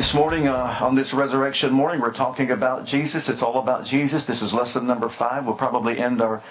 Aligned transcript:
This 0.00 0.14
morning, 0.14 0.48
uh, 0.48 0.78
on 0.80 0.94
this 0.94 1.12
resurrection 1.12 1.74
morning, 1.74 2.00
we're 2.00 2.10
talking 2.10 2.50
about 2.50 2.86
Jesus. 2.86 3.28
It's 3.28 3.42
all 3.42 3.58
about 3.58 3.84
Jesus. 3.84 4.24
This 4.24 4.40
is 4.40 4.54
lesson 4.54 4.86
number 4.86 5.10
five. 5.10 5.44
We'll 5.44 5.56
probably 5.56 5.98
end 5.98 6.22
our, 6.22 6.42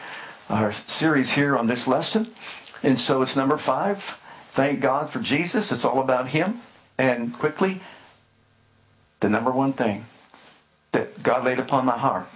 our 0.52 0.72
series 0.72 1.32
here 1.32 1.58
on 1.58 1.66
this 1.66 1.88
lesson. 1.88 2.28
And 2.84 3.00
so 3.00 3.24
it's 3.24 3.36
number 3.36 3.58
five. 3.58 4.04
Thank 4.52 4.82
God 4.82 5.10
for 5.10 5.18
Jesus. 5.18 5.72
It's 5.72 5.84
all 5.84 6.00
about 6.00 6.28
Him. 6.28 6.62
And 7.00 7.34
quickly, 7.34 7.82
the 9.20 9.30
number 9.30 9.50
one 9.50 9.74
thing 9.74 10.06
that 10.92 11.24
God 11.24 11.44
laid 11.44 11.58
upon 11.58 11.88
my 11.88 11.98
heart 11.98 12.28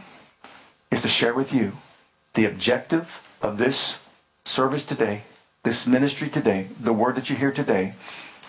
is 0.90 1.04
to 1.04 1.08
share 1.08 1.36
with 1.36 1.54
you 1.54 1.74
the 2.34 2.46
objective 2.46 3.22
of 3.40 3.60
this 3.60 4.00
service 4.46 4.84
today, 4.84 5.22
this 5.62 5.86
ministry 5.86 6.28
today, 6.28 6.70
the 6.80 6.92
word 6.92 7.14
that 7.18 7.30
you 7.30 7.36
hear 7.36 7.52
today 7.52 7.94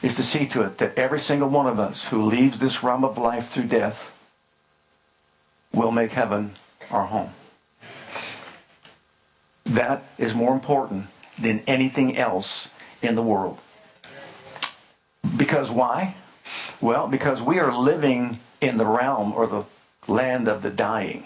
is 0.03 0.15
to 0.15 0.23
see 0.23 0.47
to 0.47 0.63
it 0.63 0.79
that 0.79 0.99
every 0.99 1.21
single 1.21 1.49
one 1.49 1.67
of 1.67 1.81
us 1.81 2.09
who 2.09 2.23
leaves 2.23 2.59
this 2.59 2.83
realm 2.83 3.05
of 3.05 3.19
life 3.19 3.49
through 3.49 3.65
death 3.65 4.11
will 5.73 5.91
make 5.91 6.13
heaven 6.13 6.53
our 6.91 7.07
home. 7.07 7.31
That 9.65 10.05
is 10.19 10.35
more 10.35 10.53
important 10.53 11.07
than 11.39 11.63
anything 11.67 12.17
else 12.17 12.73
in 13.03 13.15
the 13.15 13.23
world. 13.23 13.59
Because 15.37 15.71
why? 15.71 16.15
Well, 16.81 17.09
because 17.09 17.41
we 17.41 17.59
are 17.59 17.77
living 17.77 18.39
in 18.61 18.77
the 18.77 18.87
realm 18.87 19.33
or 19.33 19.47
the 19.47 19.65
land 20.07 20.49
of 20.49 20.63
the 20.63 20.71
dying. 20.71 21.25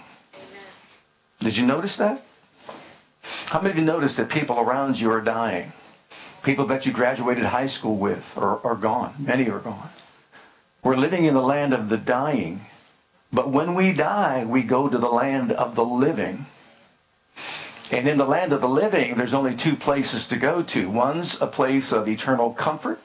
Did 1.41 1.57
you 1.57 1.67
notice 1.67 1.97
that? 1.97 2.25
How 3.47 3.61
many 3.61 3.73
of 3.73 3.79
you 3.79 3.85
noticed 3.85 4.17
that 4.17 4.29
people 4.29 4.59
around 4.59 5.01
you 5.01 5.11
are 5.11 5.21
dying? 5.21 5.73
People 6.49 6.65
that 6.65 6.87
you 6.87 6.93
graduated 6.93 7.45
high 7.45 7.67
school 7.67 7.97
with 7.97 8.33
are, 8.39 8.59
are 8.65 8.75
gone. 8.75 9.13
Many 9.19 9.51
are 9.51 9.59
gone. 9.59 9.91
We're 10.83 10.97
living 10.97 11.25
in 11.25 11.35
the 11.35 11.43
land 11.43 11.75
of 11.75 11.91
the 11.91 11.99
dying. 11.99 12.63
But 13.31 13.51
when 13.51 13.75
we 13.75 13.93
die, 13.93 14.47
we 14.47 14.63
go 14.63 14.89
to 14.89 14.97
the 14.97 15.11
land 15.11 15.53
of 15.53 15.75
the 15.75 15.85
living. 15.85 16.47
And 17.91 18.09
in 18.09 18.17
the 18.17 18.25
land 18.25 18.55
of 18.55 18.63
the 18.63 18.69
living, 18.69 19.17
there's 19.17 19.35
only 19.35 19.55
two 19.55 19.77
places 19.77 20.27
to 20.29 20.37
go 20.37 20.63
to. 20.63 20.89
One's 20.89 21.39
a 21.39 21.47
place 21.47 21.93
of 21.93 22.09
eternal 22.09 22.55
comfort, 22.55 23.03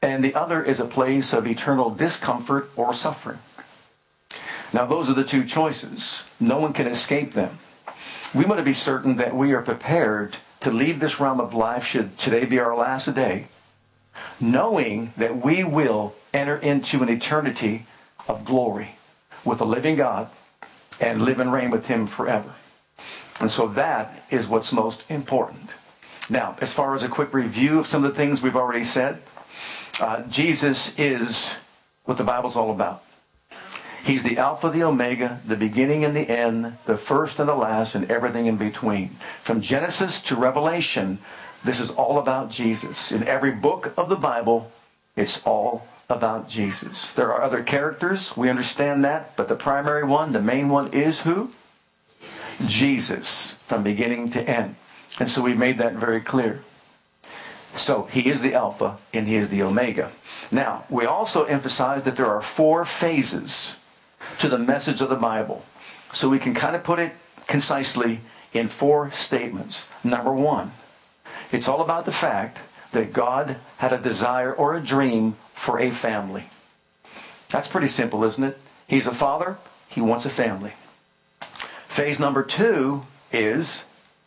and 0.00 0.24
the 0.24 0.34
other 0.34 0.62
is 0.62 0.80
a 0.80 0.86
place 0.86 1.34
of 1.34 1.46
eternal 1.46 1.90
discomfort 1.90 2.70
or 2.76 2.94
suffering. 2.94 3.40
Now, 4.72 4.86
those 4.86 5.10
are 5.10 5.14
the 5.14 5.22
two 5.22 5.44
choices. 5.44 6.24
No 6.40 6.58
one 6.58 6.72
can 6.72 6.86
escape 6.86 7.32
them. 7.32 7.58
We 8.34 8.46
want 8.46 8.56
to 8.56 8.64
be 8.64 8.72
certain 8.72 9.18
that 9.18 9.36
we 9.36 9.52
are 9.52 9.60
prepared 9.60 10.38
to 10.60 10.70
leave 10.70 11.00
this 11.00 11.20
realm 11.20 11.40
of 11.40 11.54
life, 11.54 11.84
should 11.84 12.18
today 12.18 12.44
be 12.44 12.58
our 12.58 12.76
last 12.76 13.14
day, 13.14 13.46
knowing 14.40 15.12
that 15.16 15.42
we 15.44 15.62
will 15.64 16.14
enter 16.34 16.56
into 16.56 17.02
an 17.02 17.08
eternity 17.08 17.84
of 18.26 18.44
glory 18.44 18.96
with 19.44 19.60
a 19.60 19.64
living 19.64 19.96
God 19.96 20.28
and 21.00 21.22
live 21.22 21.38
and 21.38 21.52
reign 21.52 21.70
with 21.70 21.86
Him 21.86 22.06
forever. 22.06 22.52
And 23.40 23.50
so 23.50 23.68
that 23.68 24.22
is 24.30 24.48
what's 24.48 24.72
most 24.72 25.04
important. 25.08 25.70
Now, 26.28 26.56
as 26.60 26.72
far 26.72 26.94
as 26.94 27.02
a 27.02 27.08
quick 27.08 27.32
review 27.32 27.78
of 27.78 27.86
some 27.86 28.04
of 28.04 28.10
the 28.10 28.16
things 28.16 28.42
we've 28.42 28.56
already 28.56 28.84
said, 28.84 29.22
uh, 30.00 30.22
Jesus 30.22 30.98
is 30.98 31.56
what 32.04 32.18
the 32.18 32.24
Bible's 32.24 32.56
all 32.56 32.70
about. 32.70 33.02
He's 34.04 34.22
the 34.22 34.38
Alpha, 34.38 34.70
the 34.70 34.82
Omega, 34.82 35.40
the 35.46 35.56
beginning 35.56 36.04
and 36.04 36.16
the 36.16 36.30
end, 36.30 36.76
the 36.86 36.96
first 36.96 37.38
and 37.38 37.48
the 37.48 37.54
last, 37.54 37.94
and 37.94 38.10
everything 38.10 38.46
in 38.46 38.56
between. 38.56 39.10
From 39.42 39.60
Genesis 39.60 40.22
to 40.22 40.36
Revelation, 40.36 41.18
this 41.64 41.80
is 41.80 41.90
all 41.90 42.18
about 42.18 42.50
Jesus. 42.50 43.12
In 43.12 43.24
every 43.24 43.50
book 43.50 43.92
of 43.96 44.08
the 44.08 44.16
Bible, 44.16 44.70
it's 45.16 45.44
all 45.44 45.86
about 46.08 46.48
Jesus. 46.48 47.10
There 47.10 47.32
are 47.32 47.42
other 47.42 47.62
characters, 47.62 48.36
we 48.36 48.48
understand 48.48 49.04
that, 49.04 49.36
but 49.36 49.48
the 49.48 49.56
primary 49.56 50.04
one, 50.04 50.32
the 50.32 50.40
main 50.40 50.68
one, 50.68 50.88
is 50.92 51.20
who? 51.20 51.50
Jesus, 52.64 53.54
from 53.66 53.82
beginning 53.82 54.30
to 54.30 54.42
end. 54.42 54.76
And 55.20 55.28
so 55.28 55.42
we 55.42 55.54
made 55.54 55.78
that 55.78 55.94
very 55.94 56.20
clear. 56.20 56.62
So 57.74 58.04
he 58.04 58.28
is 58.28 58.40
the 58.40 58.54
Alpha 58.54 58.96
and 59.12 59.28
he 59.28 59.36
is 59.36 59.50
the 59.50 59.62
Omega. 59.62 60.10
Now, 60.50 60.84
we 60.88 61.04
also 61.04 61.44
emphasize 61.44 62.04
that 62.04 62.16
there 62.16 62.26
are 62.26 62.40
four 62.40 62.84
phases 62.84 63.76
to 64.38 64.48
the 64.48 64.58
message 64.58 65.00
of 65.00 65.08
the 65.08 65.16
Bible. 65.16 65.64
So 66.12 66.28
we 66.28 66.38
can 66.38 66.54
kind 66.54 66.74
of 66.74 66.82
put 66.82 66.98
it 66.98 67.12
concisely 67.46 68.20
in 68.52 68.68
four 68.68 69.10
statements. 69.10 69.88
Number 70.02 70.32
one, 70.32 70.72
it's 71.52 71.68
all 71.68 71.80
about 71.80 72.04
the 72.04 72.12
fact 72.12 72.60
that 72.92 73.12
God 73.12 73.56
had 73.78 73.92
a 73.92 73.98
desire 73.98 74.52
or 74.52 74.74
a 74.74 74.80
dream 74.80 75.36
for 75.54 75.78
a 75.78 75.90
family. 75.90 76.44
That's 77.50 77.68
pretty 77.68 77.88
simple, 77.88 78.24
isn't 78.24 78.44
it? 78.44 78.58
He's 78.86 79.06
a 79.06 79.14
father, 79.14 79.58
he 79.88 80.00
wants 80.00 80.24
a 80.24 80.30
family. 80.30 80.72
Phase 81.88 82.20
number 82.20 82.42
two 82.42 83.04
is 83.32 83.84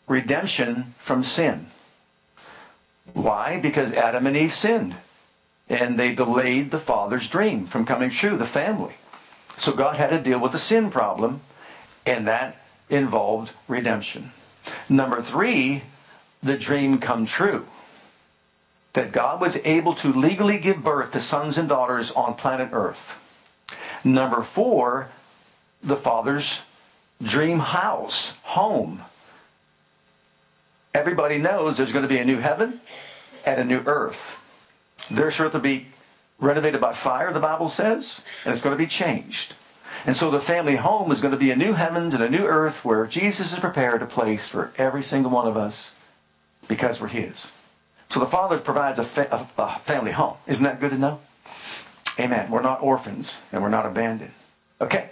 redemption 0.08 0.94
from 0.98 1.24
sin. 1.24 1.68
Why? 3.14 3.60
Because 3.60 3.94
Adam 3.94 4.28
and 4.28 4.38
Eve 4.38 4.54
sinned. 4.54 4.96
And 5.70 5.98
they 5.98 6.14
delayed 6.14 6.72
the 6.72 6.80
father's 6.80 7.30
dream 7.30 7.66
from 7.66 7.86
coming 7.86 8.10
true, 8.10 8.36
the 8.36 8.46
family. 8.46 8.96
So 9.58 9.72
God 9.72 9.98
had 9.98 10.10
to 10.10 10.20
deal 10.20 10.40
with 10.40 10.54
the 10.54 10.58
sin 10.58 10.90
problem, 10.90 11.42
and 12.06 12.28
that 12.28 12.62
involved 12.90 13.52
redemption. 13.68 14.32
Number 14.90 15.22
three, 15.22 15.84
the 16.42 16.58
dream 16.58 16.98
come 16.98 17.26
true. 17.26 17.66
That 18.94 19.12
God 19.12 19.40
was 19.40 19.58
able 19.64 19.94
to 19.96 20.12
legally 20.12 20.60
give 20.60 20.84
birth 20.84 21.12
to 21.14 21.20
sons 21.20 21.58
and 21.58 21.70
daughters 21.70 22.12
on 22.12 22.36
planet 22.36 22.70
Earth. 22.74 23.18
Number 24.04 24.42
four, 24.42 25.10
the 25.84 25.96
Father's 25.96 26.62
dream 27.22 27.60
house, 27.60 28.38
home. 28.44 29.02
Everybody 30.94 31.38
knows 31.38 31.78
there's 31.78 31.94
going 31.94 32.04
to 32.04 32.10
be 32.10 32.18
a 32.18 32.26
new 32.26 32.40
heaven 32.40 32.82
and 33.46 33.62
a 33.62 33.64
new 33.64 33.82
earth. 33.86 34.38
There's 35.10 35.40
earth 35.40 35.54
to 35.54 35.60
be 35.60 35.88
renovated 36.42 36.82
by 36.82 36.92
fire, 36.92 37.32
the 37.32 37.40
Bible 37.40 37.70
says, 37.70 38.22
and 38.44 38.52
it's 38.52 38.62
going 38.62 38.76
to 38.76 38.84
be 38.84 38.88
changed. 38.88 39.54
And 40.06 40.18
so 40.18 40.32
the 40.32 40.42
family 40.42 40.78
home 40.78 41.12
is 41.12 41.22
going 41.22 41.32
to 41.32 41.38
be 41.38 41.52
a 41.52 41.56
new 41.56 41.74
heavens 41.74 42.14
and 42.14 42.24
a 42.24 42.30
new 42.30 42.46
earth 42.46 42.84
where 42.84 43.06
Jesus 43.06 43.52
has 43.52 43.60
prepared 43.60 44.02
a 44.02 44.08
place 44.08 44.48
for 44.48 44.74
every 44.78 45.04
single 45.04 45.32
one 45.32 45.48
of 45.48 45.56
us 45.56 45.94
because 46.68 47.00
we're 47.00 47.08
His. 47.08 47.52
So 48.10 48.20
the 48.20 48.26
Father 48.26 48.58
provides 48.58 48.98
a, 48.98 49.04
fa- 49.04 49.48
a, 49.58 49.80
family 49.80 50.12
home. 50.12 50.38
Isn't 50.48 50.64
that 50.64 50.80
good 50.80 50.90
to 50.90 50.98
know? 50.98 51.20
Amen. 52.20 52.50
We're 52.50 52.64
not 52.64 52.82
orphans 52.82 53.38
and 53.52 53.62
we're 53.62 53.70
not 53.70 53.86
abandoned. 53.86 54.34
Okay. 54.82 55.10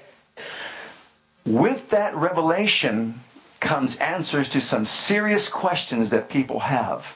With 1.46 1.92
that 1.92 2.16
revelation 2.16 3.22
comes 3.60 3.98
answers 3.98 4.50
to 4.50 4.62
some 4.62 4.86
serious 4.86 5.48
questions 5.50 6.10
that 6.10 6.30
people 6.30 6.62
have. 6.62 7.16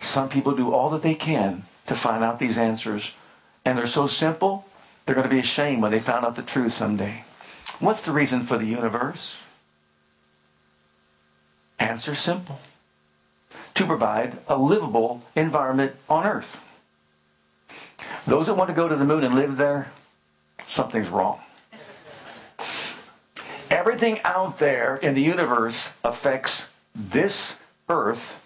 Some 0.00 0.28
people 0.28 0.54
do 0.54 0.72
all 0.72 0.90
that 0.90 1.02
they 1.02 1.14
can 1.14 1.62
to 1.86 1.94
find 1.94 2.22
out 2.22 2.38
these 2.38 2.58
answers. 2.58 3.12
And 3.64 3.76
they're 3.76 3.86
so 3.86 4.06
simple, 4.06 4.66
they're 5.04 5.14
going 5.14 5.28
to 5.28 5.34
be 5.34 5.40
ashamed 5.40 5.82
when 5.82 5.92
they 5.92 5.98
found 5.98 6.24
out 6.24 6.36
the 6.36 6.42
truth 6.42 6.72
someday. 6.72 7.24
What's 7.78 8.02
the 8.02 8.12
reason 8.12 8.42
for 8.42 8.58
the 8.58 8.66
universe? 8.66 9.38
Answer 11.78 12.14
simple. 12.14 12.60
To 13.74 13.84
provide 13.84 14.38
a 14.48 14.56
livable 14.56 15.22
environment 15.34 15.94
on 16.08 16.26
Earth. 16.26 16.62
Those 18.26 18.46
that 18.46 18.54
want 18.54 18.70
to 18.70 18.74
go 18.74 18.88
to 18.88 18.96
the 18.96 19.04
moon 19.04 19.24
and 19.24 19.34
live 19.34 19.56
there, 19.56 19.92
something's 20.66 21.08
wrong. 21.08 21.40
Everything 23.70 24.20
out 24.24 24.58
there 24.58 24.96
in 24.96 25.14
the 25.14 25.22
universe 25.22 25.94
affects 26.02 26.72
this 26.94 27.60
Earth 27.88 28.42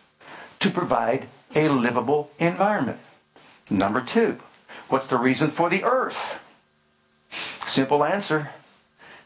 to 0.59 0.71
provide 0.71 1.29
a 1.55 1.69
livable 1.69 2.31
environment. 2.39 2.99
Number 3.71 4.01
two, 4.01 4.39
what's 4.89 5.07
the 5.07 5.17
reason 5.17 5.51
for 5.51 5.71
the 5.71 5.85
earth? 5.85 6.39
Simple 7.67 8.03
answer. 8.05 8.51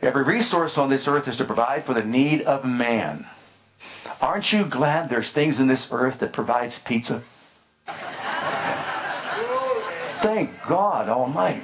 Every 0.03 0.23
resource 0.23 0.77
on 0.77 0.91
this 0.91 1.09
earth 1.09 1.27
is 1.27 1.39
to 1.39 1.45
provide 1.45 1.83
for 1.85 1.95
the 1.95 2.05
need 2.05 2.43
of 2.43 2.65
man. 2.65 3.27
Aren't 4.21 4.53
you 4.53 4.67
glad 4.67 5.09
there's 5.09 5.31
things 5.31 5.59
in 5.59 5.67
this 5.67 5.89
earth 5.91 6.19
that 6.19 6.33
provides 6.33 6.79
pizza? 6.79 7.23
Thank 10.21 10.51
God 10.67 11.09
Almighty. 11.09 11.63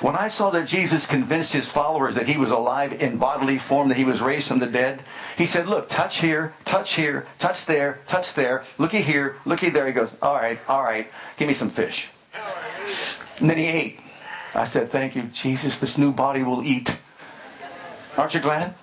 When 0.00 0.16
I 0.16 0.28
saw 0.28 0.48
that 0.50 0.66
Jesus 0.66 1.06
convinced 1.06 1.52
his 1.52 1.70
followers 1.70 2.14
that 2.14 2.26
he 2.26 2.38
was 2.38 2.50
alive 2.50 3.02
in 3.02 3.18
bodily 3.18 3.58
form, 3.58 3.88
that 3.88 3.98
he 3.98 4.04
was 4.04 4.22
raised 4.22 4.48
from 4.48 4.58
the 4.58 4.66
dead, 4.66 5.02
he 5.36 5.44
said, 5.44 5.68
Look, 5.68 5.90
touch 5.90 6.18
here, 6.20 6.54
touch 6.64 6.94
here, 6.94 7.26
touch 7.38 7.66
there, 7.66 7.98
touch 8.06 8.32
there, 8.32 8.64
looky 8.78 9.02
here, 9.02 9.36
looky 9.44 9.68
there. 9.68 9.86
He 9.86 9.92
goes, 9.92 10.16
All 10.22 10.34
right, 10.34 10.58
all 10.68 10.82
right, 10.82 11.06
give 11.36 11.48
me 11.48 11.54
some 11.54 11.68
fish. 11.68 12.08
And 13.40 13.50
then 13.50 13.58
he 13.58 13.66
ate. 13.66 14.00
I 14.54 14.64
said, 14.64 14.88
Thank 14.88 15.16
you, 15.16 15.24
Jesus, 15.24 15.78
this 15.78 15.98
new 15.98 16.12
body 16.12 16.42
will 16.42 16.62
eat. 16.62 16.98
Aren't 18.16 18.32
you 18.32 18.40
glad? 18.40 18.74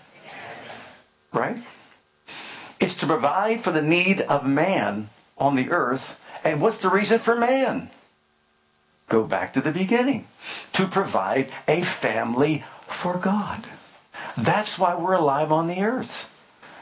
Right? 1.33 1.57
It's 2.79 2.95
to 2.97 3.07
provide 3.07 3.61
for 3.61 3.71
the 3.71 3.81
need 3.81 4.21
of 4.21 4.45
man 4.45 5.09
on 5.39 5.55
the 5.55 5.71
earth. 5.71 6.23
And 6.43 6.61
what's 6.61 6.77
the 6.77 6.89
reason 6.89 7.17
for 7.17 7.35
man? 7.35 7.89
Go 9.09 9.23
back 9.23 9.53
to 9.53 9.61
the 9.61 9.71
beginning. 9.71 10.27
To 10.73 10.87
provide 10.87 11.49
a 11.67 11.81
family 11.81 12.63
for 12.87 13.17
God. 13.17 13.67
That's 14.37 14.77
why 14.77 14.95
we're 14.95 15.13
alive 15.13 15.51
on 15.51 15.67
the 15.67 15.81
earth. 15.81 16.33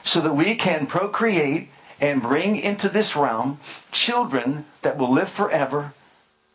So 0.03 0.21
that 0.21 0.35
we 0.35 0.55
can 0.55 0.87
procreate 0.87 1.69
and 2.01 2.21
bring 2.21 2.57
into 2.57 2.89
this 2.89 3.15
realm 3.15 3.59
children 3.91 4.65
that 4.81 4.97
will 4.97 5.11
live 5.11 5.29
forever 5.29 5.93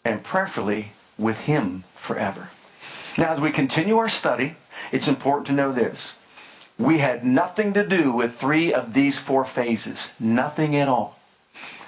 and 0.04 0.22
prayerfully 0.22 0.92
with 1.18 1.40
Him 1.42 1.84
forever. 1.94 2.50
Now, 3.16 3.32
as 3.32 3.40
we 3.40 3.50
continue 3.50 3.96
our 3.98 4.08
study, 4.08 4.56
it's 4.92 5.08
important 5.08 5.46
to 5.48 5.52
know 5.52 5.72
this. 5.72 6.18
We 6.78 6.98
had 6.98 7.24
nothing 7.24 7.74
to 7.74 7.86
do 7.86 8.12
with 8.12 8.34
three 8.34 8.72
of 8.72 8.94
these 8.94 9.18
four 9.18 9.44
phases. 9.44 10.14
Nothing 10.18 10.74
at 10.76 10.88
all. 10.88 11.18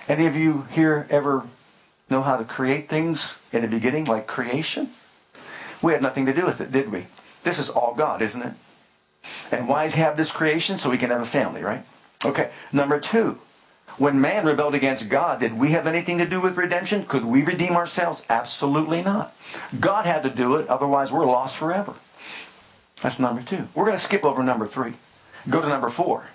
Any 0.08 0.26
of 0.26 0.36
you 0.36 0.66
here 0.72 1.06
ever 1.08 1.44
know 2.12 2.22
how 2.22 2.36
to 2.36 2.44
create 2.44 2.88
things 2.88 3.40
in 3.52 3.62
the 3.62 3.68
beginning, 3.68 4.04
like 4.04 4.28
creation? 4.28 4.90
We 5.82 5.92
had 5.92 6.02
nothing 6.02 6.26
to 6.26 6.32
do 6.32 6.46
with 6.46 6.60
it, 6.60 6.70
did 6.70 6.92
we? 6.92 7.06
This 7.42 7.58
is 7.58 7.68
all 7.68 7.94
God, 7.94 8.22
isn't 8.22 8.42
it? 8.42 8.52
And 9.50 9.66
why 9.66 9.88
he 9.88 10.00
have 10.00 10.16
this 10.16 10.30
creation? 10.30 10.78
So 10.78 10.90
we 10.90 10.98
can 10.98 11.10
have 11.10 11.20
a 11.20 11.26
family, 11.26 11.62
right? 11.62 11.84
Okay. 12.24 12.50
Number 12.72 13.00
two, 13.00 13.40
when 13.98 14.20
man 14.20 14.46
rebelled 14.46 14.74
against 14.74 15.08
God, 15.08 15.40
did 15.40 15.58
we 15.58 15.70
have 15.70 15.86
anything 15.86 16.18
to 16.18 16.26
do 16.26 16.40
with 16.40 16.56
redemption? 16.56 17.04
Could 17.04 17.24
we 17.24 17.42
redeem 17.42 17.72
ourselves? 17.72 18.22
Absolutely 18.30 19.02
not. 19.02 19.34
God 19.80 20.06
had 20.06 20.22
to 20.22 20.30
do 20.30 20.56
it, 20.56 20.68
otherwise 20.68 21.10
we're 21.10 21.26
lost 21.26 21.56
forever. 21.56 21.94
That's 23.02 23.18
number 23.18 23.42
two. 23.42 23.68
We're 23.74 23.84
going 23.84 23.96
to 23.96 24.02
skip 24.02 24.24
over 24.24 24.42
number 24.42 24.66
three. 24.66 24.94
Go 25.50 25.60
to 25.60 25.68
number 25.68 25.90
four. 25.90 26.26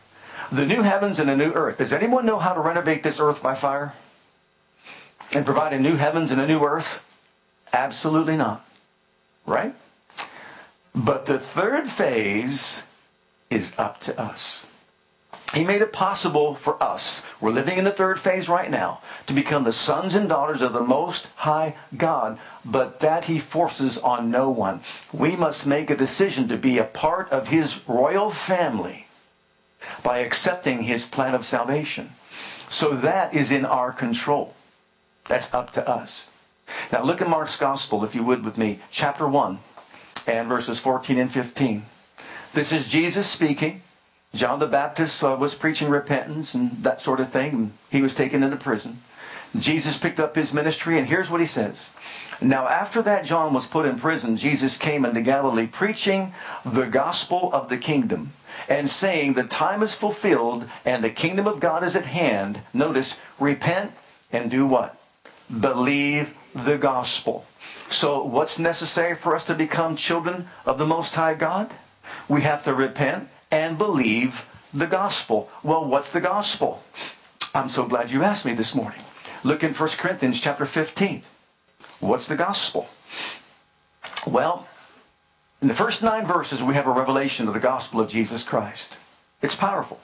The 0.52 0.66
new 0.66 0.82
heavens 0.82 1.20
and 1.20 1.30
a 1.30 1.36
new 1.36 1.52
earth. 1.54 1.78
Does 1.78 1.94
anyone 1.94 2.26
know 2.26 2.40
how 2.40 2.54
to 2.54 2.60
renovate 2.60 3.04
this 3.04 3.20
earth 3.20 3.42
by 3.42 3.56
fire? 3.56 3.94
And 5.34 5.46
provide 5.46 5.74
a 5.74 5.80
new 5.80 5.96
heavens 5.96 6.32
and 6.32 6.40
a 6.40 6.48
new 6.48 6.64
earth? 6.64 7.04
Absolutely 7.74 8.38
not. 8.38 8.66
Right? 9.46 9.76
But 10.96 11.26
the 11.26 11.40
third 11.40 11.88
phase 11.88 12.84
is 13.50 13.74
up 13.78 14.00
to 14.02 14.20
us. 14.20 14.66
He 15.54 15.64
made 15.64 15.82
it 15.82 15.94
possible 15.94 16.56
for 16.56 16.82
us, 16.84 17.26
we're 17.40 17.52
living 17.52 17.78
in 17.78 17.86
the 17.86 17.92
third 17.92 18.20
phase 18.20 18.50
right 18.50 18.70
now, 18.70 19.00
to 19.28 19.34
become 19.34 19.64
the 19.64 19.72
sons 19.72 20.14
and 20.14 20.28
daughters 20.28 20.62
of 20.62 20.74
the 20.74 20.82
Most 20.82 21.30
High 21.38 21.76
God, 21.96 22.38
but 22.66 23.00
that 23.00 23.26
He 23.26 23.40
forces 23.40 23.98
on 23.98 24.30
no 24.30 24.50
one. 24.50 24.82
We 25.14 25.38
must 25.38 25.66
make 25.66 25.90
a 25.90 25.96
decision 25.96 26.50
to 26.50 26.58
be 26.58 26.78
a 26.78 26.84
part 26.84 27.30
of 27.30 27.48
His 27.48 27.88
royal 27.88 28.30
family 28.30 29.08
by 30.04 30.20
accepting 30.20 30.84
His 30.84 31.06
plan 31.06 31.34
of 31.34 31.46
salvation. 31.46 32.12
So 32.70 32.94
that 32.96 33.34
is 33.34 33.50
in 33.50 33.64
our 33.64 33.94
control. 33.94 34.54
That's 35.28 35.54
up 35.54 35.72
to 35.74 35.88
us. 35.88 36.30
Now 36.92 37.04
look 37.04 37.22
at 37.22 37.30
Mark's 37.30 37.58
Gospel, 37.58 38.04
if 38.04 38.16
you 38.16 38.24
would, 38.24 38.44
with 38.44 38.58
me, 38.58 38.80
chapter 38.92 39.28
1 39.28 39.60
and 40.26 40.48
verses 40.48 40.80
14 40.80 41.18
and 41.18 41.32
15. 41.32 41.84
This 42.54 42.72
is 42.72 42.88
Jesus 42.88 43.28
speaking. 43.28 43.82
John 44.34 44.60
the 44.60 44.68
Baptist 44.68 45.24
uh, 45.24 45.38
was 45.40 45.56
preaching 45.56 45.90
repentance 45.90 46.54
and 46.54 46.72
that 46.84 47.02
sort 47.02 47.20
of 47.20 47.32
thing. 47.32 47.54
And 47.54 47.72
he 47.90 48.02
was 48.02 48.14
taken 48.14 48.44
into 48.44 48.58
prison. 48.58 49.00
Jesus 49.58 49.98
picked 49.98 50.20
up 50.20 50.36
his 50.36 50.54
ministry, 50.54 50.98
and 50.98 51.08
here's 51.08 51.30
what 51.30 51.40
he 51.40 51.48
says. 51.48 51.90
Now, 52.42 52.68
after 52.68 53.02
that 53.02 53.26
John 53.26 53.54
was 53.54 53.66
put 53.66 53.86
in 53.86 53.98
prison, 53.98 54.38
Jesus 54.38 54.78
came 54.78 55.06
into 55.06 55.22
Galilee 55.22 55.68
preaching 55.68 56.34
the 56.66 56.86
gospel 56.86 57.50
of 57.54 57.70
the 57.70 57.78
kingdom 57.78 58.34
and 58.70 58.90
saying, 58.90 59.34
The 59.34 59.44
time 59.44 59.82
is 59.82 59.96
fulfilled 59.96 60.70
and 60.86 61.04
the 61.04 61.10
kingdom 61.10 61.48
of 61.48 61.60
God 61.60 61.84
is 61.84 61.96
at 61.96 62.06
hand. 62.06 62.62
Notice, 62.74 63.18
repent 63.40 63.94
and 64.32 64.52
do 64.52 64.68
what? 64.68 65.00
Believe 65.50 66.36
the 66.54 66.78
gospel. 66.78 67.46
So, 67.90 68.24
what's 68.24 68.60
necessary 68.60 69.16
for 69.16 69.36
us 69.36 69.46
to 69.46 69.54
become 69.54 69.96
children 69.96 70.50
of 70.66 70.78
the 70.78 70.86
Most 70.86 71.16
High 71.16 71.36
God? 71.36 71.72
We 72.28 72.42
have 72.42 72.64
to 72.66 72.74
repent 72.74 73.30
and 73.50 73.78
believe 73.78 74.46
the 74.74 74.88
gospel. 74.88 75.50
Well, 75.64 75.86
what's 75.86 76.12
the 76.12 76.22
gospel? 76.22 76.84
I'm 77.56 77.70
so 77.70 77.86
glad 77.86 78.12
you 78.12 78.24
asked 78.24 78.46
me 78.46 78.54
this 78.54 78.76
morning. 78.76 79.00
Look 79.44 79.64
in 79.64 79.74
1 79.74 79.90
Corinthians 79.92 80.42
chapter 80.42 80.66
15. 80.66 81.24
What's 82.00 82.28
the 82.28 82.36
gospel? 82.36 82.88
Well, 84.26 84.68
in 85.62 85.70
the 85.70 85.74
first 85.74 86.04
nine 86.04 86.26
verses, 86.26 86.62
we 86.62 86.76
have 86.76 86.88
a 86.88 86.92
revelation 86.92 87.48
of 87.48 87.54
the 87.54 87.60
gospel 87.60 88.00
of 88.00 88.10
Jesus 88.10 88.44
Christ. 88.44 88.98
It's 89.42 89.56
powerful. 89.56 90.00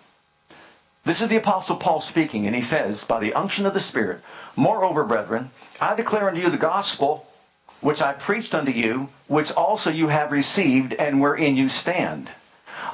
This 1.06 1.22
is 1.22 1.28
the 1.28 1.36
Apostle 1.38 1.76
Paul 1.76 2.02
speaking, 2.02 2.46
and 2.46 2.56
he 2.56 2.62
says, 2.62 3.04
By 3.04 3.20
the 3.20 3.34
unction 3.34 3.66
of 3.66 3.74
the 3.74 3.80
Spirit, 3.80 4.22
Moreover, 4.56 5.04
brethren, 5.04 5.50
I 5.82 5.96
declare 5.96 6.30
unto 6.30 6.40
you 6.40 6.50
the 6.50 6.58
gospel 6.58 7.28
which 7.82 8.02
I 8.02 8.14
preached 8.14 8.54
unto 8.56 8.72
you, 8.72 9.10
which 9.28 9.52
also 9.52 9.90
you 9.90 10.08
have 10.08 10.32
received, 10.32 10.94
and 10.94 11.20
wherein 11.20 11.58
you 11.58 11.68
stand 11.68 12.30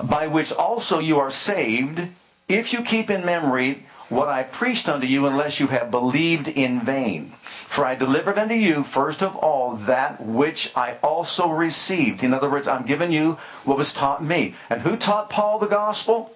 by 0.02 0.28
which 0.28 0.52
also 0.52 1.00
you 1.00 1.20
are 1.20 1.32
saved, 1.32 2.08
if 2.48 2.74
you 2.74 2.82
keep 2.82 3.10
in 3.10 3.26
memory 3.26 3.84
what 4.08 4.30
I 4.30 4.44
preached 4.44 4.90
unto 4.90 5.06
you, 5.06 5.26
unless 5.26 5.60
you 5.60 5.68
have 5.68 5.92
believed 5.92 6.48
in 6.48 6.82
vain. 6.82 7.34
For 7.68 7.86
I 7.86 7.94
delivered 7.94 8.40
unto 8.40 8.56
you, 8.56 8.84
first 8.84 9.22
of 9.22 9.36
all, 9.36 9.76
that 9.76 10.20
which 10.26 10.76
I 10.76 10.96
also 11.04 11.50
received. 11.50 12.24
In 12.24 12.34
other 12.34 12.50
words, 12.50 12.68
I'm 12.68 12.86
giving 12.86 13.12
you 13.12 13.38
what 13.64 13.78
was 13.78 13.94
taught 13.94 14.24
me. 14.24 14.56
And 14.70 14.82
who 14.82 14.98
taught 14.98 15.30
Paul 15.30 15.60
the 15.60 15.68
gospel? 15.68 16.34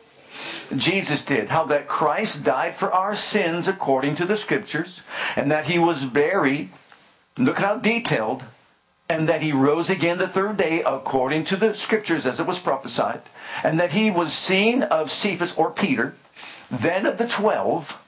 Jesus 0.75 1.23
did. 1.23 1.49
How 1.49 1.65
that 1.65 1.87
Christ 1.87 2.43
died 2.43 2.75
for 2.75 2.91
our 2.91 3.15
sins 3.15 3.67
according 3.67 4.15
to 4.15 4.25
the 4.25 4.37
scriptures, 4.37 5.01
and 5.35 5.51
that 5.51 5.67
he 5.67 5.79
was 5.79 6.05
buried. 6.05 6.69
Look 7.37 7.59
how 7.59 7.77
detailed 7.77 8.43
and 9.09 9.27
that 9.27 9.41
he 9.43 9.51
rose 9.51 9.89
again 9.89 10.17
the 10.17 10.27
third 10.27 10.57
day 10.57 10.81
according 10.81 11.43
to 11.45 11.55
the 11.55 11.73
scriptures 11.75 12.25
as 12.25 12.39
it 12.39 12.47
was 12.47 12.59
prophesied, 12.59 13.21
and 13.63 13.79
that 13.79 13.91
he 13.91 14.09
was 14.09 14.33
seen 14.33 14.81
of 14.83 15.11
Cephas 15.11 15.55
or 15.55 15.69
Peter, 15.69 16.15
then 16.71 17.05
of 17.05 17.17
the 17.17 17.27
twelve. 17.27 17.99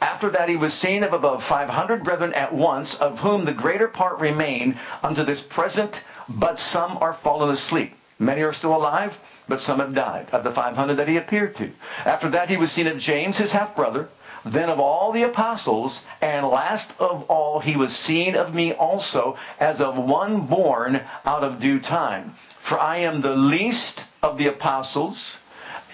After 0.00 0.30
that 0.30 0.48
he 0.48 0.56
was 0.56 0.72
seen 0.72 1.02
of 1.02 1.12
above 1.12 1.42
500 1.42 2.04
brethren 2.04 2.32
at 2.34 2.54
once, 2.54 2.94
of 2.94 3.20
whom 3.20 3.44
the 3.44 3.52
greater 3.52 3.88
part 3.88 4.18
remain 4.18 4.78
unto 5.02 5.24
this 5.24 5.42
present, 5.42 6.04
but 6.28 6.58
some 6.58 6.96
are 6.98 7.12
fallen 7.12 7.50
asleep. 7.50 7.94
Many 8.18 8.42
are 8.42 8.52
still 8.52 8.74
alive, 8.74 9.18
but 9.48 9.60
some 9.60 9.80
have 9.80 9.94
died, 9.94 10.28
of 10.30 10.44
the 10.44 10.50
500 10.50 10.94
that 10.94 11.08
he 11.08 11.16
appeared 11.16 11.54
to. 11.56 11.70
After 12.04 12.28
that 12.30 12.48
he 12.48 12.56
was 12.56 12.70
seen 12.70 12.86
of 12.86 12.98
James, 12.98 13.38
his 13.38 13.52
half-brother, 13.52 14.08
then 14.44 14.68
of 14.68 14.78
all 14.78 15.10
the 15.10 15.22
apostles, 15.22 16.02
and 16.20 16.46
last 16.46 17.00
of 17.00 17.22
all, 17.30 17.60
he 17.60 17.76
was 17.76 17.96
seen 17.96 18.36
of 18.36 18.54
me 18.54 18.72
also 18.72 19.36
as 19.58 19.80
of 19.80 19.98
one 19.98 20.42
born 20.42 21.00
out 21.24 21.42
of 21.42 21.60
due 21.60 21.80
time. 21.80 22.36
For 22.58 22.78
I 22.78 22.98
am 22.98 23.22
the 23.22 23.36
least 23.36 24.06
of 24.22 24.38
the 24.38 24.46
apostles 24.46 25.38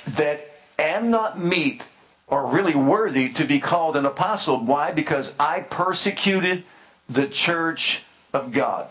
that 0.07 0.61
am 0.79 1.11
not 1.11 1.39
meet 1.39 1.89
or 2.27 2.47
really 2.47 2.75
worthy 2.75 3.29
to 3.29 3.45
be 3.45 3.61
called 3.61 3.97
an 3.97 4.07
apostle. 4.07 4.59
Why? 4.59 4.93
Because 4.93 5.35
I 5.39 5.61
persecuted 5.61 6.65
the 7.09 7.27
church 7.27 8.05
of 8.33 8.53
God. 8.53 8.89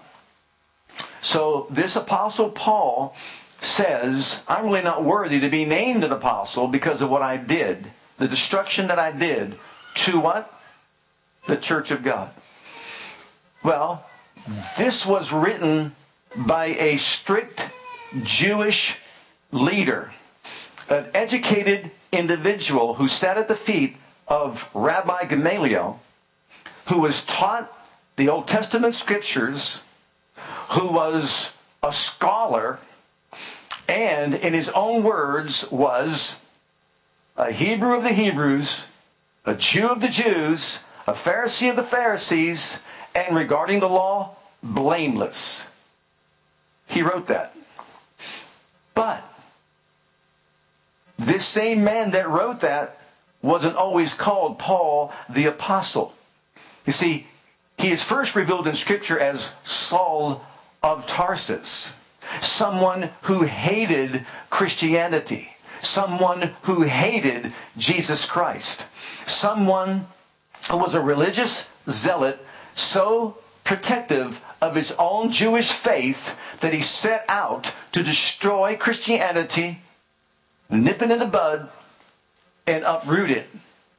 So 1.29 1.67
this 1.69 1.95
apostle 1.95 2.49
Paul 2.49 3.15
says, 3.61 4.41
I'm 4.47 4.65
really 4.65 4.81
not 4.81 5.03
worthy 5.03 5.39
to 5.41 5.47
be 5.47 5.63
named 5.63 6.03
an 6.03 6.11
apostle 6.11 6.67
because 6.67 7.03
of 7.03 7.11
what 7.11 7.21
I 7.21 7.37
did 7.37 7.91
the 8.17 8.27
destruction 8.27 8.87
that 8.87 8.97
I 8.97 9.11
did 9.11 9.55
to 9.93 10.19
what? 10.19 10.51
The 11.45 11.55
church 11.55 11.91
of 11.91 12.03
God. 12.03 12.31
Well, 13.63 14.07
this 14.75 15.05
was 15.05 15.31
written 15.31 15.93
by 16.35 16.65
a 16.65 16.97
strict 16.97 17.69
Jewish 18.23 18.97
leader, 19.51 20.11
an 20.89 21.05
educated 21.13 21.91
individual 22.11 22.95
who 22.95 23.07
sat 23.07 23.37
at 23.37 23.47
the 23.47 23.55
feet 23.55 23.97
of 24.27 24.67
Rabbi 24.73 25.25
Gamaliel, 25.25 25.99
who 26.87 26.99
was 26.99 27.23
taught 27.23 27.71
the 28.15 28.29
Old 28.29 28.47
Testament 28.47 28.95
scriptures, 28.95 29.81
who 30.69 30.87
was 30.91 31.51
a 31.81 31.91
scholar, 31.91 32.79
and 33.87 34.35
in 34.35 34.53
his 34.53 34.69
own 34.69 35.03
words 35.03 35.69
was 35.71 36.35
a 37.35 37.51
Hebrew 37.51 37.95
of 37.95 38.03
the 38.03 38.13
Hebrews, 38.13 38.85
a 39.45 39.55
Jew 39.55 39.87
of 39.87 40.01
the 40.01 40.09
Jews, 40.09 40.83
a 41.07 41.13
Pharisee 41.13 41.69
of 41.69 41.75
the 41.75 41.83
Pharisees, 41.83 42.83
and 43.15 43.35
regarding 43.35 43.79
the 43.79 43.89
law, 43.89 44.35
blameless. 44.61 45.69
he 46.87 47.01
wrote 47.01 47.27
that. 47.27 47.55
But 48.93 49.23
this 51.17 51.45
same 51.45 51.83
man 51.83 52.11
that 52.11 52.29
wrote 52.29 52.59
that 52.59 52.99
wasn't 53.41 53.75
always 53.75 54.13
called 54.13 54.59
Paul 54.59 55.13
the 55.29 55.45
Apostle. 55.45 56.13
You 56.85 56.93
see, 56.93 57.27
he 57.77 57.91
is 57.91 58.03
first 58.03 58.35
revealed 58.35 58.67
in 58.67 58.75
Scripture 58.75 59.17
as 59.17 59.53
Saul 59.63 60.43
of 60.81 61.05
Tarsus, 61.05 61.93
someone 62.41 63.09
who 63.23 63.43
hated 63.43 64.25
Christianity, 64.49 65.49
someone 65.81 66.55
who 66.63 66.83
hated 66.83 67.53
Jesus 67.77 68.25
Christ, 68.25 68.85
someone 69.27 70.07
who 70.69 70.77
was 70.77 70.93
a 70.93 71.01
religious 71.01 71.69
zealot 71.89 72.45
so 72.75 73.37
protective 73.63 74.43
of 74.61 74.75
his 74.75 74.93
own 74.99 75.31
Jewish 75.31 75.71
faith 75.71 76.39
that 76.59 76.73
he 76.73 76.81
set 76.81 77.25
out 77.27 77.73
to 77.91 78.03
destroy 78.03 78.75
Christianity, 78.75 79.79
nip 80.69 81.01
it 81.01 81.11
in 81.11 81.19
the 81.19 81.25
bud, 81.25 81.69
and 82.67 82.83
uproot 82.83 83.31
it 83.31 83.49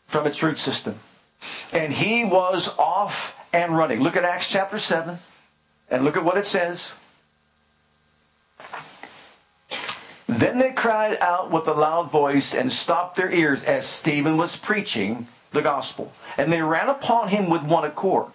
from 0.06 0.26
its 0.26 0.42
root 0.42 0.58
system. 0.58 0.98
And 1.72 1.92
he 1.92 2.24
was 2.24 2.68
off 2.78 3.36
and 3.52 3.76
running. 3.76 4.00
Look 4.00 4.16
at 4.16 4.24
Acts 4.24 4.48
chapter 4.48 4.78
7 4.78 5.18
and 5.90 6.04
look 6.04 6.16
at 6.16 6.24
what 6.24 6.38
it 6.38 6.46
says. 6.46 6.94
Then 10.26 10.58
they 10.58 10.70
cried 10.70 11.18
out 11.20 11.50
with 11.50 11.66
a 11.66 11.74
loud 11.74 12.10
voice 12.10 12.54
and 12.54 12.72
stopped 12.72 13.16
their 13.16 13.32
ears 13.32 13.64
as 13.64 13.84
Stephen 13.84 14.36
was 14.36 14.56
preaching 14.56 15.26
the 15.50 15.60
gospel. 15.60 16.12
And 16.38 16.52
they 16.52 16.62
ran 16.62 16.88
upon 16.88 17.28
him 17.28 17.50
with 17.50 17.62
one 17.62 17.84
accord. 17.84 18.30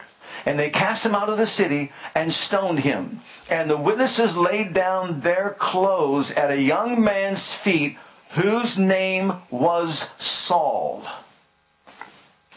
And 0.45 0.59
they 0.59 0.69
cast 0.69 1.05
him 1.05 1.15
out 1.15 1.29
of 1.29 1.37
the 1.37 1.47
city 1.47 1.93
and 2.13 2.33
stoned 2.33 2.79
him. 2.79 3.21
And 3.49 3.69
the 3.69 3.77
witnesses 3.77 4.35
laid 4.35 4.73
down 4.73 5.21
their 5.21 5.55
clothes 5.57 6.31
at 6.31 6.51
a 6.51 6.61
young 6.61 7.01
man's 7.01 7.53
feet 7.53 7.97
whose 8.31 8.77
name 8.77 9.33
was 9.49 10.09
Saul. 10.19 11.03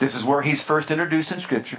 This 0.00 0.16
is 0.16 0.24
where 0.24 0.42
he's 0.42 0.62
first 0.62 0.90
introduced 0.90 1.30
in 1.30 1.38
Scripture. 1.40 1.78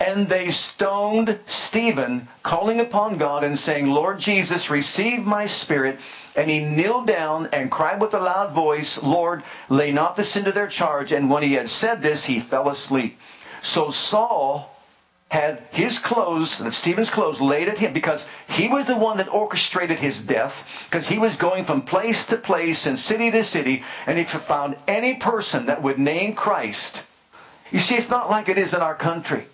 And 0.00 0.28
they 0.28 0.50
stoned 0.50 1.38
Stephen, 1.46 2.28
calling 2.42 2.80
upon 2.80 3.18
God 3.18 3.44
and 3.44 3.58
saying, 3.58 3.86
Lord 3.86 4.18
Jesus, 4.18 4.70
receive 4.70 5.24
my 5.24 5.46
spirit. 5.46 5.98
And 6.36 6.50
he 6.50 6.64
kneeled 6.64 7.06
down 7.06 7.48
and 7.52 7.70
cried 7.70 8.00
with 8.00 8.14
a 8.14 8.20
loud 8.20 8.52
voice, 8.52 9.02
Lord, 9.02 9.42
lay 9.68 9.92
not 9.92 10.16
this 10.16 10.36
into 10.36 10.52
their 10.52 10.68
charge. 10.68 11.12
And 11.12 11.28
when 11.28 11.42
he 11.42 11.54
had 11.54 11.68
said 11.68 12.02
this, 12.02 12.26
he 12.26 12.40
fell 12.40 12.68
asleep. 12.68 13.18
So 13.62 13.90
Saul 13.90 14.72
had 15.32 15.62
his 15.70 15.98
clothes, 15.98 16.60
Stephen's 16.76 17.08
clothes, 17.08 17.40
laid 17.40 17.66
at 17.66 17.78
him 17.78 17.94
because 17.94 18.28
he 18.50 18.68
was 18.68 18.86
the 18.86 18.96
one 18.96 19.16
that 19.16 19.32
orchestrated 19.32 19.98
his 19.98 20.20
death 20.20 20.86
because 20.90 21.08
he 21.08 21.18
was 21.18 21.36
going 21.36 21.64
from 21.64 21.80
place 21.80 22.26
to 22.26 22.36
place 22.36 22.84
and 22.84 22.98
city 22.98 23.30
to 23.30 23.42
city. 23.42 23.82
And 24.06 24.18
if 24.18 24.32
he 24.32 24.38
found 24.38 24.76
any 24.86 25.14
person 25.14 25.64
that 25.66 25.82
would 25.82 25.98
name 25.98 26.34
Christ, 26.34 27.04
you 27.70 27.78
see, 27.78 27.96
it's 27.96 28.10
not 28.10 28.28
like 28.28 28.50
it 28.50 28.58
is 28.58 28.74
in 28.74 28.82
our 28.82 28.94
country. 28.94 29.46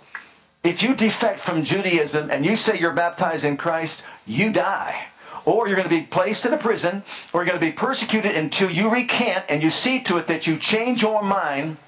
If 0.69 0.83
you 0.83 0.95
defect 0.95 1.41
from 1.41 1.65
Judaism 1.65 2.31
and 2.31 2.45
you 2.45 2.55
say 2.55 2.79
you're 2.79 2.93
baptized 2.93 3.43
in 3.43 3.57
Christ, 3.57 4.03
you 4.27 4.53
die. 4.53 5.07
Or 5.47 5.67
you're 5.67 5.79
going 5.79 5.89
to 5.89 5.95
be 6.01 6.03
placed 6.03 6.45
in 6.45 6.53
a 6.53 6.59
prison, 6.59 7.05
or 7.33 7.41
you're 7.41 7.47
going 7.47 7.59
to 7.59 7.67
be 7.67 7.73
persecuted 7.73 8.37
until 8.37 8.69
you 8.69 8.91
recant 8.91 9.47
and 9.49 9.63
you 9.63 9.71
see 9.71 10.03
to 10.03 10.19
it 10.19 10.27
that 10.27 10.47
you 10.47 10.59
change 10.59 11.01
your 11.01 11.23
mind 11.23 11.79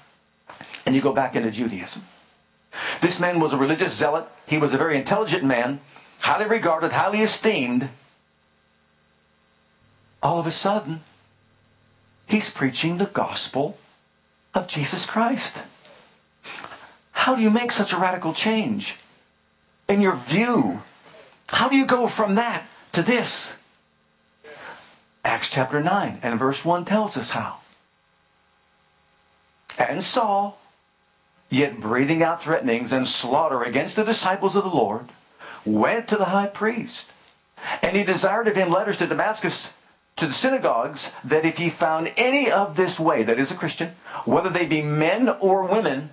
and 0.83 0.95
you 0.95 1.01
go 1.01 1.13
back 1.13 1.35
into 1.35 1.51
Judaism. 1.51 2.01
This 3.01 3.19
man 3.19 3.39
was 3.39 3.53
a 3.53 3.57
religious 3.57 3.95
zealot. 3.95 4.25
He 4.47 4.57
was 4.57 4.73
a 4.73 4.79
very 4.79 4.97
intelligent 4.97 5.43
man, 5.43 5.79
highly 6.21 6.47
regarded, 6.47 6.91
highly 6.91 7.21
esteemed. 7.21 7.89
All 10.23 10.39
of 10.39 10.47
a 10.47 10.51
sudden, 10.51 11.01
he's 12.25 12.49
preaching 12.49 12.97
the 12.97 13.05
gospel 13.05 13.77
of 14.55 14.67
Jesus 14.67 15.05
Christ. 15.05 15.59
How 17.21 17.35
do 17.35 17.43
you 17.43 17.51
make 17.51 17.71
such 17.71 17.93
a 17.93 17.97
radical 17.97 18.33
change 18.33 18.97
in 19.87 20.01
your 20.01 20.15
view? 20.15 20.81
How 21.49 21.69
do 21.69 21.75
you 21.75 21.85
go 21.85 22.07
from 22.07 22.33
that 22.33 22.67
to 22.93 23.03
this? 23.03 23.55
Acts 25.23 25.51
chapter 25.51 25.79
9 25.79 26.17
and 26.23 26.39
verse 26.39 26.65
1 26.65 26.83
tells 26.83 27.17
us 27.17 27.29
how. 27.29 27.57
And 29.77 30.03
Saul, 30.03 30.59
yet 31.51 31.79
breathing 31.79 32.23
out 32.23 32.41
threatenings 32.41 32.91
and 32.91 33.07
slaughter 33.07 33.61
against 33.61 33.95
the 33.95 34.03
disciples 34.03 34.55
of 34.55 34.63
the 34.63 34.71
Lord, 34.71 35.09
went 35.63 36.07
to 36.07 36.17
the 36.17 36.33
high 36.33 36.47
priest. 36.47 37.11
And 37.83 37.95
he 37.95 38.03
desired 38.03 38.47
of 38.47 38.55
him 38.55 38.71
letters 38.71 38.97
to 38.97 39.05
Damascus 39.05 39.73
to 40.15 40.25
the 40.25 40.33
synagogues 40.33 41.13
that 41.23 41.45
if 41.45 41.59
he 41.59 41.69
found 41.69 42.11
any 42.17 42.49
of 42.49 42.75
this 42.75 42.99
way, 42.99 43.21
that 43.21 43.37
is 43.37 43.51
a 43.51 43.55
Christian, 43.55 43.89
whether 44.25 44.49
they 44.49 44.65
be 44.65 44.81
men 44.81 45.29
or 45.29 45.61
women, 45.61 46.09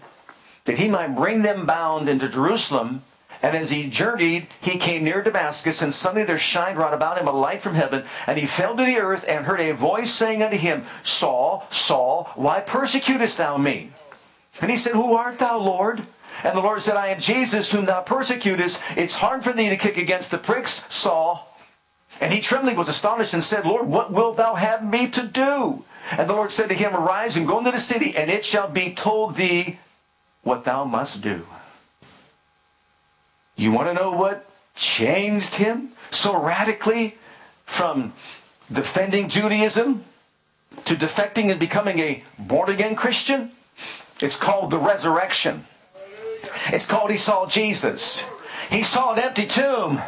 that 0.68 0.76
he 0.76 0.86
might 0.86 1.16
bring 1.16 1.40
them 1.40 1.64
bound 1.64 2.10
into 2.10 2.28
Jerusalem. 2.28 3.02
And 3.42 3.56
as 3.56 3.70
he 3.70 3.88
journeyed, 3.88 4.48
he 4.60 4.76
came 4.76 5.02
near 5.02 5.22
Damascus, 5.22 5.80
and 5.80 5.94
suddenly 5.94 6.24
there 6.24 6.36
shined 6.36 6.76
round 6.76 6.92
about 6.92 7.18
him 7.18 7.26
a 7.26 7.32
light 7.32 7.62
from 7.62 7.74
heaven, 7.74 8.04
and 8.26 8.38
he 8.38 8.46
fell 8.46 8.76
to 8.76 8.84
the 8.84 8.98
earth 8.98 9.24
and 9.26 9.46
heard 9.46 9.60
a 9.60 9.72
voice 9.72 10.12
saying 10.12 10.42
unto 10.42 10.58
him, 10.58 10.84
Saul, 11.02 11.66
Saul, 11.70 12.30
why 12.34 12.60
persecutest 12.60 13.38
thou 13.38 13.56
me? 13.56 13.92
And 14.60 14.70
he 14.70 14.76
said, 14.76 14.92
Who 14.92 15.14
art 15.14 15.38
thou, 15.38 15.58
Lord? 15.58 16.02
And 16.44 16.54
the 16.54 16.60
Lord 16.60 16.82
said, 16.82 16.96
I 16.96 17.08
am 17.08 17.20
Jesus 17.20 17.72
whom 17.72 17.86
thou 17.86 18.02
persecutest. 18.02 18.82
It's 18.94 19.14
hard 19.14 19.42
for 19.42 19.54
thee 19.54 19.70
to 19.70 19.76
kick 19.78 19.96
against 19.96 20.30
the 20.30 20.36
pricks, 20.36 20.86
Saul. 20.94 21.48
And 22.20 22.30
he 22.30 22.42
trembling 22.42 22.76
was 22.76 22.90
astonished 22.90 23.32
and 23.32 23.42
said, 23.42 23.64
Lord, 23.64 23.86
what 23.86 24.12
wilt 24.12 24.36
thou 24.36 24.54
have 24.56 24.84
me 24.84 25.08
to 25.08 25.26
do? 25.26 25.84
And 26.12 26.28
the 26.28 26.34
Lord 26.34 26.52
said 26.52 26.68
to 26.68 26.74
him, 26.74 26.94
Arise 26.94 27.36
and 27.38 27.48
go 27.48 27.58
into 27.58 27.70
the 27.70 27.78
city, 27.78 28.14
and 28.14 28.30
it 28.30 28.44
shall 28.44 28.68
be 28.68 28.92
told 28.92 29.36
thee 29.36 29.78
what 30.48 30.64
thou 30.64 30.82
must 30.82 31.20
do. 31.20 31.44
You 33.54 33.70
want 33.70 33.88
to 33.88 33.94
know 33.94 34.10
what 34.10 34.48
changed 34.74 35.56
him 35.56 35.90
so 36.10 36.42
radically 36.42 37.18
from 37.66 38.14
defending 38.72 39.28
Judaism 39.28 40.04
to 40.86 40.94
defecting 40.94 41.50
and 41.50 41.60
becoming 41.60 41.98
a 41.98 42.24
born 42.38 42.70
again 42.70 42.96
Christian? 42.96 43.50
It's 44.22 44.36
called 44.36 44.70
the 44.70 44.78
resurrection. 44.78 45.66
It's 46.68 46.86
called 46.86 47.10
he 47.10 47.18
saw 47.18 47.46
Jesus. 47.46 48.26
He 48.70 48.82
saw 48.82 49.12
an 49.12 49.18
empty 49.18 49.46
tomb. 49.46 50.00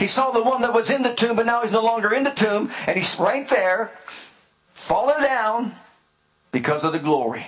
He 0.00 0.08
saw 0.08 0.32
the 0.32 0.42
one 0.42 0.62
that 0.62 0.74
was 0.74 0.90
in 0.90 1.04
the 1.04 1.14
tomb, 1.14 1.36
but 1.36 1.46
now 1.46 1.62
he's 1.62 1.70
no 1.70 1.84
longer 1.84 2.12
in 2.12 2.24
the 2.24 2.30
tomb, 2.30 2.72
and 2.88 2.96
he's 2.96 3.18
right 3.18 3.48
there, 3.48 3.92
falling 4.74 5.22
down 5.22 5.76
because 6.50 6.82
of 6.82 6.92
the 6.92 6.98
glory. 6.98 7.46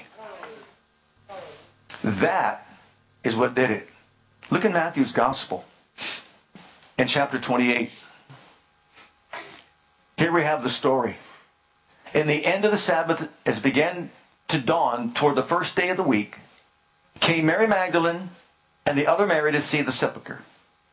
That 2.08 2.66
is 3.22 3.36
what 3.36 3.54
did 3.54 3.70
it. 3.70 3.86
Look 4.50 4.64
in 4.64 4.72
Matthew's 4.72 5.12
Gospel 5.12 5.66
in 6.98 7.06
chapter 7.06 7.38
28. 7.38 7.92
Here 10.16 10.32
we 10.32 10.42
have 10.42 10.62
the 10.62 10.70
story. 10.70 11.16
In 12.14 12.26
the 12.26 12.46
end 12.46 12.64
of 12.64 12.70
the 12.70 12.78
Sabbath, 12.78 13.30
as 13.44 13.58
it 13.58 13.62
began 13.62 14.10
to 14.48 14.58
dawn 14.58 15.12
toward 15.12 15.36
the 15.36 15.42
first 15.42 15.76
day 15.76 15.90
of 15.90 15.98
the 15.98 16.02
week, 16.02 16.38
came 17.20 17.44
Mary 17.44 17.66
Magdalene 17.66 18.30
and 18.86 18.96
the 18.96 19.06
other 19.06 19.26
Mary 19.26 19.52
to 19.52 19.60
see 19.60 19.82
the 19.82 19.92
sepulchre 19.92 20.40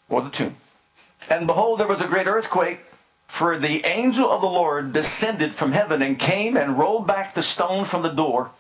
or 0.10 0.22
the 0.22 0.30
tomb. 0.30 0.58
And 1.30 1.48
behold, 1.48 1.80
there 1.80 1.88
was 1.88 2.02
a 2.02 2.08
great 2.08 2.28
earthquake, 2.28 2.82
for 3.26 3.58
the 3.58 3.86
angel 3.86 4.30
of 4.30 4.42
the 4.42 4.48
Lord 4.48 4.92
descended 4.92 5.54
from 5.54 5.72
heaven 5.72 6.02
and 6.02 6.20
came 6.20 6.58
and 6.58 6.78
rolled 6.78 7.08
back 7.08 7.34
the 7.34 7.42
stone 7.42 7.86
from 7.86 8.02
the 8.02 8.10
door 8.10 8.52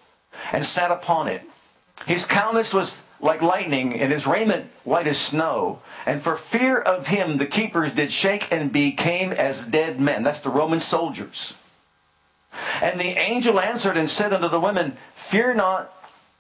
and 0.53 0.65
sat 0.65 0.89
upon 0.89 1.27
it. 1.27 1.43
His 2.06 2.25
countenance 2.25 2.74
was 2.74 3.02
like 3.22 3.42
lightning, 3.42 4.00
and 4.00 4.12
his 4.12 4.28
raiment 4.28 4.70
white 4.84 5.08
as 5.08 5.18
snow. 5.18 5.80
And 6.06 6.22
for 6.22 6.38
fear 6.38 6.78
of 6.78 7.08
him, 7.08 7.38
the 7.38 7.46
keepers 7.46 7.94
did 7.94 8.12
shake 8.12 8.52
and 8.52 8.72
became 8.72 9.32
as 9.32 9.66
dead 9.66 10.00
men. 10.00 10.24
That's 10.24 10.42
the 10.42 10.50
Roman 10.50 10.80
soldiers. 10.80 11.56
And 12.82 13.00
the 13.00 13.18
angel 13.18 13.60
answered 13.60 13.98
and 13.98 14.10
said 14.10 14.34
unto 14.34 14.50
the 14.50 14.60
women, 14.60 14.98
Fear 15.16 15.56
not 15.56 15.92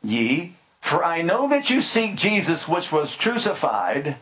ye, 0.03 0.53
for 0.81 1.03
I 1.03 1.21
know 1.21 1.49
that 1.49 1.69
you 1.69 1.81
seek 1.81 2.15
Jesus 2.15 2.67
which 2.67 2.91
was 2.91 3.15
crucified. 3.15 4.17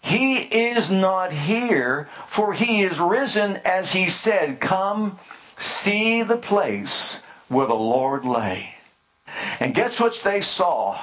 He 0.00 0.36
is 0.36 0.90
not 0.90 1.32
here, 1.32 2.08
for 2.28 2.52
he 2.52 2.82
is 2.82 3.00
risen 3.00 3.56
as 3.64 3.92
he 3.92 4.08
said, 4.08 4.60
Come, 4.60 5.18
see 5.56 6.22
the 6.22 6.36
place 6.36 7.24
where 7.48 7.66
the 7.66 7.74
Lord 7.74 8.24
lay. 8.24 8.75
And 9.60 9.74
guess 9.74 9.98
what 10.00 10.20
they 10.22 10.40
saw? 10.40 10.98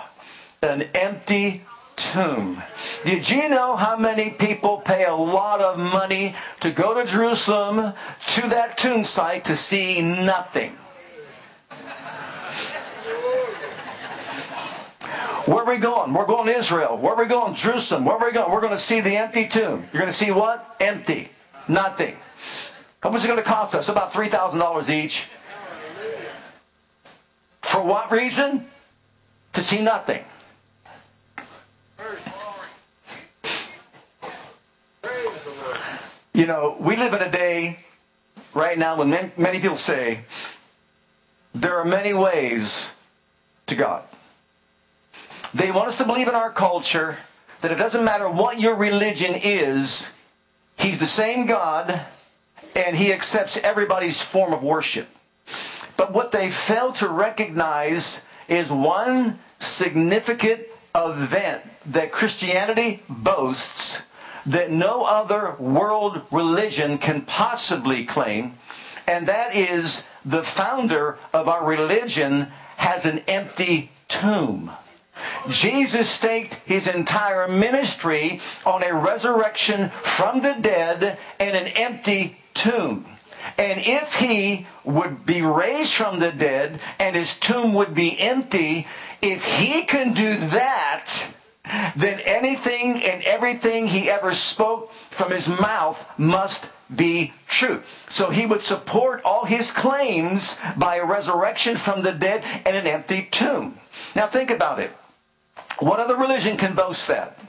An 0.62 0.84
empty 0.94 1.64
tomb. 1.96 2.62
Did 3.06 3.30
you 3.30 3.50
know 3.50 3.76
how 3.76 3.98
many 3.98 4.30
people 4.32 4.78
pay 4.78 5.06
a 5.06 5.16
lot 5.16 5.62
of 5.62 5.78
money 5.78 6.36
to 6.62 6.72
go 6.72 6.94
to 6.94 7.06
Jerusalem 7.06 7.94
to 8.28 8.42
that 8.50 8.78
tomb 8.78 9.06
site 9.06 9.46
to 9.46 9.56
see 9.56 10.02
nothing? 10.02 10.78
Where 15.46 15.64
are 15.64 15.66
we 15.66 15.78
going? 15.78 16.14
We're 16.14 16.26
going 16.26 16.46
to 16.46 16.56
Israel. 16.56 16.96
Where 16.98 17.16
are 17.16 17.22
we 17.22 17.28
going? 17.28 17.54
Jerusalem. 17.54 18.06
Where 18.06 18.16
are 18.16 18.26
we 18.26 18.32
going? 18.32 18.50
We're 18.50 18.62
going 18.62 18.72
to 18.72 18.78
see 18.78 19.02
the 19.02 19.18
empty 19.18 19.48
tomb. 19.48 19.86
You're 19.92 20.02
going 20.02 20.12
to 20.12 20.18
see 20.18 20.32
what? 20.32 20.78
Empty. 20.80 21.30
Nothing. 21.68 22.16
How 23.02 23.10
much 23.10 23.20
is 23.20 23.26
it 23.26 23.28
going 23.28 23.40
to 23.40 23.44
cost 23.44 23.76
us? 23.76 23.90
About 23.90 24.14
$3,000 24.14 24.90
each. 24.90 25.28
For 27.74 27.82
what 27.82 28.12
reason? 28.12 28.68
To 29.54 29.64
see 29.64 29.82
nothing. 29.82 30.24
You 36.36 36.46
know, 36.46 36.78
we 36.80 36.96
live 36.96 37.16
in 37.16 37.24
a 37.24 37.32
day 37.32 37.80
right 38.54 38.78
now 38.78 38.98
when 38.98 39.10
many 39.10 39.60
people 39.60 39.78
say 39.78 40.20
there 41.56 41.76
are 41.80 41.84
many 41.84 42.14
ways 42.14 42.92
to 43.66 43.74
God. 43.74 44.04
They 45.56 45.72
want 45.72 45.88
us 45.88 45.98
to 45.98 46.06
believe 46.06 46.28
in 46.28 46.36
our 46.36 46.52
culture 46.52 47.18
that 47.62 47.72
it 47.72 47.80
doesn't 47.80 48.06
matter 48.06 48.30
what 48.30 48.60
your 48.60 48.76
religion 48.76 49.34
is, 49.34 50.12
He's 50.78 51.00
the 51.00 51.08
same 51.08 51.48
God 51.48 52.02
and 52.76 52.96
He 52.96 53.12
accepts 53.12 53.58
everybody's 53.58 54.22
form 54.22 54.54
of 54.54 54.62
worship. 54.62 55.08
But 55.98 56.14
what 56.14 56.32
they 56.32 56.50
fail 56.50 56.92
to 56.94 57.08
recognize 57.08 58.26
is 58.48 58.70
one 58.70 59.40
significant 59.60 60.62
event 60.96 61.64
that 61.86 62.12
Christianity 62.12 63.04
boasts 63.10 64.04
that 64.46 64.72
no 64.72 65.06
other 65.06 65.56
world 65.58 66.22
religion 66.32 66.98
can 66.98 67.22
possibly 67.22 68.06
claim, 68.06 68.58
and 69.08 69.28
that 69.28 69.56
is 69.56 70.08
the 70.26 70.44
founder 70.44 71.18
of 71.34 71.48
our 71.48 71.66
religion 71.66 72.48
has 72.78 73.06
an 73.06 73.20
empty 73.28 73.92
tomb. 74.08 74.72
Jesus 75.50 76.10
staked 76.10 76.56
his 76.66 76.88
entire 76.88 77.48
ministry 77.48 78.40
on 78.66 78.84
a 78.84 78.94
resurrection 78.94 79.90
from 79.90 80.42
the 80.42 80.54
dead 80.60 81.18
and 81.40 81.56
an 81.56 81.68
empty 81.68 82.40
tomb. 82.54 83.06
And 83.58 83.82
if 83.84 84.16
he 84.16 84.68
would 84.84 85.26
be 85.26 85.42
raised 85.42 85.94
from 85.94 86.20
the 86.20 86.32
dead 86.32 86.80
and 87.00 87.16
his 87.16 87.38
tomb 87.38 87.74
would 87.74 87.94
be 87.94 88.20
empty, 88.20 88.88
if 89.22 89.46
he 89.46 89.84
can 89.84 90.14
do 90.14 90.36
that, 90.48 91.28
then 91.96 92.20
anything 92.22 93.02
and 93.04 93.24
everything 93.24 93.88
he 93.88 94.10
ever 94.10 94.34
spoke 94.34 94.92
from 94.92 95.32
his 95.32 95.48
mouth 95.48 96.06
must 96.18 96.72
be 96.94 97.34
true. 97.48 97.82
So 98.10 98.30
he 98.30 98.46
would 98.46 98.62
support 98.62 99.22
all 99.24 99.46
his 99.46 99.72
claims 99.72 100.58
by 100.76 100.98
a 100.98 101.06
resurrection 101.06 101.78
from 101.78 102.02
the 102.02 102.12
dead 102.12 102.44
and 102.66 102.76
an 102.76 102.88
empty 102.88 103.28
tomb. 103.32 103.80
Now 104.16 104.28
think 104.28 104.50
about 104.50 104.80
it. 104.80 104.92
What 105.80 106.00
other 106.00 106.16
religion 106.16 106.58
can 106.58 106.76
boast 106.76 107.08
that? 107.08 107.40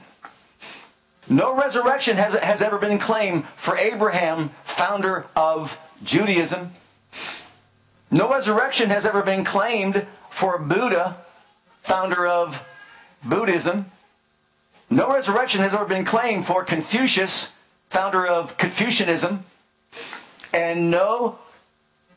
No 1.27 1.55
resurrection 1.55 2.17
has, 2.17 2.35
has 2.35 2.61
ever 2.61 2.77
been 2.77 2.99
claimed 2.99 3.47
for 3.55 3.77
Abraham, 3.77 4.49
founder 4.63 5.25
of 5.35 5.79
Judaism. 6.03 6.73
No 8.11 8.29
resurrection 8.29 8.89
has 8.89 9.05
ever 9.05 9.21
been 9.21 9.43
claimed 9.43 10.05
for 10.29 10.57
Buddha, 10.57 11.17
founder 11.81 12.25
of 12.25 12.65
Buddhism. 13.23 13.91
No 14.89 15.13
resurrection 15.13 15.61
has 15.61 15.73
ever 15.73 15.85
been 15.85 16.05
claimed 16.05 16.45
for 16.45 16.63
Confucius, 16.63 17.51
founder 17.89 18.25
of 18.25 18.57
Confucianism. 18.57 19.45
And 20.53 20.91
no 20.91 21.39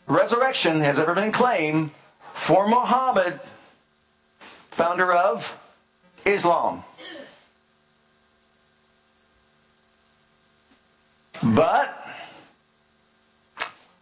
resurrection 0.06 0.80
has 0.80 0.98
ever 0.98 1.14
been 1.14 1.32
claimed 1.32 1.90
for 2.34 2.68
Muhammad, 2.68 3.40
founder 4.70 5.12
of 5.12 5.58
Islam. 6.24 6.84
But 11.42 12.07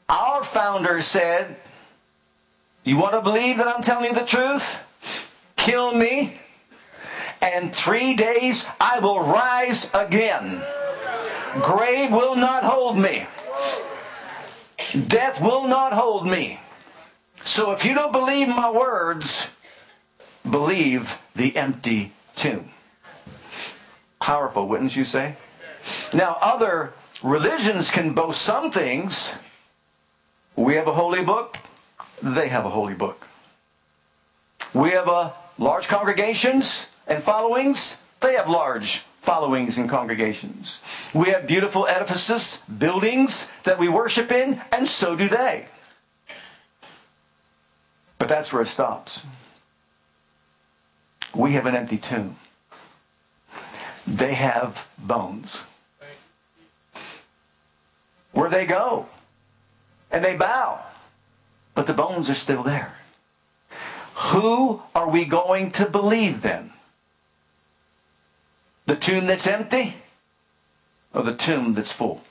our 0.08 0.44
founder 0.44 1.00
said, 1.00 1.56
You 2.84 2.96
want 2.96 3.14
to 3.14 3.20
believe 3.20 3.58
that 3.58 3.68
I'm 3.68 3.82
telling 3.82 4.06
you 4.06 4.14
the 4.14 4.24
truth? 4.24 4.78
Kill 5.56 5.92
me, 5.92 6.40
and 7.42 7.74
three 7.74 8.14
days 8.14 8.64
I 8.80 9.00
will 9.00 9.20
rise 9.20 9.90
again. 9.94 10.62
Grave 11.60 12.12
will 12.12 12.36
not 12.36 12.62
hold 12.64 12.98
me. 12.98 13.26
Death 15.08 15.40
will 15.40 15.66
not 15.66 15.92
hold 15.92 16.26
me. 16.26 16.60
So 17.42 17.72
if 17.72 17.84
you 17.84 17.94
don't 17.94 18.12
believe 18.12 18.48
my 18.48 18.70
words, 18.70 19.50
believe 20.48 21.18
the 21.34 21.56
empty 21.56 22.12
tomb. 22.34 22.70
Powerful, 24.20 24.68
wouldn't 24.68 24.96
you 24.96 25.04
say? 25.04 25.36
Now, 26.12 26.38
other 26.40 26.92
religions 27.22 27.90
can 27.90 28.12
boast 28.12 28.42
some 28.42 28.70
things. 28.70 29.38
We 30.56 30.74
have 30.74 30.88
a 30.88 30.94
holy 30.94 31.22
book, 31.22 31.58
they 32.22 32.48
have 32.48 32.64
a 32.64 32.70
holy 32.70 32.94
book. 32.94 33.28
We 34.72 34.90
have 34.90 35.06
a 35.06 35.34
large 35.58 35.86
congregations 35.86 36.90
and 37.06 37.22
followings, 37.22 38.00
they 38.20 38.34
have 38.34 38.48
large 38.48 39.04
followings 39.20 39.76
and 39.76 39.90
congregations. 39.90 40.78
We 41.12 41.28
have 41.30 41.46
beautiful 41.46 41.86
edifices, 41.86 42.62
buildings 42.78 43.50
that 43.64 43.78
we 43.78 43.88
worship 43.88 44.30
in, 44.30 44.62
and 44.72 44.88
so 44.88 45.16
do 45.16 45.28
they. 45.28 45.66
But 48.18 48.28
that's 48.28 48.52
where 48.52 48.62
it 48.62 48.68
stops. 48.68 49.22
We 51.34 51.52
have 51.52 51.66
an 51.66 51.76
empty 51.76 51.98
tomb. 51.98 52.36
They 54.06 54.34
have 54.34 54.88
bones. 54.96 55.64
Where 58.32 58.48
they 58.48 58.64
go. 58.64 59.06
And 60.10 60.24
they 60.24 60.36
bow. 60.36 60.80
But 61.74 61.86
the 61.86 61.92
bones 61.92 62.30
are 62.30 62.34
still 62.34 62.62
there. 62.62 62.94
Who 64.14 64.82
are 64.94 65.08
we 65.08 65.24
going 65.24 65.70
to 65.72 65.88
believe 65.88 66.42
then? 66.42 66.72
The 68.86 68.96
tomb 68.96 69.26
that's 69.26 69.46
empty 69.46 69.96
or 71.12 71.22
the 71.22 71.34
tomb 71.34 71.74
that's 71.74 71.92
full? 71.92 72.22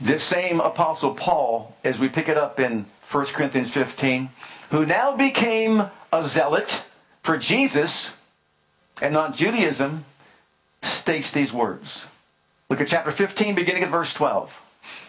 This 0.00 0.22
same 0.22 0.60
Apostle 0.60 1.14
Paul, 1.14 1.76
as 1.84 1.98
we 1.98 2.08
pick 2.08 2.28
it 2.28 2.36
up 2.36 2.60
in 2.60 2.86
1 3.10 3.26
Corinthians 3.26 3.70
15, 3.70 4.30
who 4.70 4.86
now 4.86 5.16
became 5.16 5.90
a 6.12 6.22
zealot 6.22 6.84
for 7.22 7.36
Jesus 7.36 8.16
and 9.02 9.12
not 9.12 9.36
Judaism, 9.36 10.04
states 10.82 11.30
these 11.30 11.52
words. 11.52 12.06
Look 12.68 12.80
at 12.80 12.88
chapter 12.88 13.10
15, 13.10 13.54
beginning 13.54 13.82
at 13.82 13.90
verse 13.90 14.14
12. 14.14 14.62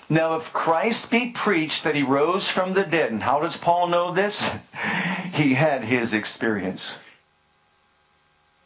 Now, 0.09 0.35
if 0.35 0.51
Christ 0.51 1.11
be 1.11 1.29
preached 1.29 1.83
that 1.83 1.95
he 1.95 2.01
rose 2.01 2.49
from 2.49 2.73
the 2.73 2.83
dead, 2.83 3.11
and 3.11 3.23
how 3.23 3.39
does 3.39 3.57
Paul 3.57 3.87
know 3.87 4.11
this? 4.11 4.55
he 5.33 5.53
had 5.53 5.83
his 5.83 6.13
experience. 6.13 6.95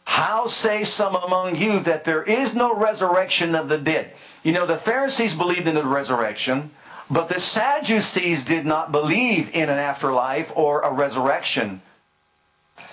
How 0.05 0.47
say 0.47 0.83
some 0.83 1.15
among 1.15 1.57
you 1.57 1.79
that 1.81 2.05
there 2.05 2.23
is 2.23 2.55
no 2.55 2.73
resurrection 2.73 3.55
of 3.55 3.67
the 3.67 3.77
dead? 3.77 4.13
You 4.43 4.53
know, 4.53 4.65
the 4.65 4.77
Pharisees 4.77 5.33
believed 5.33 5.67
in 5.67 5.75
the 5.75 5.85
resurrection, 5.85 6.71
but 7.09 7.27
the 7.27 7.39
Sadducees 7.39 8.45
did 8.45 8.65
not 8.65 8.91
believe 8.91 9.53
in 9.53 9.69
an 9.69 9.79
afterlife 9.79 10.51
or 10.55 10.81
a 10.81 10.91
resurrection, 10.91 11.81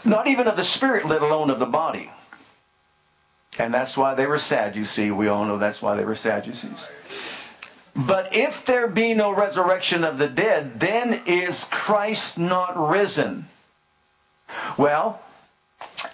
not 0.05 0.27
even 0.27 0.49
of 0.49 0.57
the 0.57 0.65
spirit, 0.65 1.07
let 1.07 1.23
alone 1.23 1.51
of 1.51 1.59
the 1.59 1.67
body. 1.67 2.11
And 3.59 3.73
that's 3.75 3.97
why 3.97 4.15
they 4.15 4.27
were 4.27 4.39
Sadducees. 4.39 5.13
We 5.13 5.29
all 5.29 5.45
know 5.45 5.59
that's 5.59 5.83
why 5.83 5.97
they 5.97 6.05
were 6.05 6.15
Sadducees. 6.15 6.87
But 8.07 8.35
if 8.35 8.65
there 8.65 8.87
be 8.87 9.13
no 9.13 9.31
resurrection 9.31 10.05
of 10.05 10.17
the 10.17 10.29
dead, 10.29 10.81
then 10.81 11.21
is 11.27 11.65
Christ 11.65 12.39
not 12.39 12.73
risen? 12.77 13.47
Well, 14.79 15.21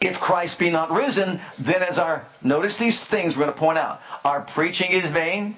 if 0.00 0.18
Christ 0.18 0.58
be 0.58 0.70
not 0.70 0.90
risen, 0.90 1.40
then 1.58 1.82
as 1.82 1.96
our, 1.96 2.26
notice 2.42 2.76
these 2.76 3.04
things 3.04 3.36
we're 3.36 3.44
going 3.44 3.54
to 3.54 3.58
point 3.58 3.78
out. 3.78 4.02
Our 4.24 4.40
preaching 4.40 4.90
is 4.90 5.06
vain. 5.06 5.56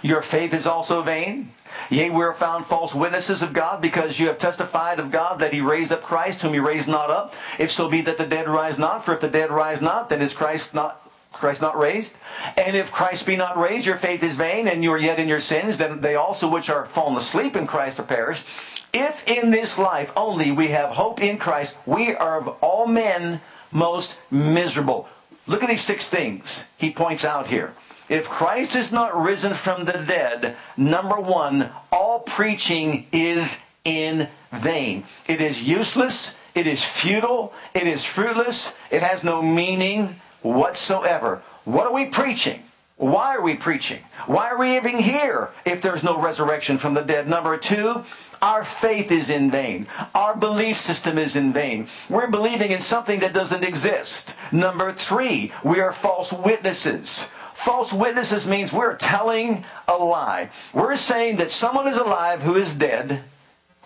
Your 0.00 0.22
faith 0.22 0.54
is 0.54 0.66
also 0.66 1.02
vain. 1.02 1.52
Yea, 1.90 2.10
we 2.10 2.22
are 2.22 2.34
found 2.34 2.66
false 2.66 2.94
witnesses 2.94 3.42
of 3.42 3.52
God 3.52 3.82
because 3.82 4.20
you 4.20 4.28
have 4.28 4.38
testified 4.38 5.00
of 5.00 5.10
God 5.10 5.40
that 5.40 5.52
he 5.52 5.60
raised 5.60 5.90
up 5.90 6.02
Christ 6.02 6.42
whom 6.42 6.52
he 6.52 6.60
raised 6.60 6.88
not 6.88 7.10
up. 7.10 7.34
If 7.58 7.72
so 7.72 7.88
be 7.88 8.00
that 8.02 8.16
the 8.16 8.26
dead 8.26 8.48
rise 8.48 8.78
not, 8.78 9.04
for 9.04 9.12
if 9.12 9.20
the 9.20 9.28
dead 9.28 9.50
rise 9.50 9.82
not, 9.82 10.08
then 10.08 10.22
is 10.22 10.34
Christ 10.34 10.72
not 10.72 11.03
Christ 11.34 11.60
not 11.60 11.78
raised? 11.78 12.14
And 12.56 12.76
if 12.76 12.90
Christ 12.90 13.26
be 13.26 13.36
not 13.36 13.58
raised, 13.58 13.86
your 13.86 13.96
faith 13.96 14.22
is 14.22 14.34
vain, 14.34 14.66
and 14.66 14.82
you 14.82 14.92
are 14.92 14.98
yet 14.98 15.18
in 15.18 15.28
your 15.28 15.40
sins, 15.40 15.78
then 15.78 16.00
they 16.00 16.14
also 16.14 16.48
which 16.48 16.70
are 16.70 16.86
fallen 16.86 17.16
asleep 17.16 17.56
in 17.56 17.66
Christ 17.66 18.00
are 18.00 18.04
perished. 18.04 18.46
If 18.92 19.26
in 19.26 19.50
this 19.50 19.78
life 19.78 20.12
only 20.16 20.50
we 20.52 20.68
have 20.68 20.90
hope 20.90 21.20
in 21.20 21.38
Christ, 21.38 21.76
we 21.84 22.14
are 22.14 22.38
of 22.38 22.48
all 22.60 22.86
men 22.86 23.40
most 23.72 24.16
miserable. 24.30 25.08
Look 25.46 25.62
at 25.62 25.68
these 25.68 25.82
six 25.82 26.08
things 26.08 26.68
he 26.78 26.90
points 26.90 27.24
out 27.24 27.48
here. 27.48 27.74
If 28.08 28.28
Christ 28.28 28.76
is 28.76 28.92
not 28.92 29.16
risen 29.16 29.54
from 29.54 29.84
the 29.84 29.92
dead, 29.92 30.56
number 30.76 31.18
one, 31.18 31.70
all 31.90 32.20
preaching 32.20 33.06
is 33.12 33.62
in 33.84 34.28
vain. 34.52 35.04
It 35.26 35.40
is 35.40 35.66
useless, 35.66 36.36
it 36.54 36.66
is 36.66 36.84
futile, 36.84 37.52
it 37.74 37.86
is 37.86 38.04
fruitless, 38.04 38.76
it 38.90 39.02
has 39.02 39.24
no 39.24 39.42
meaning 39.42 40.20
whatsoever. 40.44 41.42
What 41.64 41.86
are 41.86 41.92
we 41.92 42.06
preaching? 42.06 42.62
Why 42.96 43.34
are 43.34 43.42
we 43.42 43.56
preaching? 43.56 44.00
Why 44.26 44.50
are 44.50 44.58
we 44.58 44.76
even 44.76 44.98
here 44.98 45.50
if 45.64 45.82
there's 45.82 46.04
no 46.04 46.20
resurrection 46.20 46.78
from 46.78 46.94
the 46.94 47.02
dead? 47.02 47.28
Number 47.28 47.56
two, 47.56 48.04
our 48.40 48.62
faith 48.62 49.10
is 49.10 49.30
in 49.30 49.50
vain. 49.50 49.88
Our 50.14 50.36
belief 50.36 50.76
system 50.76 51.18
is 51.18 51.34
in 51.34 51.52
vain. 51.52 51.88
We're 52.08 52.28
believing 52.28 52.70
in 52.70 52.80
something 52.80 53.18
that 53.20 53.32
doesn't 53.32 53.64
exist. 53.64 54.36
Number 54.52 54.92
three, 54.92 55.50
we 55.64 55.80
are 55.80 55.92
false 55.92 56.32
witnesses. 56.32 57.28
False 57.54 57.92
witnesses 57.92 58.46
means 58.46 58.72
we're 58.72 58.96
telling 58.96 59.64
a 59.88 59.96
lie. 59.96 60.50
We're 60.72 60.96
saying 60.96 61.36
that 61.36 61.50
someone 61.50 61.88
is 61.88 61.96
alive 61.96 62.42
who 62.42 62.54
is 62.54 62.74
dead. 62.74 63.22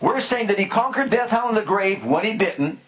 We're 0.00 0.20
saying 0.20 0.48
that 0.48 0.58
he 0.58 0.66
conquered 0.66 1.10
death, 1.10 1.30
hell, 1.30 1.48
and 1.48 1.56
the 1.56 1.62
grave 1.62 2.04
when 2.04 2.24
he 2.24 2.36
didn't. 2.36 2.78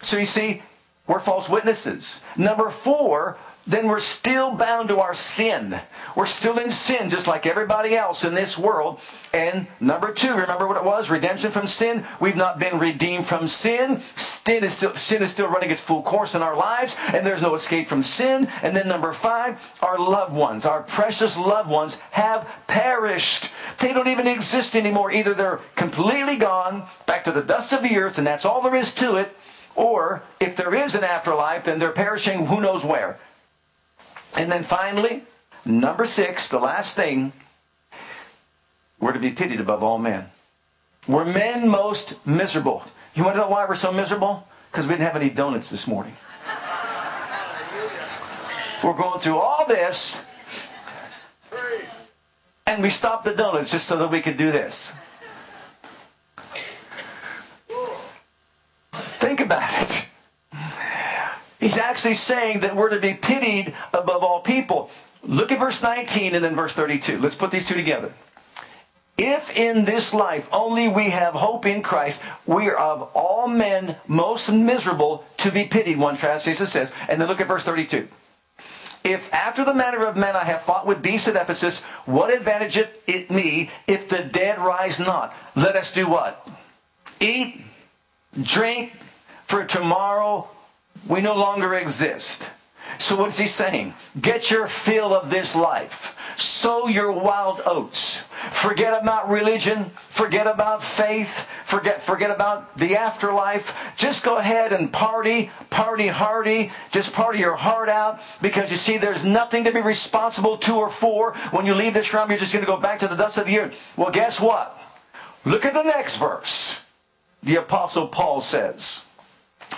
So 0.00 0.16
you 0.16 0.26
see, 0.26 0.62
we're 1.06 1.20
false 1.20 1.48
witnesses. 1.48 2.20
Number 2.36 2.70
four, 2.70 3.38
then 3.66 3.86
we're 3.86 4.00
still 4.00 4.52
bound 4.52 4.88
to 4.88 4.98
our 4.98 5.14
sin. 5.14 5.80
We're 6.16 6.26
still 6.26 6.58
in 6.58 6.70
sin 6.70 7.10
just 7.10 7.28
like 7.28 7.46
everybody 7.46 7.94
else 7.94 8.24
in 8.24 8.34
this 8.34 8.58
world. 8.58 9.00
And 9.32 9.68
number 9.78 10.12
two, 10.12 10.34
remember 10.34 10.66
what 10.66 10.76
it 10.76 10.84
was? 10.84 11.10
Redemption 11.10 11.50
from 11.50 11.66
sin. 11.66 12.04
We've 12.18 12.36
not 12.36 12.58
been 12.58 12.78
redeemed 12.78 13.26
from 13.26 13.46
sin. 13.46 14.00
Sin 14.16 14.64
is 14.64 14.74
still, 14.74 14.96
sin 14.96 15.22
is 15.22 15.30
still 15.30 15.46
running 15.46 15.70
its 15.70 15.80
full 15.80 16.02
course 16.02 16.34
in 16.34 16.42
our 16.42 16.56
lives, 16.56 16.96
and 17.12 17.24
there's 17.24 17.42
no 17.42 17.54
escape 17.54 17.88
from 17.88 18.02
sin. 18.02 18.48
And 18.62 18.74
then 18.74 18.88
number 18.88 19.12
five, 19.12 19.76
our 19.82 19.98
loved 19.98 20.34
ones, 20.34 20.64
our 20.64 20.82
precious 20.82 21.36
loved 21.38 21.70
ones 21.70 22.00
have 22.10 22.48
perished. 22.66 23.50
They 23.78 23.92
don't 23.92 24.08
even 24.08 24.26
exist 24.26 24.74
anymore. 24.74 25.12
Either 25.12 25.34
they're 25.34 25.60
completely 25.76 26.36
gone, 26.36 26.84
back 27.06 27.22
to 27.24 27.32
the 27.32 27.42
dust 27.42 27.72
of 27.72 27.82
the 27.82 27.96
earth, 27.96 28.18
and 28.18 28.26
that's 28.26 28.44
all 28.44 28.62
there 28.62 28.74
is 28.74 28.92
to 28.96 29.16
it. 29.16 29.36
Or 29.74 30.22
if 30.40 30.56
there 30.56 30.74
is 30.74 30.94
an 30.94 31.04
afterlife, 31.04 31.64
then 31.64 31.78
they're 31.78 31.92
perishing 31.92 32.46
who 32.46 32.60
knows 32.60 32.84
where. 32.84 33.18
And 34.36 34.50
then 34.50 34.62
finally, 34.62 35.24
number 35.64 36.06
six, 36.06 36.48
the 36.48 36.58
last 36.58 36.96
thing, 36.96 37.32
we're 38.98 39.12
to 39.12 39.18
be 39.18 39.30
pitied 39.30 39.60
above 39.60 39.82
all 39.82 39.98
men. 39.98 40.26
We're 41.08 41.24
men 41.24 41.68
most 41.68 42.14
miserable. 42.26 42.84
You 43.14 43.24
want 43.24 43.34
to 43.34 43.40
know 43.40 43.48
why 43.48 43.66
we're 43.66 43.74
so 43.74 43.92
miserable? 43.92 44.46
Because 44.70 44.86
we 44.86 44.92
didn't 44.92 45.06
have 45.06 45.16
any 45.16 45.30
donuts 45.30 45.70
this 45.70 45.86
morning. 45.86 46.14
We're 48.82 48.94
going 48.94 49.20
through 49.20 49.36
all 49.36 49.66
this, 49.66 50.22
and 52.66 52.82
we 52.82 52.88
stopped 52.88 53.26
the 53.26 53.34
donuts 53.34 53.70
just 53.70 53.86
so 53.86 53.96
that 53.98 54.10
we 54.10 54.22
could 54.22 54.38
do 54.38 54.50
this. 54.50 54.94
Think 59.20 59.40
about 59.40 59.70
it. 59.82 60.06
He's 61.60 61.76
actually 61.76 62.14
saying 62.14 62.60
that 62.60 62.74
we're 62.74 62.88
to 62.88 62.98
be 62.98 63.12
pitied 63.12 63.74
above 63.92 64.24
all 64.24 64.40
people. 64.40 64.90
Look 65.22 65.52
at 65.52 65.58
verse 65.58 65.82
19 65.82 66.34
and 66.34 66.42
then 66.42 66.56
verse 66.56 66.72
32. 66.72 67.18
Let's 67.18 67.34
put 67.34 67.50
these 67.50 67.66
two 67.66 67.74
together. 67.74 68.12
If 69.18 69.54
in 69.54 69.84
this 69.84 70.14
life 70.14 70.48
only 70.50 70.88
we 70.88 71.10
have 71.10 71.34
hope 71.34 71.66
in 71.66 71.82
Christ, 71.82 72.24
we 72.46 72.68
are 72.70 72.76
of 72.76 73.02
all 73.14 73.46
men 73.46 73.96
most 74.08 74.50
miserable 74.50 75.26
to 75.36 75.52
be 75.52 75.64
pitied, 75.64 75.98
one 75.98 76.16
translation 76.16 76.64
says. 76.64 76.90
And 77.06 77.20
then 77.20 77.28
look 77.28 77.42
at 77.42 77.46
verse 77.46 77.62
32. 77.62 78.08
If 79.04 79.32
after 79.34 79.62
the 79.62 79.74
manner 79.74 80.06
of 80.06 80.16
men 80.16 80.36
I 80.36 80.44
have 80.44 80.62
fought 80.62 80.86
with 80.86 81.02
beasts 81.02 81.28
at 81.28 81.36
Ephesus, 81.36 81.82
what 82.06 82.32
advantageth 82.34 82.96
it 83.06 83.30
me 83.30 83.70
if 83.86 84.08
the 84.08 84.22
dead 84.22 84.58
rise 84.58 84.98
not? 84.98 85.36
Let 85.54 85.76
us 85.76 85.92
do 85.92 86.08
what? 86.08 86.48
Eat, 87.20 87.62
drink, 88.40 88.94
for 89.50 89.64
tomorrow 89.64 90.48
we 91.08 91.20
no 91.20 91.34
longer 91.34 91.74
exist. 91.74 92.48
So 93.00 93.16
what's 93.16 93.36
he 93.36 93.48
saying? 93.48 93.94
Get 94.20 94.48
your 94.48 94.68
fill 94.68 95.12
of 95.12 95.28
this 95.28 95.56
life. 95.56 96.16
Sow 96.36 96.86
your 96.86 97.10
wild 97.10 97.60
oats. 97.66 98.20
Forget 98.52 99.02
about 99.02 99.28
religion. 99.28 99.90
Forget 100.08 100.46
about 100.46 100.84
faith. 100.84 101.48
Forget, 101.64 102.00
forget 102.00 102.30
about 102.30 102.78
the 102.78 102.94
afterlife. 102.94 103.76
Just 103.96 104.22
go 104.22 104.36
ahead 104.36 104.72
and 104.72 104.92
party, 104.92 105.50
party 105.68 106.06
hardy. 106.06 106.70
Just 106.92 107.12
party 107.12 107.40
your 107.40 107.56
heart 107.56 107.88
out 107.88 108.20
because 108.40 108.70
you 108.70 108.76
see 108.76 108.98
there's 108.98 109.24
nothing 109.24 109.64
to 109.64 109.72
be 109.72 109.80
responsible 109.80 110.58
to 110.58 110.76
or 110.76 110.90
for. 110.90 111.32
When 111.50 111.66
you 111.66 111.74
leave 111.74 111.94
this 111.94 112.14
realm, 112.14 112.30
you're 112.30 112.38
just 112.38 112.52
going 112.52 112.64
to 112.64 112.70
go 112.70 112.78
back 112.78 113.00
to 113.00 113.08
the 113.08 113.16
dust 113.16 113.36
of 113.36 113.46
the 113.46 113.58
earth. 113.58 113.94
Well, 113.96 114.12
guess 114.12 114.38
what? 114.40 114.80
Look 115.44 115.64
at 115.64 115.74
the 115.74 115.82
next 115.82 116.18
verse. 116.18 116.84
The 117.42 117.56
apostle 117.56 118.06
Paul 118.06 118.42
says 118.42 119.06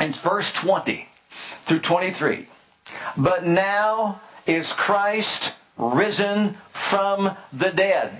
in 0.00 0.12
verse 0.12 0.52
20 0.52 1.08
through 1.62 1.80
23. 1.80 2.46
But 3.16 3.44
now 3.44 4.20
is 4.46 4.72
Christ 4.72 5.56
risen 5.76 6.54
from 6.72 7.36
the 7.52 7.70
dead 7.70 8.12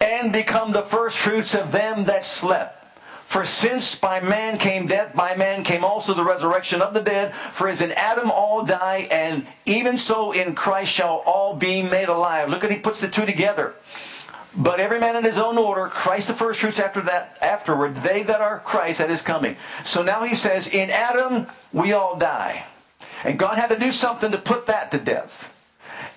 and 0.00 0.32
become 0.32 0.72
the 0.72 0.82
first 0.82 1.18
fruits 1.18 1.54
of 1.54 1.72
them 1.72 2.04
that 2.04 2.24
slept. 2.24 2.76
For 3.30 3.44
since 3.44 3.94
by 3.94 4.18
man 4.18 4.58
came 4.58 4.88
death, 4.88 5.14
by 5.14 5.36
man 5.36 5.62
came 5.62 5.84
also 5.84 6.14
the 6.14 6.24
resurrection 6.24 6.82
of 6.82 6.94
the 6.94 7.00
dead. 7.00 7.32
For 7.52 7.68
as 7.68 7.80
in 7.80 7.92
Adam 7.92 8.28
all 8.28 8.64
die, 8.64 9.06
and 9.08 9.46
even 9.66 9.98
so 9.98 10.32
in 10.32 10.56
Christ 10.56 10.92
shall 10.92 11.22
all 11.24 11.54
be 11.54 11.80
made 11.80 12.08
alive. 12.08 12.50
Look 12.50 12.64
at 12.64 12.72
he 12.72 12.78
puts 12.78 13.00
the 13.00 13.06
two 13.06 13.26
together. 13.26 13.74
But 14.56 14.80
every 14.80 14.98
man 14.98 15.16
in 15.16 15.24
his 15.24 15.38
own 15.38 15.56
order, 15.56 15.86
Christ 15.86 16.26
the 16.26 16.34
first 16.34 16.60
fruits 16.60 16.80
after 16.80 17.00
that, 17.02 17.38
afterward, 17.40 17.96
they 17.96 18.22
that 18.24 18.40
are 18.40 18.58
Christ 18.58 18.98
that 18.98 19.10
is 19.10 19.22
coming. 19.22 19.56
So 19.84 20.02
now 20.02 20.24
he 20.24 20.34
says, 20.34 20.68
in 20.68 20.90
Adam 20.90 21.46
we 21.72 21.92
all 21.92 22.16
die. 22.16 22.66
And 23.24 23.38
God 23.38 23.58
had 23.58 23.70
to 23.70 23.78
do 23.78 23.92
something 23.92 24.32
to 24.32 24.38
put 24.38 24.66
that 24.66 24.90
to 24.90 24.98
death. 24.98 25.49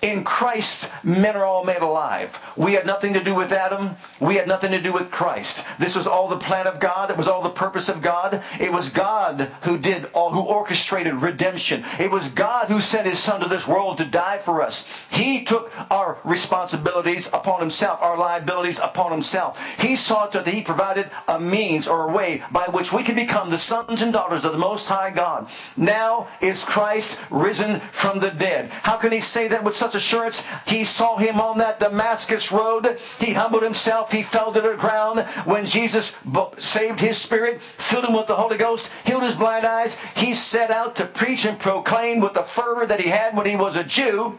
In 0.04 0.22
Christ, 0.22 0.90
men 1.02 1.34
are 1.34 1.46
all 1.46 1.64
made 1.64 1.80
alive. 1.80 2.38
We 2.56 2.74
had 2.74 2.84
nothing 2.84 3.14
to 3.14 3.24
do 3.24 3.34
with 3.34 3.50
Adam. 3.52 3.96
We 4.20 4.34
had 4.34 4.46
nothing 4.46 4.70
to 4.72 4.80
do 4.80 4.92
with 4.92 5.10
Christ. 5.10 5.64
This 5.78 5.96
was 5.96 6.06
all 6.06 6.28
the 6.28 6.36
plan 6.36 6.66
of 6.66 6.78
God. 6.78 7.10
It 7.10 7.16
was 7.16 7.26
all 7.26 7.40
the 7.40 7.48
purpose 7.48 7.88
of 7.88 8.02
God. 8.02 8.42
It 8.60 8.70
was 8.70 8.90
God 8.90 9.50
who 9.62 9.78
did 9.78 10.10
all, 10.12 10.28
who 10.28 10.42
orchestrated 10.42 11.14
redemption. 11.14 11.86
It 11.98 12.10
was 12.10 12.28
God 12.28 12.68
who 12.68 12.82
sent 12.82 13.06
his 13.06 13.18
son 13.18 13.40
to 13.40 13.48
this 13.48 13.66
world 13.66 13.96
to 13.96 14.04
die 14.04 14.36
for 14.36 14.60
us. 14.60 15.06
He 15.10 15.42
took 15.42 15.72
our 15.90 16.18
responsibilities 16.22 17.28
upon 17.32 17.60
himself, 17.60 18.02
our 18.02 18.18
liabilities 18.18 18.78
upon 18.78 19.10
himself. 19.10 19.58
He 19.78 19.96
saw 19.96 20.26
that 20.26 20.46
he 20.46 20.60
provided 20.60 21.08
a 21.26 21.40
means 21.40 21.88
or 21.88 22.10
a 22.10 22.12
way 22.12 22.42
by 22.52 22.66
which 22.66 22.92
we 22.92 23.04
can 23.04 23.16
become 23.16 23.48
the 23.48 23.56
sons 23.56 24.02
and 24.02 24.12
daughters 24.12 24.44
of 24.44 24.52
the 24.52 24.58
Most 24.58 24.86
High 24.86 25.12
God. 25.12 25.48
Now 25.78 26.28
is 26.42 26.62
Christ 26.62 27.18
risen 27.30 27.80
from 27.90 28.20
the 28.20 28.30
dead. 28.30 28.68
How 28.68 28.98
can 28.98 29.10
he 29.10 29.20
say 29.20 29.48
that 29.48 29.64
with 29.64 29.74
such 29.74 29.93
assurance. 29.94 30.44
He 30.66 30.84
saw 30.84 31.16
him 31.16 31.40
on 31.40 31.58
that 31.58 31.80
Damascus 31.80 32.50
road. 32.50 32.98
He 33.18 33.32
humbled 33.32 33.62
himself. 33.62 34.12
He 34.12 34.22
fell 34.22 34.52
to 34.52 34.60
the 34.60 34.74
ground. 34.74 35.20
When 35.44 35.66
Jesus 35.66 36.12
saved 36.58 37.00
his 37.00 37.18
spirit, 37.18 37.62
filled 37.62 38.04
him 38.04 38.14
with 38.14 38.26
the 38.26 38.36
Holy 38.36 38.56
Ghost, 38.56 38.90
healed 39.04 39.22
his 39.22 39.36
blind 39.36 39.66
eyes, 39.66 39.98
he 40.16 40.34
set 40.34 40.70
out 40.70 40.96
to 40.96 41.06
preach 41.06 41.44
and 41.44 41.58
proclaim 41.58 42.20
with 42.20 42.34
the 42.34 42.42
fervor 42.42 42.86
that 42.86 43.00
he 43.00 43.10
had 43.10 43.36
when 43.36 43.46
he 43.46 43.56
was 43.56 43.76
a 43.76 43.84
Jew 43.84 44.38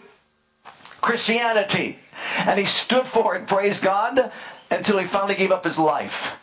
Christianity. 1.01 1.99
And 2.39 2.59
he 2.59 2.65
stood 2.65 3.05
for 3.05 3.35
it, 3.35 3.47
praise 3.47 3.79
God, 3.79 4.31
until 4.71 4.97
he 4.97 5.05
finally 5.05 5.35
gave 5.35 5.51
up 5.51 5.63
his 5.63 5.77
life. 5.77 6.39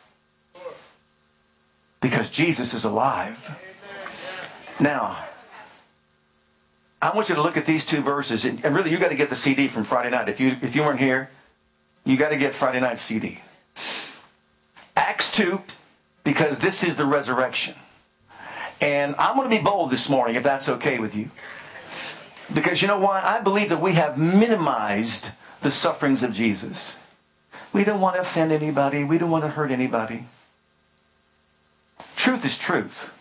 Because 2.00 2.30
Jesus 2.30 2.74
is 2.74 2.84
alive. 2.84 3.38
Now, 4.80 5.24
I 7.02 7.12
want 7.12 7.28
you 7.28 7.34
to 7.34 7.42
look 7.42 7.56
at 7.56 7.66
these 7.66 7.84
two 7.84 8.00
verses, 8.00 8.44
and, 8.44 8.64
really, 8.64 8.92
you 8.92 8.98
got 8.98 9.08
to 9.08 9.16
get 9.16 9.28
the 9.28 9.34
CD 9.34 9.66
from 9.66 9.82
Friday 9.82 10.10
night. 10.10 10.28
If 10.28 10.38
you 10.38 10.56
if 10.62 10.76
you 10.76 10.82
weren't 10.82 11.00
here, 11.00 11.30
you 12.04 12.16
got 12.16 12.28
to 12.28 12.36
get 12.36 12.54
Friday 12.54 12.78
night 12.78 13.00
CD. 13.00 13.40
Acts 14.96 15.32
two, 15.32 15.62
because 16.22 16.60
this 16.60 16.84
is 16.84 16.94
the 16.94 17.04
resurrection, 17.04 17.74
and 18.80 19.16
I'm 19.18 19.36
going 19.36 19.50
to 19.50 19.56
be 19.56 19.62
bold 19.62 19.90
this 19.90 20.08
morning, 20.08 20.36
if 20.36 20.44
that's 20.44 20.68
okay 20.68 21.00
with 21.00 21.16
you, 21.16 21.30
because 22.54 22.80
you 22.82 22.86
know 22.86 23.00
why? 23.00 23.20
I 23.20 23.40
believe 23.40 23.70
that 23.70 23.80
we 23.80 23.94
have 23.94 24.16
minimized 24.16 25.30
the 25.60 25.72
sufferings 25.72 26.22
of 26.22 26.32
Jesus. 26.32 26.94
We 27.72 27.82
don't 27.82 28.00
want 28.00 28.14
to 28.14 28.20
offend 28.20 28.52
anybody. 28.52 29.02
We 29.02 29.18
don't 29.18 29.30
want 29.30 29.42
to 29.42 29.50
hurt 29.50 29.72
anybody. 29.72 30.26
Truth 32.14 32.44
is 32.44 32.56
truth. 32.58 33.11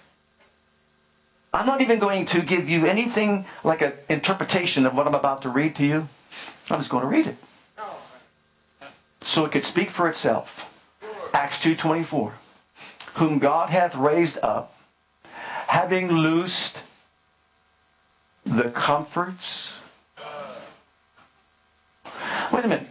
I'm 1.53 1.65
not 1.65 1.81
even 1.81 1.99
going 1.99 2.25
to 2.27 2.41
give 2.41 2.69
you 2.69 2.85
anything 2.85 3.45
like 3.63 3.81
an 3.81 3.93
interpretation 4.07 4.85
of 4.85 4.95
what 4.95 5.05
I'm 5.05 5.15
about 5.15 5.41
to 5.41 5.49
read 5.49 5.75
to 5.75 5.85
you. 5.85 6.07
I'm 6.69 6.79
just 6.79 6.89
going 6.89 7.03
to 7.03 7.09
read 7.09 7.27
it. 7.27 7.35
So 9.21 9.45
it 9.45 9.51
could 9.51 9.65
speak 9.65 9.89
for 9.89 10.07
itself. 10.07 10.67
Acts 11.33 11.59
2.24 11.59 12.31
Whom 13.15 13.39
God 13.39 13.69
hath 13.69 13.95
raised 13.95 14.39
up, 14.41 14.77
having 15.67 16.09
loosed 16.09 16.81
the 18.45 18.69
comforts. 18.69 19.79
Wait 22.51 22.65
a 22.65 22.67
minute. 22.67 22.87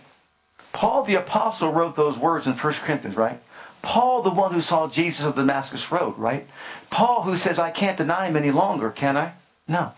Paul 0.72 1.02
the 1.04 1.14
apostle 1.14 1.72
wrote 1.72 1.96
those 1.96 2.18
words 2.18 2.46
in 2.46 2.52
1 2.52 2.72
Corinthians, 2.74 3.16
right? 3.16 3.40
Paul, 3.82 4.22
the 4.22 4.30
one 4.30 4.52
who 4.52 4.60
saw 4.60 4.88
Jesus 4.88 5.24
of 5.24 5.36
Damascus 5.36 5.90
Road, 5.90 6.18
right? 6.18 6.46
Paul, 6.90 7.22
who 7.22 7.36
says, 7.36 7.58
I 7.58 7.70
can't 7.70 7.96
deny 7.96 8.26
him 8.26 8.36
any 8.36 8.50
longer, 8.50 8.90
can 8.90 9.16
I? 9.16 9.32
No. 9.66 9.92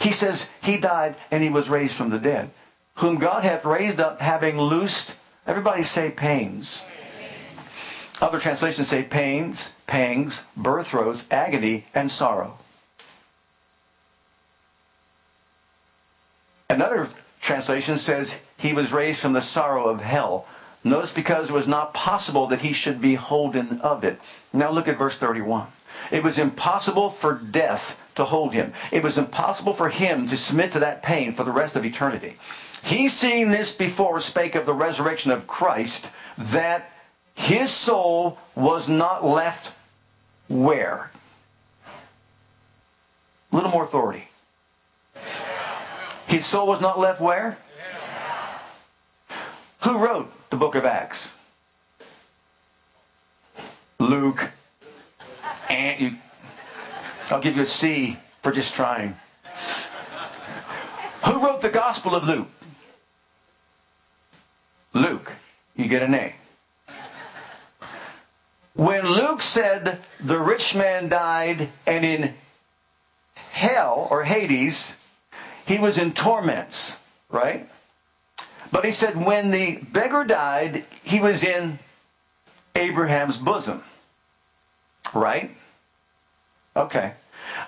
He 0.00 0.12
says 0.12 0.50
he 0.62 0.76
died 0.76 1.16
and 1.30 1.42
he 1.42 1.48
was 1.48 1.68
raised 1.68 1.94
from 1.94 2.10
the 2.10 2.18
dead. 2.18 2.50
Whom 2.96 3.16
God 3.16 3.44
hath 3.44 3.64
raised 3.64 4.00
up, 4.00 4.20
having 4.20 4.60
loosed, 4.60 5.14
everybody 5.46 5.82
say 5.82 6.10
pains. 6.10 6.82
Other 8.20 8.38
translations 8.38 8.88
say 8.88 9.02
pains, 9.02 9.72
pangs, 9.86 10.46
birth 10.56 10.88
throes, 10.88 11.24
agony, 11.30 11.86
and 11.94 12.10
sorrow. 12.10 12.58
Another 16.68 17.08
translation 17.40 17.98
says 17.98 18.40
he 18.56 18.72
was 18.72 18.92
raised 18.92 19.20
from 19.20 19.32
the 19.32 19.42
sorrow 19.42 19.88
of 19.88 20.00
hell. 20.00 20.46
Notice 20.84 21.12
because 21.12 21.50
it 21.50 21.52
was 21.52 21.68
not 21.68 21.94
possible 21.94 22.46
that 22.48 22.62
he 22.62 22.72
should 22.72 23.00
be 23.00 23.14
holden 23.14 23.80
of 23.82 24.02
it. 24.02 24.20
Now 24.52 24.70
look 24.70 24.88
at 24.88 24.98
verse 24.98 25.16
31. 25.16 25.68
It 26.10 26.24
was 26.24 26.38
impossible 26.38 27.10
for 27.10 27.34
death 27.34 28.00
to 28.16 28.24
hold 28.24 28.52
him. 28.52 28.72
It 28.90 29.02
was 29.02 29.16
impossible 29.16 29.72
for 29.72 29.90
him 29.90 30.28
to 30.28 30.36
submit 30.36 30.72
to 30.72 30.80
that 30.80 31.02
pain 31.02 31.32
for 31.32 31.44
the 31.44 31.52
rest 31.52 31.76
of 31.76 31.86
eternity. 31.86 32.36
He, 32.82 33.08
seeing 33.08 33.50
this 33.50 33.72
before, 33.72 34.18
spake 34.20 34.56
of 34.56 34.66
the 34.66 34.74
resurrection 34.74 35.30
of 35.30 35.46
Christ, 35.46 36.10
that 36.36 36.90
his 37.34 37.70
soul 37.70 38.38
was 38.56 38.88
not 38.88 39.24
left 39.24 39.72
where? 40.48 41.12
A 43.52 43.56
little 43.56 43.70
more 43.70 43.84
authority. 43.84 44.28
His 46.26 46.44
soul 46.44 46.66
was 46.66 46.80
not 46.80 46.98
left 46.98 47.20
where? 47.20 47.56
Who 49.82 49.98
wrote 49.98 50.32
the 50.52 50.58
book 50.58 50.74
of 50.74 50.84
Acts? 50.84 51.34
Luke. 53.98 54.50
And 55.70 55.98
you, 55.98 56.16
I'll 57.30 57.40
give 57.40 57.56
you 57.56 57.62
a 57.62 57.66
C 57.66 58.18
for 58.42 58.52
just 58.52 58.74
trying. 58.74 59.16
Who 61.24 61.42
wrote 61.42 61.62
the 61.62 61.70
Gospel 61.70 62.14
of 62.14 62.24
Luke? 62.24 62.48
Luke. 64.92 65.32
You 65.74 65.88
get 65.88 66.02
an 66.02 66.14
A. 66.14 66.34
When 68.74 69.08
Luke 69.08 69.40
said 69.40 70.00
the 70.20 70.38
rich 70.38 70.74
man 70.74 71.08
died 71.08 71.70
and 71.86 72.04
in 72.04 72.34
hell 73.52 74.06
or 74.10 74.24
Hades, 74.24 74.98
he 75.66 75.78
was 75.78 75.96
in 75.96 76.12
torments, 76.12 76.98
right? 77.30 77.66
But 78.72 78.86
he 78.86 78.90
said 78.90 79.22
when 79.22 79.50
the 79.50 79.76
beggar 79.76 80.24
died, 80.24 80.84
he 81.04 81.20
was 81.20 81.44
in 81.44 81.78
Abraham's 82.74 83.36
bosom, 83.36 83.84
right? 85.12 85.54
Okay. 86.74 87.12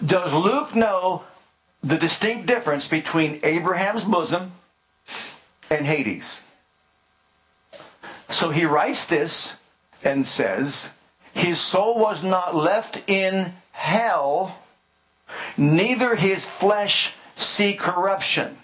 Does 0.05 0.33
Luke 0.33 0.75
know 0.75 1.25
the 1.83 1.99
distinct 1.99 2.47
difference 2.47 2.89
between 2.89 3.39
Abraham's 3.43 4.05
bosom 4.05 4.53
and 5.71 5.87
Hades? 5.87 6.41
So 8.31 8.51
he 8.51 8.65
writes 8.65 9.05
this 9.05 9.59
and 10.03 10.27
says, 10.27 10.91
His 11.35 11.61
soul 11.61 11.99
was 11.99 12.25
not 12.25 12.57
left 12.57 13.03
in 13.09 13.53
hell, 13.73 14.59
neither 15.59 16.15
his 16.17 16.47
flesh 16.47 17.13
see 17.37 17.75
corruption. 17.75 18.57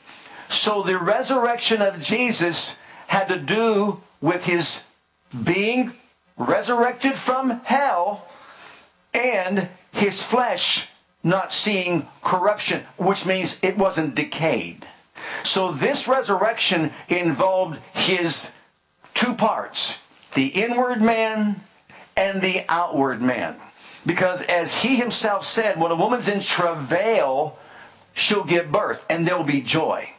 So 0.50 0.82
the 0.82 0.98
resurrection 0.98 1.80
of 1.80 2.00
Jesus 2.00 2.78
had 3.06 3.28
to 3.28 3.38
do 3.38 4.02
with 4.20 4.44
his 4.44 4.84
being 5.44 5.92
resurrected 6.36 7.16
from 7.16 7.60
hell 7.64 8.26
and 9.14 9.68
his 9.92 10.22
flesh 10.22 10.88
not 11.22 11.52
seeing 11.52 12.08
corruption, 12.22 12.84
which 12.96 13.24
means 13.24 13.60
it 13.62 13.78
wasn't 13.78 14.16
decayed. 14.16 14.86
So 15.44 15.70
this 15.70 16.08
resurrection 16.08 16.92
involved 17.08 17.80
his 17.94 18.54
two 19.14 19.34
parts 19.34 20.00
the 20.34 20.48
inward 20.48 21.00
man 21.00 21.60
and 22.16 22.40
the 22.40 22.64
outward 22.68 23.22
man. 23.22 23.56
Because 24.06 24.42
as 24.42 24.76
he 24.76 24.96
himself 24.96 25.44
said, 25.44 25.78
when 25.78 25.90
a 25.90 25.96
woman's 25.96 26.28
in 26.28 26.40
travail, 26.40 27.58
she'll 28.14 28.44
give 28.44 28.72
birth 28.72 29.04
and 29.08 29.26
there'll 29.26 29.44
be 29.44 29.60
joy. 29.60 30.12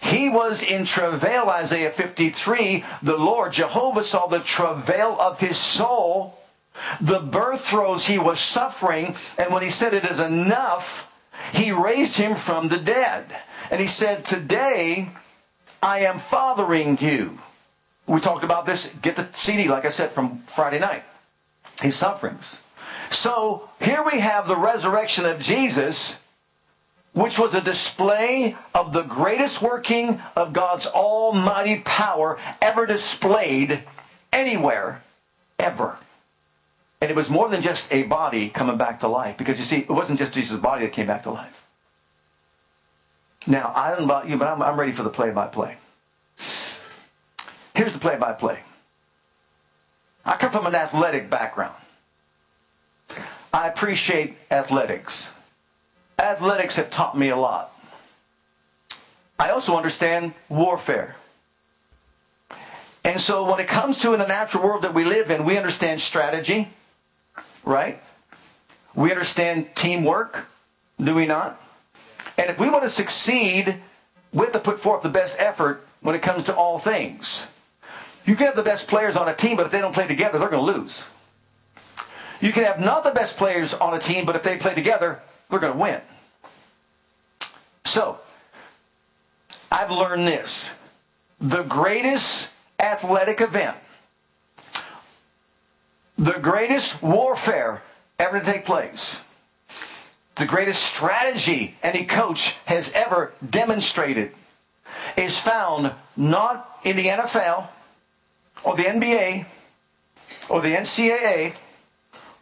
He 0.00 0.28
was 0.28 0.62
in 0.62 0.84
travail, 0.84 1.48
Isaiah 1.50 1.90
53. 1.90 2.84
The 3.02 3.16
Lord, 3.16 3.52
Jehovah, 3.52 4.04
saw 4.04 4.26
the 4.26 4.40
travail 4.40 5.16
of 5.20 5.40
his 5.40 5.58
soul, 5.58 6.38
the 7.00 7.20
birth 7.20 7.66
throes 7.66 8.06
he 8.06 8.18
was 8.18 8.40
suffering, 8.40 9.14
and 9.38 9.52
when 9.52 9.62
he 9.62 9.70
said 9.70 9.92
it 9.92 10.04
is 10.04 10.18
enough, 10.18 11.06
he 11.52 11.70
raised 11.70 12.16
him 12.16 12.34
from 12.34 12.68
the 12.68 12.78
dead. 12.78 13.26
And 13.70 13.80
he 13.80 13.86
said, 13.86 14.24
Today 14.24 15.10
I 15.82 16.00
am 16.00 16.18
fathering 16.18 16.98
you. 17.00 17.38
We 18.06 18.20
talked 18.20 18.44
about 18.44 18.66
this. 18.66 18.92
Get 19.02 19.16
the 19.16 19.28
CD, 19.32 19.68
like 19.68 19.84
I 19.84 19.90
said, 19.90 20.10
from 20.10 20.38
Friday 20.40 20.78
night. 20.78 21.04
His 21.80 21.96
sufferings. 21.96 22.62
So 23.10 23.68
here 23.80 24.02
we 24.04 24.20
have 24.20 24.48
the 24.48 24.56
resurrection 24.56 25.26
of 25.26 25.40
Jesus 25.40 26.19
which 27.12 27.38
was 27.38 27.54
a 27.54 27.60
display 27.60 28.56
of 28.74 28.92
the 28.92 29.02
greatest 29.02 29.60
working 29.60 30.20
of 30.36 30.52
God's 30.52 30.86
almighty 30.86 31.82
power 31.84 32.38
ever 32.62 32.86
displayed 32.86 33.82
anywhere, 34.32 35.02
ever. 35.58 35.96
And 37.00 37.10
it 37.10 37.16
was 37.16 37.30
more 37.30 37.48
than 37.48 37.62
just 37.62 37.92
a 37.92 38.04
body 38.04 38.48
coming 38.48 38.76
back 38.76 39.00
to 39.00 39.08
life, 39.08 39.36
because 39.36 39.58
you 39.58 39.64
see, 39.64 39.78
it 39.78 39.90
wasn't 39.90 40.18
just 40.18 40.34
Jesus' 40.34 40.60
body 40.60 40.84
that 40.84 40.92
came 40.92 41.06
back 41.06 41.22
to 41.24 41.30
life. 41.30 41.66
Now, 43.46 43.72
I 43.74 43.90
don't 43.90 44.00
know 44.00 44.04
about 44.04 44.28
you, 44.28 44.36
but 44.36 44.48
I'm, 44.48 44.62
I'm 44.62 44.78
ready 44.78 44.92
for 44.92 45.02
the 45.02 45.10
play 45.10 45.30
by 45.30 45.46
play. 45.46 45.76
Here's 47.74 47.92
the 47.92 47.98
play 47.98 48.16
by 48.16 48.32
play 48.32 48.60
I 50.24 50.36
come 50.36 50.52
from 50.52 50.66
an 50.66 50.74
athletic 50.74 51.30
background. 51.30 51.74
I 53.52 53.66
appreciate 53.66 54.36
athletics 54.50 55.32
athletics 56.24 56.76
have 56.76 56.90
taught 56.90 57.16
me 57.16 57.28
a 57.28 57.36
lot. 57.36 57.72
I 59.38 59.50
also 59.50 59.76
understand 59.76 60.34
warfare. 60.48 61.16
And 63.04 63.20
so 63.20 63.50
when 63.50 63.60
it 63.60 63.68
comes 63.68 63.98
to 63.98 64.12
in 64.12 64.18
the 64.18 64.26
natural 64.26 64.62
world 64.62 64.82
that 64.82 64.92
we 64.92 65.04
live 65.04 65.30
in, 65.30 65.44
we 65.44 65.56
understand 65.56 66.00
strategy, 66.00 66.68
right? 67.64 68.00
We 68.94 69.10
understand 69.10 69.74
teamwork, 69.74 70.46
do 71.02 71.14
we 71.14 71.26
not? 71.26 71.60
And 72.36 72.50
if 72.50 72.58
we 72.58 72.68
want 72.68 72.82
to 72.82 72.90
succeed, 72.90 73.76
we 74.32 74.40
have 74.40 74.52
to 74.52 74.58
put 74.58 74.78
forth 74.78 75.02
the 75.02 75.08
best 75.08 75.36
effort 75.40 75.86
when 76.02 76.14
it 76.14 76.22
comes 76.22 76.44
to 76.44 76.54
all 76.54 76.78
things. 76.78 77.46
You 78.26 78.36
can 78.36 78.46
have 78.46 78.56
the 78.56 78.62
best 78.62 78.88
players 78.88 79.16
on 79.16 79.28
a 79.28 79.34
team, 79.34 79.56
but 79.56 79.66
if 79.66 79.72
they 79.72 79.80
don't 79.80 79.94
play 79.94 80.06
together, 80.06 80.38
they're 80.38 80.50
going 80.50 80.64
to 80.64 80.80
lose. 80.80 81.06
You 82.40 82.52
can 82.52 82.64
have 82.64 82.80
not 82.80 83.04
the 83.04 83.10
best 83.10 83.36
players 83.36 83.74
on 83.74 83.94
a 83.94 83.98
team, 83.98 84.24
but 84.24 84.36
if 84.36 84.42
they 84.42 84.56
play 84.56 84.74
together, 84.74 85.20
they're 85.48 85.58
going 85.58 85.72
to 85.72 85.78
win. 85.78 86.00
So, 87.84 88.18
I've 89.70 89.90
learned 89.90 90.26
this. 90.26 90.74
The 91.40 91.62
greatest 91.62 92.50
athletic 92.78 93.40
event, 93.40 93.76
the 96.18 96.38
greatest 96.38 97.02
warfare 97.02 97.82
ever 98.18 98.40
to 98.40 98.44
take 98.44 98.64
place, 98.64 99.20
the 100.36 100.46
greatest 100.46 100.82
strategy 100.82 101.76
any 101.82 102.04
coach 102.04 102.56
has 102.66 102.92
ever 102.92 103.32
demonstrated 103.48 104.32
is 105.16 105.38
found 105.38 105.92
not 106.16 106.78
in 106.84 106.96
the 106.96 107.06
NFL 107.06 107.68
or 108.64 108.76
the 108.76 108.84
NBA 108.84 109.46
or 110.48 110.60
the 110.60 110.74
NCAA 110.74 111.54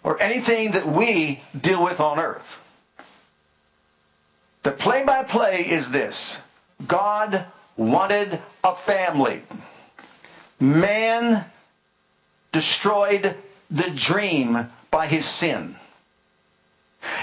or 0.03 0.21
anything 0.23 0.73
that 0.73 0.87
we 0.87 1.43
deal 1.59 1.83
with 1.83 2.01
on 2.01 2.19
earth. 2.19 2.65
The 4.63 4.73
play 4.73 5.05
by 5.05 5.23
play 5.23 5.67
is 5.69 5.91
this 5.91 6.43
God 6.87 7.47
wanted 7.77 8.41
a 8.65 8.75
family. 8.75 9.43
Man 10.61 11.45
destroyed 12.53 13.37
the 13.71 13.91
dream 13.91 14.71
by 14.91 15.07
his 15.07 15.27
sin. 15.27 15.77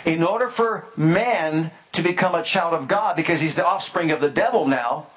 In 0.06 0.24
order 0.24 0.48
for 0.48 0.86
man 0.96 1.72
to 1.92 2.02
become 2.02 2.36
a 2.36 2.44
child 2.44 2.74
of 2.74 2.88
God, 2.88 3.16
because 3.16 3.42
he's 3.42 3.56
the 3.56 3.66
offspring 3.66 4.12
of 4.12 4.22
the 4.22 4.30
devil 4.30 4.68
now, 4.68 5.08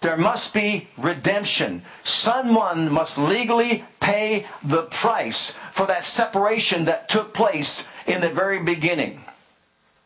there 0.00 0.16
must 0.16 0.52
be 0.52 0.88
redemption. 0.98 1.82
Someone 2.02 2.90
must 2.90 3.16
legally 3.16 3.84
pay 4.00 4.46
the 4.62 4.82
price 4.82 5.52
for 5.72 5.86
that 5.86 6.04
separation 6.04 6.84
that 6.84 7.08
took 7.08 7.32
place 7.32 7.88
in 8.06 8.20
the 8.20 8.28
very 8.28 8.58
beginning. 8.58 9.23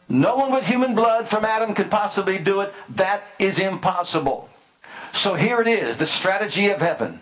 No 0.09 0.37
one 0.37 0.53
with 0.53 0.67
human 0.67 0.95
blood 0.95 1.29
from 1.29 1.45
Adam 1.45 1.75
can 1.75 1.89
possibly 1.89 2.39
do 2.39 2.61
it. 2.63 2.73
That 2.89 3.23
is 3.39 3.59
impossible. 3.59 4.49
So 5.13 5.35
here 5.35 5.61
it 5.61 5.69
is 5.69 5.99
the 5.99 6.07
strategy 6.07 6.69
of 6.69 6.81
heaven. 6.81 7.21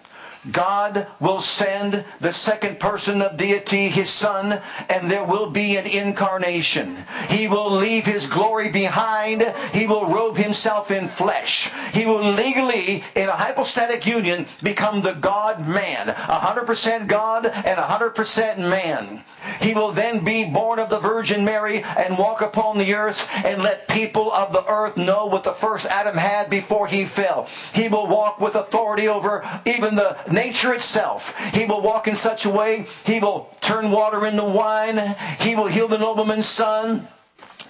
God 0.53 1.09
will 1.18 1.40
send 1.40 2.05
the 2.20 2.33
second 2.33 2.79
person 2.79 3.20
of 3.20 3.37
deity, 3.37 3.88
his 3.88 4.11
son, 4.11 4.61
and 4.88 5.11
there 5.11 5.25
will 5.25 5.51
be 5.51 5.77
an 5.77 5.87
incarnation. 5.87 6.99
He 7.29 7.49
will 7.49 7.70
leave 7.70 8.07
his 8.07 8.29
glory 8.29 8.70
behind. 8.70 9.42
He 9.72 9.87
will 9.88 10.07
robe 10.07 10.37
himself 10.37 10.90
in 10.92 11.09
flesh. 11.09 11.70
He 11.92 12.07
will 12.07 12.22
legally, 12.22 13.03
in 13.16 13.29
a 13.29 13.33
hypostatic 13.33 14.07
union, 14.07 14.46
become 14.62 15.03
the 15.03 15.14
God 15.14 15.66
man. 15.66 16.09
100% 16.09 17.09
God 17.09 17.46
and 17.46 17.79
100% 17.79 18.59
man. 18.59 19.25
He 19.61 19.75
will 19.75 19.93
then 19.93 20.25
be 20.25 20.45
born 20.45 20.79
of 20.79 20.91
the 20.91 20.99
Virgin 20.99 21.45
Mary 21.45 21.83
and 21.83 22.19
walk 22.19 22.41
upon 22.41 22.79
the 22.79 22.95
earth 22.95 23.29
and 23.45 23.63
let 23.63 23.89
people 23.89 24.33
of 24.33 24.53
the 24.53 24.65
earth 24.67 24.97
know 24.97 25.27
what 25.27 25.45
the 25.45 25.53
first 25.53 25.87
Adam 25.87 26.17
had 26.17 26.51
before 26.51 26.87
he 26.87 27.05
fell. 27.05 27.49
He 27.75 27.89
will 27.89 28.07
walk 28.07 28.41
with 28.41 28.55
authority 28.55 29.09
over 29.09 29.45
even 29.65 29.95
the 29.95 30.17
nature 30.31 30.73
itself. 30.73 31.37
He 31.53 31.67
will 31.67 31.81
walk 31.81 32.09
in 32.09 32.17
such 32.17 32.45
a 32.45 32.51
way, 32.51 32.87
he 33.05 33.19
will 33.19 33.49
turn 33.61 33.91
water 33.91 34.27
into 34.27 34.45
wine. 34.45 35.17
He 35.41 35.55
will 35.55 35.67
heal 35.67 35.89
the 35.89 35.99
nobleman's 35.99 36.47
son. 36.47 37.09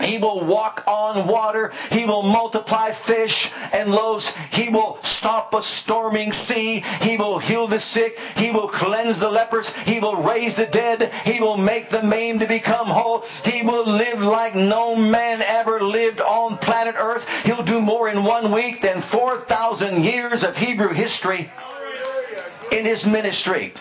He 0.01 0.19
will 0.19 0.45
walk 0.45 0.85
on 0.87 1.27
water. 1.27 1.73
He 1.91 2.07
will 2.07 2.23
multiply 2.23 2.91
fish 2.93 3.53
and 3.73 3.91
loaves. 3.91 4.33
He 4.51 4.69
will 4.69 4.99
stop 5.03 5.55
a 5.55 5.63
storming 5.63 6.33
sea. 6.33 6.85
He 7.01 7.17
will 7.17 7.39
heal 7.39 7.67
the 7.67 7.79
sick. 7.79 8.19
He 8.37 8.51
will 8.51 8.69
cleanse 8.69 9.19
the 9.19 9.31
lepers. 9.31 9.73
He 9.79 10.01
will 10.01 10.17
raise 10.17 10.57
the 10.57 10.67
dead. 10.67 11.13
He 11.25 11.41
will 11.41 11.57
make 11.57 11.91
the 11.91 12.03
maimed 12.03 12.41
to 12.41 12.47
become 12.47 12.87
whole. 12.87 13.25
He 13.45 13.63
will 13.63 13.87
live 13.87 14.23
like 14.23 14.55
no 14.55 14.95
man 14.95 15.43
ever 15.43 15.81
lived 15.81 16.21
on 16.21 16.59
planet 16.59 16.95
earth. 16.99 17.29
He'll 17.45 17.63
do 17.63 17.81
more 17.81 18.09
in 18.09 18.25
one 18.25 18.53
week 18.53 18.81
than 18.81 19.01
4,000 19.01 20.05
years 20.05 20.45
of 20.45 20.57
Hebrew 20.57 20.93
history 20.93 21.51
in 22.73 22.85
his 22.85 23.07
ministry. 23.07 23.73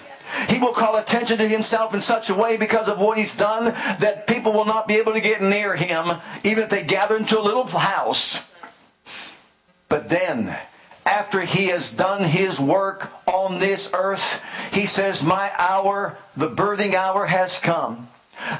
He 0.49 0.59
will 0.59 0.73
call 0.73 0.95
attention 0.95 1.37
to 1.37 1.47
himself 1.47 1.93
in 1.93 2.01
such 2.01 2.29
a 2.29 2.35
way 2.35 2.57
because 2.57 2.87
of 2.87 2.99
what 2.99 3.17
he's 3.17 3.35
done 3.35 3.65
that 3.99 4.27
people 4.27 4.53
will 4.53 4.65
not 4.65 4.87
be 4.87 4.95
able 4.95 5.13
to 5.13 5.21
get 5.21 5.41
near 5.41 5.75
him, 5.75 6.19
even 6.43 6.63
if 6.63 6.69
they 6.69 6.83
gather 6.83 7.17
into 7.17 7.39
a 7.39 7.41
little 7.41 7.65
house. 7.65 8.45
But 9.89 10.09
then, 10.09 10.57
after 11.05 11.41
he 11.41 11.67
has 11.67 11.93
done 11.93 12.23
his 12.23 12.59
work 12.59 13.11
on 13.27 13.59
this 13.59 13.89
earth, 13.93 14.41
he 14.71 14.85
says, 14.85 15.21
My 15.23 15.51
hour, 15.57 16.17
the 16.35 16.49
birthing 16.49 16.95
hour, 16.95 17.27
has 17.27 17.59
come. 17.59 18.07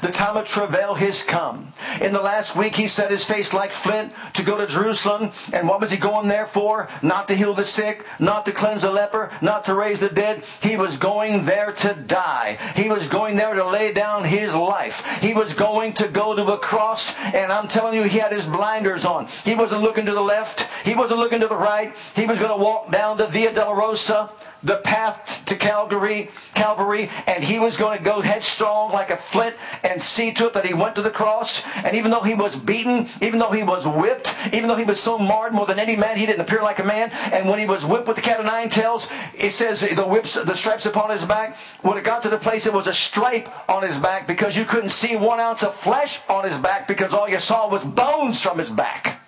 The 0.02 0.10
time 0.10 0.36
of 0.36 0.46
travail 0.46 0.94
has 0.94 1.22
come. 1.22 1.72
In 2.00 2.12
the 2.12 2.20
last 2.20 2.56
week, 2.56 2.76
he 2.76 2.88
set 2.88 3.10
his 3.10 3.24
face 3.24 3.52
like 3.52 3.72
flint 3.72 4.12
to 4.34 4.42
go 4.42 4.56
to 4.56 4.66
Jerusalem. 4.66 5.32
And 5.52 5.68
what 5.68 5.80
was 5.80 5.90
he 5.90 5.96
going 5.96 6.28
there 6.28 6.46
for? 6.46 6.88
Not 7.02 7.28
to 7.28 7.34
heal 7.34 7.54
the 7.54 7.64
sick, 7.64 8.04
not 8.18 8.44
to 8.46 8.52
cleanse 8.52 8.82
the 8.82 8.90
leper, 8.90 9.30
not 9.40 9.64
to 9.66 9.74
raise 9.74 10.00
the 10.00 10.08
dead. 10.08 10.44
He 10.62 10.76
was 10.76 10.96
going 10.96 11.44
there 11.44 11.72
to 11.72 11.94
die. 11.94 12.58
He 12.74 12.88
was 12.88 13.08
going 13.08 13.36
there 13.36 13.54
to 13.54 13.68
lay 13.68 13.92
down 13.92 14.24
his 14.24 14.54
life. 14.54 15.04
He 15.20 15.34
was 15.34 15.52
going 15.52 15.92
to 15.94 16.08
go 16.08 16.34
to 16.34 16.52
a 16.52 16.58
cross. 16.58 17.16
And 17.18 17.52
I'm 17.52 17.68
telling 17.68 17.94
you, 17.94 18.04
he 18.04 18.18
had 18.18 18.32
his 18.32 18.46
blinders 18.46 19.04
on. 19.04 19.28
He 19.44 19.54
wasn't 19.54 19.82
looking 19.82 20.06
to 20.06 20.12
the 20.12 20.20
left. 20.20 20.68
He 20.84 20.94
wasn't 20.94 21.20
looking 21.20 21.40
to 21.40 21.48
the 21.48 21.56
right. 21.56 21.94
He 22.14 22.26
was 22.26 22.38
going 22.38 22.50
to 22.50 22.62
walk 22.62 22.90
down 22.90 23.18
the 23.18 23.26
Via 23.26 23.52
Dolorosa 23.52 24.30
the 24.66 24.76
path 24.78 25.44
to 25.46 25.54
Calvary, 25.54 26.28
Calvary, 26.54 27.08
and 27.28 27.44
he 27.44 27.60
was 27.60 27.76
going 27.76 27.96
to 27.96 28.02
go 28.02 28.20
headstrong 28.20 28.92
like 28.92 29.10
a 29.10 29.16
flint 29.16 29.54
and 29.84 30.02
see 30.02 30.32
to 30.32 30.46
it 30.46 30.54
that 30.54 30.66
he 30.66 30.74
went 30.74 30.96
to 30.96 31.02
the 31.02 31.10
cross. 31.10 31.64
And 31.76 31.96
even 31.96 32.10
though 32.10 32.22
he 32.22 32.34
was 32.34 32.56
beaten, 32.56 33.08
even 33.22 33.38
though 33.38 33.52
he 33.52 33.62
was 33.62 33.86
whipped, 33.86 34.34
even 34.52 34.68
though 34.68 34.74
he 34.74 34.84
was 34.84 35.00
so 35.00 35.18
marred 35.18 35.52
more 35.52 35.66
than 35.66 35.78
any 35.78 35.94
man, 35.94 36.16
he 36.16 36.26
didn't 36.26 36.40
appear 36.40 36.62
like 36.62 36.80
a 36.80 36.84
man. 36.84 37.10
And 37.32 37.48
when 37.48 37.60
he 37.60 37.66
was 37.66 37.86
whipped 37.86 38.08
with 38.08 38.16
the 38.16 38.22
cat 38.22 38.40
of 38.40 38.46
nine 38.46 38.68
tails, 38.68 39.08
it 39.38 39.52
says 39.52 39.80
the 39.82 40.04
whips, 40.04 40.34
the 40.34 40.54
stripes 40.54 40.84
upon 40.84 41.10
his 41.10 41.24
back. 41.24 41.56
When 41.82 41.96
it 41.96 42.02
got 42.02 42.22
to 42.22 42.28
the 42.28 42.36
place, 42.38 42.66
it 42.66 42.74
was 42.74 42.88
a 42.88 42.94
stripe 42.94 43.48
on 43.70 43.84
his 43.84 43.98
back 43.98 44.26
because 44.26 44.56
you 44.56 44.64
couldn't 44.64 44.90
see 44.90 45.14
one 45.14 45.38
ounce 45.38 45.62
of 45.62 45.76
flesh 45.76 46.20
on 46.28 46.42
his 46.42 46.58
back 46.58 46.88
because 46.88 47.14
all 47.14 47.28
you 47.28 47.38
saw 47.38 47.68
was 47.68 47.84
bones 47.84 48.40
from 48.40 48.58
his 48.58 48.68
back. 48.68 49.20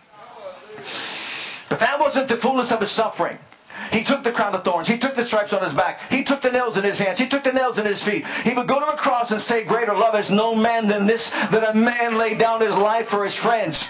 But 1.68 1.79
that 1.79 2.01
wasn't 2.01 2.29
the 2.29 2.37
fullness 2.37 2.72
of 2.72 2.81
his 2.81 2.90
suffering. 2.90 3.38
He 3.92 4.04
took 4.04 4.24
the 4.24 4.32
crown 4.32 4.54
of 4.54 4.64
thorns. 4.64 4.88
He 4.88 4.98
took 4.98 5.14
the 5.14 5.24
stripes 5.24 5.52
on 5.52 5.62
his 5.62 5.72
back. 5.72 6.00
He 6.10 6.24
took 6.24 6.40
the 6.40 6.50
nails 6.50 6.76
in 6.76 6.84
his 6.84 6.98
hands. 6.98 7.18
He 7.18 7.28
took 7.28 7.44
the 7.44 7.52
nails 7.52 7.78
in 7.78 7.86
his 7.86 8.02
feet. 8.02 8.26
He 8.44 8.54
would 8.54 8.66
go 8.66 8.80
to 8.80 8.86
a 8.86 8.96
cross 8.96 9.30
and 9.30 9.40
say, 9.40 9.64
Greater 9.64 9.94
love 9.94 10.14
is 10.14 10.30
no 10.30 10.54
man 10.54 10.88
than 10.88 11.06
this, 11.06 11.30
that 11.30 11.74
a 11.74 11.74
man 11.74 12.18
lay 12.18 12.34
down 12.34 12.60
his 12.60 12.76
life 12.76 13.08
for 13.08 13.24
his 13.24 13.34
friends. 13.34 13.88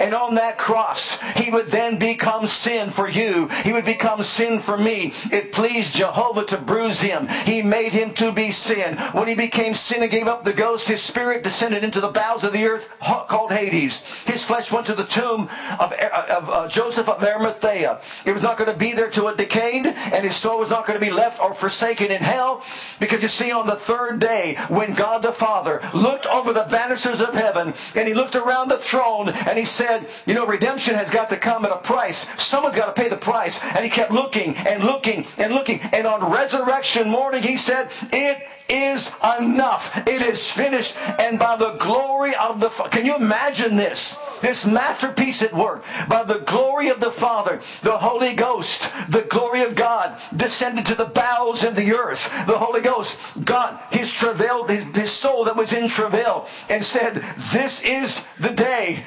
And 0.00 0.14
on 0.14 0.34
that 0.36 0.58
cross, 0.58 1.20
he 1.36 1.50
would 1.50 1.68
then 1.68 1.98
become 1.98 2.46
sin 2.46 2.90
for 2.90 3.08
you. 3.08 3.48
He 3.64 3.72
would 3.72 3.84
become 3.84 4.22
sin 4.22 4.60
for 4.60 4.76
me. 4.76 5.12
It 5.32 5.52
pleased 5.52 5.94
Jehovah 5.94 6.44
to 6.46 6.58
bruise 6.58 7.00
him. 7.00 7.28
He 7.28 7.62
made 7.62 7.92
him 7.92 8.12
to 8.14 8.32
be 8.32 8.50
sin. 8.50 8.96
When 9.12 9.28
he 9.28 9.34
became 9.34 9.74
sin 9.74 10.02
and 10.02 10.10
gave 10.10 10.28
up 10.28 10.44
the 10.44 10.52
ghost, 10.52 10.88
his 10.88 11.02
spirit 11.02 11.42
descended 11.42 11.84
into 11.84 12.00
the 12.00 12.08
bowels 12.08 12.44
of 12.44 12.52
the 12.52 12.66
earth 12.66 12.88
called 13.00 13.52
Hades. 13.52 14.04
His 14.24 14.44
flesh 14.44 14.72
went 14.72 14.86
to 14.86 14.94
the 14.94 15.04
tomb 15.04 15.48
of, 15.78 15.92
of 15.92 16.50
uh, 16.50 16.68
Joseph 16.68 17.08
of 17.08 17.22
Arimathea. 17.22 18.00
It 18.24 18.32
was 18.32 18.42
not 18.42 18.56
going 18.56 18.70
to 18.70 18.76
be 18.76 18.92
there 18.92 19.10
till 19.10 19.28
it 19.28 19.36
decayed, 19.36 19.86
and 19.86 20.24
his 20.24 20.36
soul 20.36 20.58
was 20.58 20.70
not 20.70 20.86
going 20.86 20.98
to 20.98 21.04
be 21.04 21.12
left 21.12 21.40
or 21.40 21.54
forsaken 21.54 22.10
in 22.10 22.22
hell. 22.22 22.64
Because 22.98 23.22
you 23.22 23.28
see, 23.28 23.52
on 23.52 23.66
the 23.66 23.76
third 23.76 24.18
day, 24.18 24.56
when 24.68 24.94
God 24.94 25.22
the 25.22 25.32
Father 25.32 25.80
looked 25.94 26.26
over 26.26 26.52
the 26.52 26.66
banisters 26.70 27.20
of 27.20 27.34
heaven, 27.34 27.74
and 27.94 28.08
he 28.08 28.14
looked 28.14 28.36
around 28.36 28.68
the 28.68 28.78
throne, 28.78 29.28
and 29.30 29.58
he 29.58 29.64
said, 29.70 30.06
you 30.26 30.34
know, 30.34 30.46
redemption 30.46 30.94
has 30.94 31.10
got 31.10 31.28
to 31.30 31.36
come 31.36 31.64
at 31.64 31.72
a 31.72 31.78
price. 31.78 32.28
Someone's 32.42 32.76
got 32.76 32.94
to 32.94 33.00
pay 33.00 33.08
the 33.08 33.16
price. 33.16 33.60
And 33.62 33.84
he 33.84 33.90
kept 33.90 34.12
looking 34.12 34.56
and 34.56 34.84
looking 34.84 35.26
and 35.38 35.54
looking. 35.54 35.80
And 35.92 36.06
on 36.06 36.30
resurrection 36.30 37.08
morning, 37.08 37.42
he 37.42 37.56
said, 37.56 37.90
it 38.12 38.46
is 38.70 39.10
enough. 39.38 39.96
It 40.06 40.22
is 40.22 40.50
finished. 40.50 40.96
And 41.18 41.38
by 41.38 41.56
the 41.56 41.72
glory 41.72 42.34
of 42.36 42.60
the 42.60 42.68
can 42.68 43.04
you 43.04 43.16
imagine 43.16 43.76
this? 43.76 44.18
This 44.40 44.64
masterpiece 44.64 45.42
at 45.42 45.52
work. 45.52 45.84
By 46.08 46.24
the 46.24 46.38
glory 46.38 46.88
of 46.88 47.00
the 47.00 47.10
Father, 47.10 47.60
the 47.82 47.98
Holy 47.98 48.34
Ghost, 48.34 48.92
the 49.08 49.22
glory 49.22 49.62
of 49.62 49.74
God 49.74 50.18
descended 50.34 50.86
to 50.86 50.94
the 50.94 51.04
bowels 51.04 51.64
of 51.64 51.76
the 51.76 51.92
earth. 51.92 52.30
The 52.46 52.58
Holy 52.58 52.80
Ghost, 52.80 53.18
God, 53.44 53.78
his 53.90 54.12
travail, 54.12 54.66
his, 54.66 54.84
his 54.94 55.10
soul 55.10 55.44
that 55.44 55.56
was 55.56 55.72
in 55.72 55.88
travail, 55.88 56.48
and 56.68 56.84
said, 56.84 57.24
This 57.52 57.82
is 57.82 58.26
the 58.38 58.50
day 58.50 59.04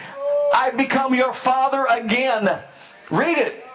I 0.53 0.71
become 0.71 1.13
your 1.13 1.34
father 1.34 1.86
again. 1.89 2.60
Read 3.10 3.38
it 3.38 3.65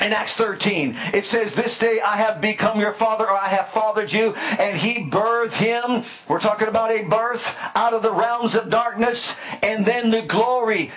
in 0.00 0.12
Acts 0.12 0.34
13, 0.34 0.96
it 1.12 1.26
says, 1.26 1.54
This 1.54 1.78
day 1.78 2.00
I 2.00 2.16
have 2.16 2.40
become 2.40 2.80
your 2.80 2.92
father, 2.92 3.24
or 3.24 3.36
I 3.36 3.48
have 3.48 3.68
fathered 3.68 4.12
you, 4.12 4.34
and 4.58 4.78
he 4.78 5.10
birthed 5.10 5.52
him. 5.52 6.04
We're 6.28 6.40
talking 6.40 6.68
about 6.68 6.90
a 6.90 7.04
birth 7.04 7.56
out 7.74 7.92
of 7.92 8.02
the 8.02 8.12
realms 8.12 8.54
of 8.54 8.70
darkness, 8.70 9.36
and 9.62 9.84
then 9.84 10.10
the 10.10 10.22
glory. 10.22 10.90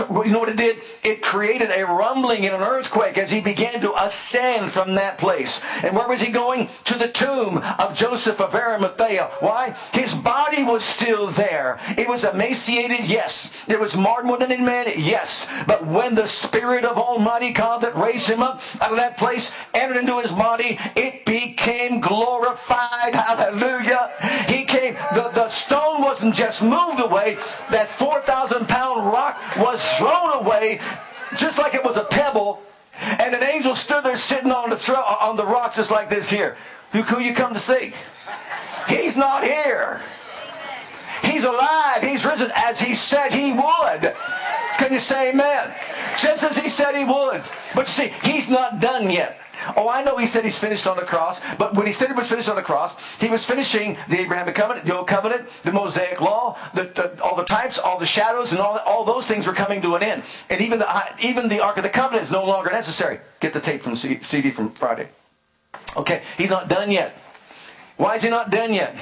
You 0.00 0.30
know 0.30 0.38
what 0.38 0.48
it 0.48 0.56
did? 0.56 0.78
It 1.02 1.22
created 1.22 1.70
a 1.70 1.84
rumbling 1.84 2.46
and 2.46 2.54
an 2.54 2.62
earthquake 2.62 3.18
as 3.18 3.30
he 3.30 3.40
began 3.40 3.80
to 3.80 3.92
ascend 4.02 4.70
from 4.72 4.94
that 4.94 5.18
place. 5.18 5.60
And 5.82 5.94
where 5.94 6.08
was 6.08 6.22
he 6.22 6.32
going? 6.32 6.68
To 6.84 6.98
the 6.98 7.08
tomb 7.08 7.58
of 7.78 7.94
Joseph 7.94 8.40
of 8.40 8.54
Arimathea. 8.54 9.30
Why? 9.40 9.76
His 9.92 10.14
body 10.14 10.62
was 10.62 10.84
still 10.84 11.26
there. 11.28 11.78
It 11.98 12.08
was 12.08 12.24
emaciated, 12.24 13.06
yes. 13.06 13.52
It 13.68 13.80
was 13.80 13.96
marred 13.96 14.24
more 14.24 14.38
than 14.38 14.52
in 14.52 14.64
man, 14.64 14.86
yes. 14.96 15.46
But 15.66 15.86
when 15.86 16.14
the 16.14 16.26
Spirit 16.26 16.84
of 16.84 16.96
Almighty 16.96 17.52
God 17.52 17.82
that 17.82 17.96
raised 17.96 18.28
him 18.28 18.42
up, 18.42 18.45
out 18.46 18.90
of 18.90 18.96
that 18.96 19.16
place, 19.16 19.52
entered 19.74 19.96
into 19.96 20.18
his 20.20 20.32
body, 20.32 20.78
it 20.94 21.24
became 21.24 22.00
glorified. 22.00 23.14
Hallelujah. 23.14 24.10
He 24.48 24.64
came, 24.64 24.94
the, 25.14 25.30
the 25.34 25.48
stone 25.48 26.02
wasn't 26.02 26.34
just 26.34 26.62
moved 26.62 27.00
away, 27.00 27.36
that 27.70 27.88
4,000 27.88 28.68
pound 28.68 29.06
rock 29.06 29.40
was 29.56 29.84
thrown 29.96 30.32
away 30.44 30.80
just 31.36 31.58
like 31.58 31.74
it 31.74 31.84
was 31.84 31.96
a 31.96 32.04
pebble. 32.04 32.62
And 33.00 33.34
an 33.34 33.42
angel 33.42 33.74
stood 33.74 34.04
there 34.04 34.16
sitting 34.16 34.50
on 34.50 34.70
the, 34.70 34.76
thro- 34.76 34.96
on 34.96 35.36
the 35.36 35.44
rocks 35.44 35.76
just 35.76 35.90
like 35.90 36.08
this 36.08 36.30
here. 36.30 36.56
Who, 36.92 37.02
who 37.02 37.20
you 37.20 37.34
come 37.34 37.52
to 37.54 37.60
see? 37.60 37.92
He's 38.88 39.16
not 39.16 39.44
here. 39.44 40.00
He's 41.22 41.44
alive. 41.44 42.02
He's 42.02 42.24
risen 42.24 42.50
as 42.54 42.80
he 42.80 42.94
said 42.94 43.32
he 43.32 43.52
would. 43.52 44.14
Can 44.78 44.92
you 44.92 45.00
say 45.00 45.30
amen? 45.30 45.72
Just 46.18 46.44
as 46.44 46.58
he 46.58 46.68
said 46.68 46.94
he 46.96 47.04
would. 47.04 47.42
But 47.74 47.86
you 47.86 47.92
see, 47.92 48.12
he's 48.22 48.48
not 48.48 48.80
done 48.80 49.10
yet. 49.10 49.40
Oh, 49.76 49.88
I 49.88 50.02
know 50.02 50.16
he 50.16 50.26
said 50.26 50.44
he's 50.44 50.58
finished 50.58 50.86
on 50.86 50.96
the 50.96 51.02
cross, 51.02 51.40
but 51.58 51.74
when 51.74 51.86
he 51.86 51.92
said 51.92 52.08
he 52.08 52.14
was 52.14 52.28
finished 52.28 52.48
on 52.48 52.56
the 52.56 52.62
cross, 52.62 53.18
he 53.18 53.28
was 53.28 53.44
finishing 53.44 53.96
the 54.08 54.20
Abrahamic 54.20 54.54
covenant, 54.54 54.86
the 54.86 54.96
old 54.96 55.08
covenant, 55.08 55.48
the 55.62 55.72
Mosaic 55.72 56.20
law, 56.20 56.58
the, 56.74 56.84
the, 56.84 57.22
all 57.22 57.34
the 57.34 57.44
types, 57.44 57.78
all 57.78 57.98
the 57.98 58.06
shadows, 58.06 58.52
and 58.52 58.60
all, 58.60 58.78
all 58.86 59.04
those 59.04 59.26
things 59.26 59.46
were 59.46 59.54
coming 59.54 59.80
to 59.82 59.94
an 59.94 60.02
end. 60.02 60.22
And 60.50 60.60
even 60.60 60.78
the, 60.78 61.04
even 61.20 61.48
the 61.48 61.60
Ark 61.60 61.78
of 61.78 61.82
the 61.82 61.88
Covenant 61.88 62.24
is 62.24 62.30
no 62.30 62.44
longer 62.44 62.70
necessary. 62.70 63.20
Get 63.40 63.54
the 63.54 63.60
tape 63.60 63.82
from 63.82 63.96
C, 63.96 64.18
CD 64.20 64.50
from 64.50 64.70
Friday. 64.70 65.08
Okay, 65.96 66.22
he's 66.36 66.50
not 66.50 66.68
done 66.68 66.90
yet. 66.90 67.18
Why 67.96 68.16
is 68.16 68.22
he 68.22 68.30
not 68.30 68.50
done 68.50 68.74
yet? 68.74 68.94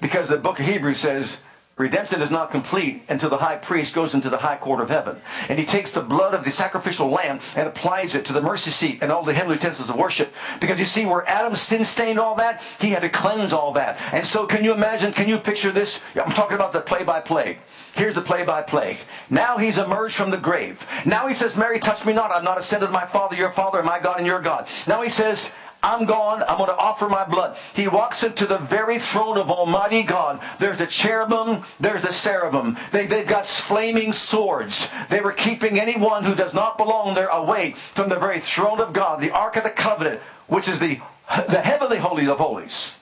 Because 0.00 0.28
the 0.28 0.38
book 0.38 0.60
of 0.60 0.66
Hebrews 0.66 0.98
says 0.98 1.42
Redemption 1.78 2.22
is 2.22 2.30
not 2.30 2.50
complete 2.50 3.02
until 3.06 3.28
the 3.28 3.36
high 3.36 3.56
priest 3.56 3.92
goes 3.92 4.14
into 4.14 4.30
the 4.30 4.38
high 4.38 4.56
court 4.56 4.80
of 4.80 4.88
heaven. 4.88 5.20
And 5.46 5.58
he 5.58 5.66
takes 5.66 5.90
the 5.90 6.00
blood 6.00 6.32
of 6.32 6.42
the 6.42 6.50
sacrificial 6.50 7.10
lamb 7.10 7.38
and 7.54 7.68
applies 7.68 8.14
it 8.14 8.24
to 8.26 8.32
the 8.32 8.40
mercy 8.40 8.70
seat 8.70 9.02
and 9.02 9.12
all 9.12 9.22
the 9.22 9.34
heavenly 9.34 9.56
utensils 9.56 9.90
of 9.90 9.96
worship. 9.96 10.32
Because 10.58 10.78
you 10.78 10.86
see, 10.86 11.04
where 11.04 11.28
Adam 11.28 11.54
sin 11.54 11.84
stained 11.84 12.18
all 12.18 12.34
that, 12.36 12.62
he 12.80 12.90
had 12.90 13.02
to 13.02 13.10
cleanse 13.10 13.52
all 13.52 13.74
that. 13.74 14.00
And 14.14 14.26
so 14.26 14.46
can 14.46 14.64
you 14.64 14.72
imagine, 14.72 15.12
can 15.12 15.28
you 15.28 15.36
picture 15.36 15.70
this? 15.70 16.00
I'm 16.14 16.32
talking 16.32 16.54
about 16.54 16.72
the 16.72 16.80
play-by-play. 16.80 17.58
Here's 17.94 18.14
the 18.14 18.22
play-by-play. 18.22 18.96
Now 19.28 19.58
he's 19.58 19.76
emerged 19.76 20.16
from 20.16 20.30
the 20.30 20.38
grave. 20.38 20.86
Now 21.04 21.26
he 21.26 21.34
says, 21.34 21.58
Mary, 21.58 21.78
touch 21.78 22.06
me 22.06 22.14
not. 22.14 22.30
I'm 22.30 22.44
not 22.44 22.56
ascended 22.56 22.86
to 22.86 22.92
my 22.92 23.04
Father, 23.04 23.36
your 23.36 23.50
Father, 23.50 23.80
and 23.80 23.86
my 23.86 23.98
God, 23.98 24.16
and 24.16 24.26
your 24.26 24.40
God. 24.40 24.66
Now 24.86 25.02
he 25.02 25.10
says, 25.10 25.54
I'm 25.82 26.04
gone. 26.04 26.42
I'm 26.48 26.58
going 26.58 26.68
to 26.68 26.76
offer 26.76 27.08
my 27.08 27.24
blood. 27.24 27.56
He 27.74 27.86
walks 27.86 28.22
into 28.22 28.46
the 28.46 28.58
very 28.58 28.98
throne 28.98 29.38
of 29.38 29.50
Almighty 29.50 30.02
God. 30.02 30.40
There's 30.58 30.78
the 30.78 30.86
cherubim. 30.86 31.62
There's 31.78 32.02
the 32.02 32.12
seraphim. 32.12 32.76
They, 32.92 33.06
they've 33.06 33.26
got 33.26 33.46
flaming 33.46 34.12
swords. 34.12 34.90
They 35.10 35.20
were 35.20 35.32
keeping 35.32 35.78
anyone 35.78 36.24
who 36.24 36.34
does 36.34 36.54
not 36.54 36.76
belong 36.76 37.14
there 37.14 37.28
away 37.28 37.72
from 37.72 38.08
the 38.08 38.18
very 38.18 38.40
throne 38.40 38.80
of 38.80 38.92
God, 38.92 39.20
the 39.20 39.30
Ark 39.30 39.56
of 39.56 39.64
the 39.64 39.70
Covenant, 39.70 40.20
which 40.48 40.68
is 40.68 40.78
the, 40.80 41.00
the 41.48 41.60
heavenly 41.60 41.98
holy 41.98 42.26
of 42.26 42.38
holies. 42.38 42.96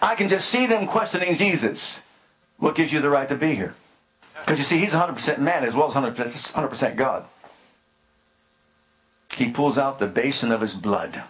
I 0.00 0.14
can 0.14 0.28
just 0.28 0.48
see 0.48 0.66
them 0.66 0.86
questioning 0.86 1.34
Jesus. 1.34 2.00
What 2.58 2.74
gives 2.74 2.92
you 2.92 3.00
the 3.00 3.10
right 3.10 3.28
to 3.28 3.34
be 3.34 3.54
here? 3.54 3.74
Because 4.40 4.58
you 4.58 4.64
see, 4.64 4.78
he's 4.78 4.94
100% 4.94 5.38
man 5.38 5.64
as 5.64 5.74
well 5.74 5.88
as 5.88 5.94
100%, 5.94 6.14
100% 6.14 6.96
God. 6.96 7.26
He 9.36 9.50
pulls 9.50 9.76
out 9.76 9.98
the 9.98 10.06
basin 10.06 10.50
of 10.50 10.62
his 10.62 10.72
blood 10.72 11.24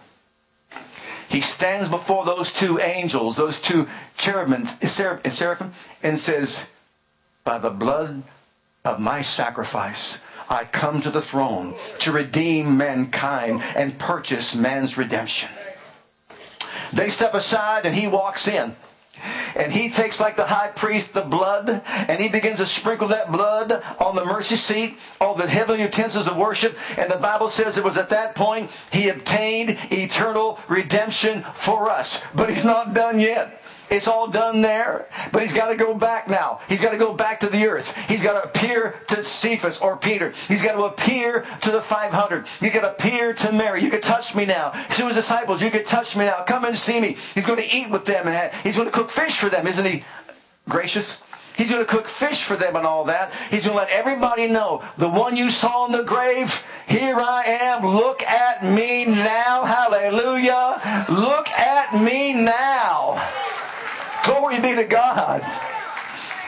he 1.29 1.41
stands 1.41 1.89
before 1.89 2.25
those 2.25 2.53
two 2.53 2.79
angels, 2.79 3.35
those 3.35 3.61
two 3.61 3.87
cherubim, 4.17 4.53
and 4.53 4.67
seraphim, 4.69 5.73
and 6.01 6.19
says, 6.19 6.67
By 7.43 7.57
the 7.57 7.69
blood 7.69 8.23
of 8.85 8.99
my 8.99 9.21
sacrifice, 9.21 10.21
I 10.49 10.63
come 10.63 11.01
to 11.01 11.11
the 11.11 11.21
throne 11.21 11.75
to 11.99 12.11
redeem 12.11 12.77
mankind 12.77 13.61
and 13.75 13.99
purchase 13.99 14.55
man's 14.55 14.97
redemption. 14.97 15.49
They 16.93 17.09
step 17.09 17.33
aside 17.33 17.85
and 17.85 17.95
he 17.95 18.07
walks 18.07 18.47
in. 18.47 18.75
And 19.55 19.71
he 19.71 19.89
takes, 19.89 20.19
like 20.19 20.35
the 20.35 20.45
high 20.45 20.69
priest, 20.69 21.13
the 21.13 21.21
blood, 21.21 21.81
and 21.87 22.19
he 22.19 22.29
begins 22.29 22.57
to 22.59 22.65
sprinkle 22.65 23.07
that 23.09 23.31
blood 23.31 23.83
on 23.99 24.15
the 24.15 24.25
mercy 24.25 24.55
seat, 24.55 24.97
on 25.19 25.37
the 25.37 25.47
heavenly 25.47 25.81
utensils 25.81 26.27
of 26.27 26.37
worship. 26.37 26.77
And 26.97 27.11
the 27.11 27.17
Bible 27.17 27.49
says 27.49 27.77
it 27.77 27.83
was 27.83 27.97
at 27.97 28.09
that 28.09 28.35
point 28.35 28.71
he 28.91 29.09
obtained 29.09 29.77
eternal 29.91 30.59
redemption 30.67 31.43
for 31.53 31.89
us. 31.89 32.23
But 32.35 32.49
he's 32.49 32.65
not 32.65 32.93
done 32.93 33.19
yet. 33.19 33.61
It's 33.89 34.07
all 34.07 34.27
done 34.27 34.61
there, 34.61 35.07
but 35.31 35.41
he's 35.41 35.53
got 35.53 35.69
to 35.69 35.77
go 35.77 35.93
back 35.93 36.29
now. 36.29 36.59
He's 36.67 36.81
got 36.81 36.91
to 36.91 36.97
go 36.97 37.13
back 37.13 37.39
to 37.39 37.47
the 37.47 37.67
earth. 37.67 37.95
He's 38.09 38.21
got 38.21 38.41
to 38.41 38.47
appear 38.47 38.95
to 39.07 39.23
Cephas 39.23 39.79
or 39.79 39.95
Peter. 39.95 40.33
He's 40.47 40.61
got 40.61 40.73
to 40.73 40.83
appear 40.83 41.45
to 41.61 41.71
the 41.71 41.81
500. 41.81 42.47
He's 42.59 42.73
got 42.73 42.81
to 42.81 42.91
appear 42.91 43.33
to 43.33 43.51
Mary. 43.53 43.81
You 43.81 43.89
can 43.89 44.01
touch 44.01 44.35
me 44.35 44.45
now. 44.45 44.71
To 44.71 45.07
his 45.07 45.15
disciples, 45.15 45.61
you 45.61 45.71
can 45.71 45.85
touch 45.85 46.17
me 46.17 46.25
now. 46.25 46.43
Come 46.43 46.65
and 46.65 46.77
see 46.77 46.99
me. 46.99 47.17
He's 47.33 47.45
going 47.45 47.59
to 47.59 47.75
eat 47.75 47.89
with 47.89 48.05
them 48.05 48.27
and 48.27 48.53
he's 48.63 48.75
going 48.75 48.87
to 48.87 48.93
cook 48.93 49.09
fish 49.09 49.37
for 49.37 49.49
them. 49.49 49.65
Isn't 49.67 49.85
he 49.85 50.03
gracious? 50.67 51.21
He's 51.55 51.71
going 51.71 51.83
to 51.83 51.91
cook 51.91 52.07
fish 52.07 52.43
for 52.43 52.55
them 52.55 52.75
and 52.75 52.85
all 52.85 53.05
that. 53.05 53.33
He's 53.49 53.65
going 53.65 53.75
to 53.75 53.83
let 53.83 53.89
everybody 53.89 54.47
know 54.47 54.83
the 54.97 55.09
one 55.09 55.35
you 55.35 55.49
saw 55.49 55.87
in 55.87 55.91
the 55.91 56.03
grave, 56.03 56.63
here 56.87 57.19
I 57.19 57.43
am. 57.45 57.83
Look 57.83 58.21
at 58.21 58.63
me 58.63 59.05
now. 59.05 59.65
Hallelujah. 59.65 61.05
Look 61.09 61.49
at 61.49 61.99
me 61.99 62.33
now. 62.33 63.23
Glory 64.37 64.59
be 64.59 64.75
to 64.75 64.83
God. 64.83 65.41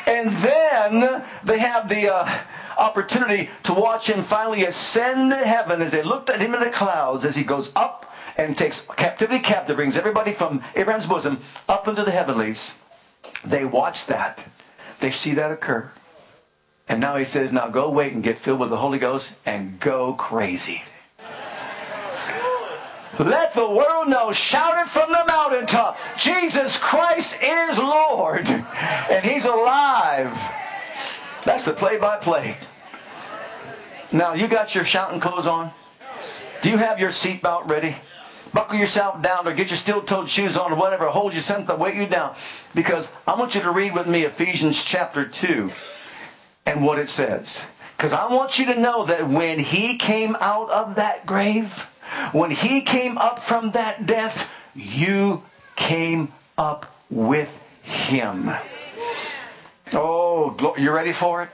And 0.06 0.30
then 0.30 1.24
they 1.44 1.58
have 1.58 1.90
the 1.90 2.14
uh, 2.14 2.40
opportunity 2.78 3.50
to 3.64 3.74
watch 3.74 4.08
him 4.08 4.24
finally 4.24 4.64
ascend 4.64 5.32
to 5.32 5.38
heaven 5.38 5.82
as 5.82 5.92
they 5.92 6.04
looked 6.04 6.30
at 6.30 6.40
him 6.40 6.54
in 6.54 6.60
the 6.60 6.70
clouds 6.70 7.26
as 7.26 7.36
he 7.36 7.44
goes 7.44 7.72
up 7.76 8.14
and 8.38 8.56
takes 8.56 8.82
captivity 8.96 9.40
captive, 9.40 9.76
brings 9.76 9.98
everybody 9.98 10.34
from 10.34 10.64
Abraham's 10.76 11.08
bosom 11.08 11.40
up 11.68 11.88
into 11.88 12.04
the 12.04 12.12
heavenlies. 12.12 12.76
They 13.44 13.66
watch 13.66 14.06
that. 14.06 14.46
They 15.00 15.10
see 15.10 15.34
that 15.34 15.52
occur. 15.52 15.92
And 16.88 17.02
now 17.02 17.16
he 17.16 17.26
says, 17.26 17.52
now 17.52 17.70
go 17.70 17.90
wait 17.90 18.14
and 18.14 18.24
get 18.24 18.38
filled 18.38 18.60
with 18.60 18.70
the 18.70 18.78
Holy 18.78 19.00
Ghost 19.00 19.34
and 19.48 19.80
go 19.80 20.14
crazy. 20.14 20.84
Let 23.20 23.54
the 23.54 23.70
world 23.70 24.08
know. 24.08 24.32
Shout 24.32 24.80
it 24.80 24.90
from 24.90 25.12
the 25.12 25.24
mountaintop. 25.28 25.98
Jesus 26.18 26.78
Christ 26.78 27.38
is 27.42 27.78
Lord. 27.78 28.48
And 29.10 29.26
He's 29.26 29.46
alive. 29.46 30.32
That's 31.44 31.66
the 31.66 31.74
play 31.74 31.98
by 31.98 32.18
play. 32.18 32.58
Now, 34.12 34.34
you 34.34 34.48
got 34.48 34.76
your 34.76 34.86
shouting 34.86 35.20
clothes 35.20 35.48
on? 35.48 35.72
Do 36.62 36.70
you 36.70 36.78
have 36.78 37.00
your 37.00 37.10
seatbelt 37.10 37.68
ready? 37.68 37.96
Buckle 38.54 38.78
yourself 38.78 39.22
down 39.22 39.48
or 39.48 39.54
get 39.54 39.70
your 39.70 39.78
steel 39.78 40.02
toed 40.02 40.30
shoes 40.30 40.56
on 40.56 40.72
or 40.72 40.76
whatever. 40.76 41.08
Hold 41.08 41.34
you 41.34 41.42
something 41.42 41.78
weight 41.78 41.96
you 41.96 42.08
down. 42.08 42.36
Because 42.74 43.12
I 43.28 43.36
want 43.36 43.56
you 43.56 43.62
to 43.62 43.72
read 43.72 43.94
with 43.94 44.08
me 44.08 44.24
Ephesians 44.24 44.84
chapter 44.84 45.26
2 45.26 45.72
and 46.66 46.86
what 46.86 47.00
it 47.00 47.10
says. 47.10 47.66
Because 47.98 48.14
I 48.14 48.32
want 48.34 48.58
you 48.58 48.66
to 48.68 48.80
know 48.80 49.06
that 49.06 49.28
when 49.28 49.60
he 49.60 49.98
came 49.98 50.36
out 50.40 50.70
of 50.72 50.96
that 50.96 51.26
grave, 51.26 51.88
when 52.32 52.52
he 52.52 52.82
came 52.82 53.18
up 53.18 53.40
from 53.40 53.72
that 53.72 54.06
death, 54.06 54.52
you 54.76 55.44
came 55.76 56.32
up 56.58 56.94
with 57.10 57.58
him. 57.84 58.52
Oh, 59.94 60.76
you 60.78 60.92
ready 60.92 61.14
for 61.14 61.44
it? 61.44 61.50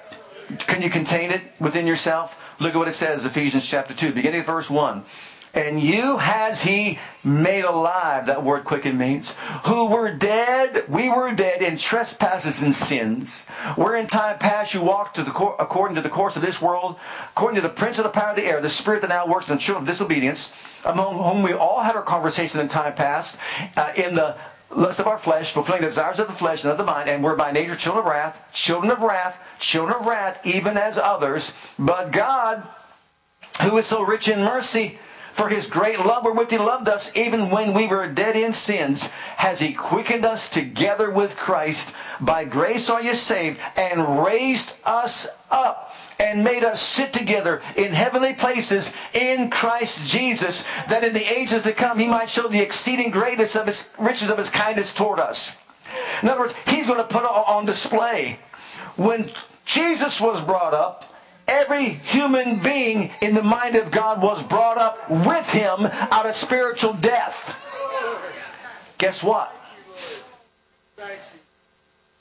Can 0.60 0.82
you 0.82 0.90
contain 0.90 1.32
it 1.32 1.42
within 1.60 1.88
yourself? 1.88 2.38
Look 2.60 2.76
at 2.76 2.78
what 2.78 2.88
it 2.88 2.94
says, 2.94 3.26
Ephesians 3.26 3.66
chapter 3.66 3.94
2, 3.94 4.14
beginning 4.14 4.42
of 4.42 4.46
verse 4.46 4.70
1. 4.70 5.04
And 5.56 5.82
you 5.82 6.18
has 6.18 6.64
he 6.64 7.00
made 7.24 7.64
alive, 7.64 8.26
that 8.26 8.44
word 8.44 8.66
quicken 8.66 8.98
means, 8.98 9.34
who 9.64 9.88
were 9.88 10.12
dead, 10.12 10.84
we 10.90 11.08
were 11.08 11.34
dead 11.34 11.62
in 11.62 11.78
trespasses 11.78 12.62
and 12.62 12.76
sins, 12.76 13.46
where 13.78 13.96
in 13.96 14.06
time 14.06 14.38
past 14.38 14.74
you 14.74 14.82
walked 14.82 15.16
to 15.16 15.24
the, 15.24 15.32
according 15.32 15.96
to 15.96 16.02
the 16.02 16.10
course 16.10 16.36
of 16.36 16.42
this 16.42 16.62
world, 16.62 16.98
according 17.30 17.56
to 17.56 17.62
the 17.62 17.74
prince 17.74 17.98
of 17.98 18.04
the 18.04 18.10
power 18.10 18.32
of 18.32 18.36
the 18.36 18.44
air, 18.44 18.60
the 18.60 18.70
spirit 18.70 19.02
that 19.02 19.10
now 19.10 19.26
works 19.26 19.50
in 19.50 19.56
the 19.56 19.62
children 19.62 19.84
of 19.84 19.88
disobedience, 19.88 20.54
among 20.84 21.16
whom 21.16 21.42
we 21.42 21.54
all 21.54 21.82
had 21.82 21.96
our 21.96 22.04
conversation 22.04 22.60
in 22.60 22.68
time 22.68 22.94
past, 22.94 23.38
uh, 23.78 23.94
in 23.96 24.14
the 24.14 24.36
lust 24.72 25.00
of 25.00 25.08
our 25.08 25.18
flesh, 25.18 25.54
fulfilling 25.54 25.82
the 25.82 25.88
desires 25.88 26.20
of 26.20 26.28
the 26.28 26.34
flesh 26.34 26.64
and 26.64 26.72
of 26.72 26.78
the 26.78 26.84
mind, 26.84 27.08
and 27.08 27.24
we're 27.24 27.36
by 27.36 27.54
nature 27.54 27.78
children 27.78 28.06
of 28.06 28.12
wrath, 28.12 28.46
children 28.52 28.92
of 28.92 29.02
wrath, 29.02 29.42
children 29.58 29.96
of 29.98 30.06
wrath, 30.06 30.46
even 30.46 30.76
as 30.76 30.98
others. 30.98 31.54
But 31.80 32.12
God, 32.12 32.68
who 33.62 33.78
is 33.78 33.86
so 33.88 34.04
rich 34.04 34.28
in 34.28 34.42
mercy, 34.42 35.00
for 35.36 35.50
his 35.50 35.68
great 35.68 36.00
love 36.00 36.24
wherewith 36.24 36.50
he 36.50 36.58
loved 36.58 36.88
us, 36.88 37.14
even 37.14 37.50
when 37.50 37.74
we 37.74 37.88
were 37.88 38.08
dead 38.08 38.38
in 38.38 38.54
sins, 38.54 39.10
has 39.36 39.60
he 39.60 39.74
quickened 39.74 40.24
us 40.24 40.50
together 40.50 41.12
with 41.12 41.36
Christ. 41.36 41.94
By 42.22 42.46
grace 42.46 42.90
are 42.90 43.02
you 43.02 43.14
saved, 43.14 43.60
and 43.76 44.24
raised 44.24 44.78
us 44.86 45.28
up 45.52 45.94
and 46.22 46.42
made 46.42 46.64
us 46.64 46.82
sit 46.82 47.12
together 47.12 47.62
in 47.76 47.92
heavenly 47.92 48.32
places 48.32 48.96
in 49.14 49.50
Christ 49.50 50.06
Jesus, 50.06 50.64
that 50.88 51.04
in 51.04 51.12
the 51.12 51.30
ages 51.30 51.64
to 51.64 51.74
come 51.74 52.00
he 52.00 52.08
might 52.08 52.30
show 52.30 52.48
the 52.48 52.62
exceeding 52.62 53.12
greatness 53.12 53.58
of 53.58 53.68
his 53.68 53.94
riches 54.00 54.30
of 54.30 54.38
his 54.38 54.50
kindness 54.50 54.94
toward 54.94 55.20
us. 55.20 55.58
In 56.24 56.30
other 56.30 56.40
words, 56.40 56.56
he's 56.66 56.88
going 56.88 57.00
to 57.00 57.04
put 57.04 57.26
on 57.26 57.66
display. 57.66 58.40
When 58.96 59.32
Jesus 59.66 60.22
was 60.22 60.42
brought 60.42 60.74
up, 60.74 61.14
Every 61.48 61.90
human 61.90 62.60
being 62.60 63.12
in 63.22 63.36
the 63.36 63.44
mind 63.44 63.76
of 63.76 63.92
God 63.92 64.22
was 64.22 64.42
brought 64.44 64.78
up 64.78 65.10
with 65.10 65.50
him 65.50 65.86
out 66.12 66.26
of 66.26 66.36
spiritual 66.36 66.94
death. 66.94 67.62
Guess 68.98 69.22
what? 69.22 69.54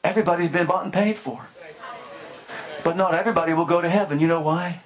Everybody's 0.03 0.51
been 0.51 0.66
bought 0.66 0.85
and 0.85 0.93
paid 0.93 1.16
for. 1.16 1.47
But 2.83 2.97
not 2.97 3.14
everybody 3.14 3.55
will 3.55 3.64
go 3.64 3.81
to 3.81 3.89
heaven. 3.89 4.20
You 4.20 4.27
know 4.27 4.43
why? 4.43 4.81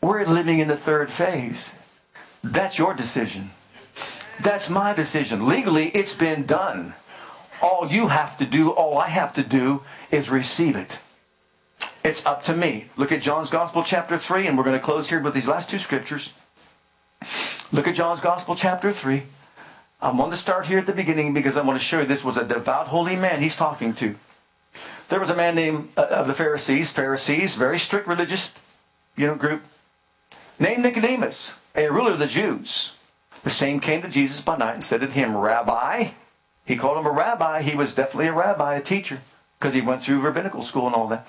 We're 0.00 0.24
living 0.24 0.60
in 0.60 0.68
the 0.68 0.76
third 0.76 1.10
phase. 1.10 1.74
That's 2.44 2.78
your 2.78 2.94
decision. 2.94 3.50
That's 4.40 4.70
my 4.70 4.92
decision. 4.92 5.46
Legally, 5.46 5.88
it's 5.88 6.14
been 6.14 6.44
done. 6.44 6.94
All 7.60 7.88
you 7.88 8.08
have 8.08 8.38
to 8.38 8.46
do, 8.46 8.70
all 8.70 8.98
I 8.98 9.08
have 9.08 9.32
to 9.34 9.42
do, 9.42 9.82
is 10.10 10.30
receive 10.30 10.76
it. 10.76 10.98
It's 12.04 12.26
up 12.26 12.42
to 12.44 12.56
me. 12.56 12.86
Look 12.96 13.12
at 13.12 13.22
John's 13.22 13.48
Gospel, 13.48 13.84
chapter 13.84 14.18
3, 14.18 14.48
and 14.48 14.58
we're 14.58 14.64
going 14.64 14.78
to 14.78 14.84
close 14.84 15.08
here 15.08 15.20
with 15.20 15.34
these 15.34 15.46
last 15.46 15.70
two 15.70 15.78
scriptures. 15.78 16.32
Look 17.70 17.86
at 17.86 17.94
John's 17.94 18.20
Gospel, 18.20 18.56
chapter 18.56 18.90
3. 18.90 19.22
I 20.00 20.10
want 20.10 20.32
to 20.32 20.36
start 20.36 20.66
here 20.66 20.78
at 20.78 20.86
the 20.86 20.92
beginning 20.92 21.32
because 21.32 21.56
I 21.56 21.62
want 21.62 21.78
to 21.78 21.84
show 21.84 22.00
you 22.00 22.04
this 22.04 22.24
was 22.24 22.36
a 22.36 22.44
devout, 22.44 22.88
holy 22.88 23.14
man 23.14 23.40
he's 23.40 23.54
talking 23.54 23.94
to. 23.94 24.16
There 25.10 25.20
was 25.20 25.30
a 25.30 25.36
man 25.36 25.54
named 25.54 25.90
uh, 25.96 26.06
of 26.10 26.26
the 26.26 26.34
Pharisees, 26.34 26.90
Pharisees, 26.90 27.54
very 27.54 27.78
strict 27.78 28.08
religious, 28.08 28.52
you 29.16 29.28
know, 29.28 29.36
group, 29.36 29.62
named 30.58 30.82
Nicodemus, 30.82 31.54
a 31.76 31.88
ruler 31.88 32.12
of 32.12 32.18
the 32.18 32.26
Jews. 32.26 32.94
The 33.44 33.50
same 33.50 33.78
came 33.78 34.02
to 34.02 34.08
Jesus 34.08 34.40
by 34.40 34.56
night 34.56 34.74
and 34.74 34.82
said 34.82 35.02
to 35.02 35.06
him, 35.06 35.36
Rabbi. 35.36 36.10
He 36.64 36.76
called 36.76 36.98
him 36.98 37.06
a 37.06 37.10
rabbi. 37.10 37.62
He 37.62 37.76
was 37.76 37.94
definitely 37.94 38.26
a 38.28 38.32
rabbi, 38.32 38.74
a 38.74 38.82
teacher. 38.82 39.20
because 39.58 39.74
he 39.74 39.80
went 39.80 40.02
through 40.02 40.20
rabbinical 40.20 40.62
school 40.62 40.86
and 40.86 40.94
all 40.96 41.06
that. 41.06 41.24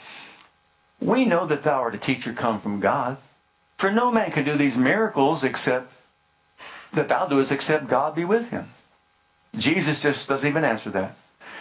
We 1.04 1.26
know 1.26 1.46
that 1.46 1.64
thou 1.64 1.82
art 1.82 1.96
a 1.96 1.98
teacher 1.98 2.32
come 2.32 2.60
from 2.60 2.80
God. 2.80 3.18
For 3.78 3.92
no 3.92 4.10
man 4.10 4.32
can 4.32 4.46
do 4.46 4.56
these 4.56 4.78
miracles 4.78 5.44
except 5.44 5.96
that 6.94 7.10
thou 7.10 7.28
doest 7.28 7.52
except 7.52 7.88
God 7.88 8.16
be 8.16 8.24
with 8.24 8.52
him. 8.52 8.70
Jesus 9.58 10.02
just 10.02 10.30
doesn't 10.30 10.48
even 10.48 10.64
answer 10.64 10.90
that. 10.92 11.16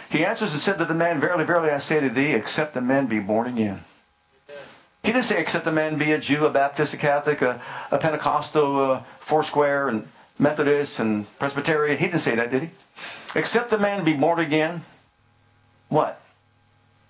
He 0.09 0.23
answers 0.23 0.53
and 0.53 0.61
said 0.61 0.77
to 0.77 0.85
the 0.85 0.93
man, 0.93 1.19
Verily, 1.19 1.43
verily, 1.43 1.71
I 1.71 1.77
say 1.77 1.99
to 1.99 2.09
thee, 2.09 2.31
except 2.31 2.73
the 2.73 2.81
man 2.81 3.07
be 3.07 3.19
born 3.19 3.47
again. 3.47 3.81
He 5.03 5.11
didn't 5.11 5.25
say 5.25 5.41
except 5.41 5.65
the 5.65 5.71
man 5.71 5.97
be 5.97 6.13
a 6.13 6.17
Jew, 6.17 6.45
a 6.45 6.49
Baptist, 6.49 6.93
a 6.93 6.97
Catholic, 6.97 7.41
a, 7.41 7.59
a 7.91 7.97
Pentecostal, 7.97 8.91
a 8.91 9.05
Foursquare, 9.19 9.89
and 9.89 10.07
Methodist, 10.39 10.99
and 10.99 11.27
Presbyterian. 11.39 11.97
He 11.97 12.05
didn't 12.05 12.21
say 12.21 12.35
that, 12.35 12.49
did 12.49 12.63
he? 12.63 12.69
Except 13.35 13.69
the 13.69 13.77
man 13.77 14.05
be 14.05 14.13
born 14.13 14.39
again, 14.39 14.85
what? 15.89 16.22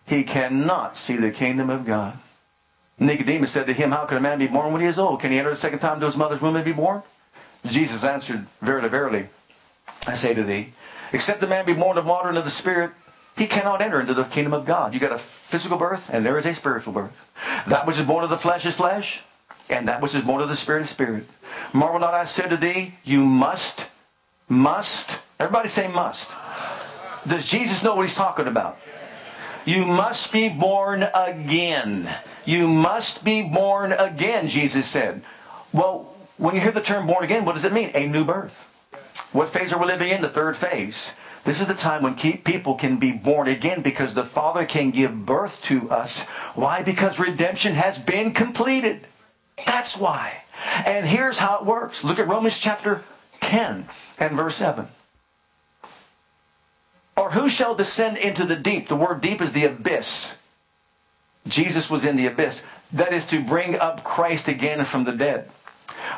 He 0.06 0.24
cannot 0.24 0.98
see 0.98 1.16
the 1.16 1.32
kingdom 1.32 1.70
of 1.70 1.86
God. 1.86 2.18
Nicodemus 3.00 3.52
said 3.52 3.68
to 3.68 3.74
him, 3.74 3.92
How 3.92 4.06
can 4.06 4.18
a 4.18 4.22
man 4.22 4.40
be 4.40 4.48
born 4.48 4.72
when 4.72 4.82
he 4.82 4.88
is 4.88 5.00
old? 5.00 5.22
Can 5.22 5.32
he 5.32 5.40
enter 5.40 5.50
the 5.50 5.56
second 5.56 5.80
time 5.80 6.00
to 6.00 6.06
his 6.06 6.18
mother's 6.18 6.42
womb 6.42 6.56
and 6.56 6.66
be 6.66 6.74
born? 6.74 7.02
Jesus 7.66 8.04
answered, 8.04 8.46
Verily, 8.62 8.90
verily, 8.90 9.28
I 10.08 10.16
say 10.16 10.34
to 10.34 10.44
thee, 10.44 10.74
except 11.12 11.40
the 11.40 11.48
man 11.48 11.66
be 11.66 11.74
born 11.74 11.98
of 11.98 12.06
water 12.06 12.30
and 12.30 12.38
of 12.38 12.46
the 12.46 12.52
Spirit, 12.52 12.92
he 13.38 13.48
cannot 13.48 13.82
enter 13.82 14.00
into 14.00 14.14
the 14.14 14.26
kingdom 14.26 14.54
of 14.54 14.66
God. 14.66 14.94
You 14.94 15.00
got 15.00 15.12
a 15.12 15.18
physical 15.18 15.78
birth, 15.78 16.10
and 16.12 16.26
there 16.26 16.38
is 16.38 16.46
a 16.46 16.54
spiritual 16.54 16.94
birth. 16.94 17.14
That 17.68 17.88
which 17.88 17.98
is 17.98 18.06
born 18.06 18.24
of 18.24 18.30
the 18.30 18.38
flesh 18.38 18.66
is 18.66 18.76
flesh, 18.76 19.24
and 19.70 19.88
that 19.88 20.02
which 20.02 20.14
is 20.14 20.24
born 20.24 20.42
of 20.42 20.50
the 20.50 20.56
Spirit 20.56 20.84
is 20.84 20.90
spirit. 20.90 21.28
Marvel 21.72 22.00
not, 22.00 22.14
I 22.14 22.26
said 22.26 22.50
to 22.50 22.58
thee, 22.58 22.96
you 23.04 23.24
must, 23.26 23.88
must, 24.50 25.20
everybody 25.40 25.70
say 25.70 25.88
must. 25.88 26.36
Does 27.28 27.50
Jesus 27.50 27.82
know 27.82 27.96
what 27.96 28.04
he's 28.04 28.16
talking 28.16 28.48
about? 28.48 28.78
You 29.66 29.86
must 29.86 30.32
be 30.34 30.50
born 30.50 31.04
again. 31.14 32.14
You 32.46 32.68
must 32.68 33.24
be 33.24 33.42
born 33.42 33.94
again, 33.94 34.48
Jesus 34.48 34.88
said. 34.88 35.22
Well, 35.72 36.14
when 36.38 36.56
you 36.56 36.62
hear 36.62 36.72
the 36.72 36.82
term 36.82 37.08
born 37.08 37.24
again, 37.24 37.46
what 37.46 37.56
does 37.56 37.66
it 37.66 37.74
mean? 37.74 37.92
A 37.96 38.08
new 38.08 38.26
birth. 38.26 38.70
What 39.32 39.50
phase 39.50 39.72
are 39.72 39.80
we 39.80 39.86
living 39.86 40.10
in? 40.10 40.22
The 40.22 40.30
third 40.30 40.58
phase. 40.58 41.16
This 41.44 41.60
is 41.60 41.68
the 41.68 41.74
time 41.74 42.04
when 42.04 42.16
people 42.16 42.76
can 42.76 42.98
be 42.98 43.12
born 43.12 43.48
again 43.48 43.82
because 43.82 44.14
the 44.14 44.24
Father 44.24 44.66
can 44.66 44.92
give 44.92 45.26
birth 45.26 45.62
to 45.64 45.90
us. 45.90 46.24
Why? 46.56 46.84
Because 46.84 47.20
redemption 47.20 47.74
has 47.74 47.98
been 47.98 48.32
completed. 48.34 49.08
That's 49.66 49.98
why. 49.98 50.44
And 50.86 51.06
here's 51.06 51.40
how 51.40 51.60
it 51.60 51.66
works. 51.66 52.04
Look 52.04 52.20
at 52.20 52.28
Romans 52.28 52.58
chapter 52.58 53.04
10 53.42 53.88
and 54.20 54.38
verse 54.38 54.56
7. 54.56 54.88
Or 57.16 57.32
who 57.32 57.48
shall 57.50 57.76
descend 57.76 58.18
into 58.18 58.46
the 58.46 58.56
deep? 58.56 58.88
The 58.88 58.96
word 58.96 59.22
deep 59.22 59.42
is 59.42 59.54
the 59.54 59.66
abyss. 59.66 60.38
Jesus 61.48 61.90
was 61.90 62.06
in 62.06 62.16
the 62.16 62.26
abyss. 62.26 62.64
That 62.92 63.14
is 63.14 63.26
to 63.28 63.44
bring 63.44 63.76
up 63.76 64.04
Christ 64.04 64.48
again 64.48 64.84
from 64.86 65.04
the 65.04 65.12
dead. 65.12 65.50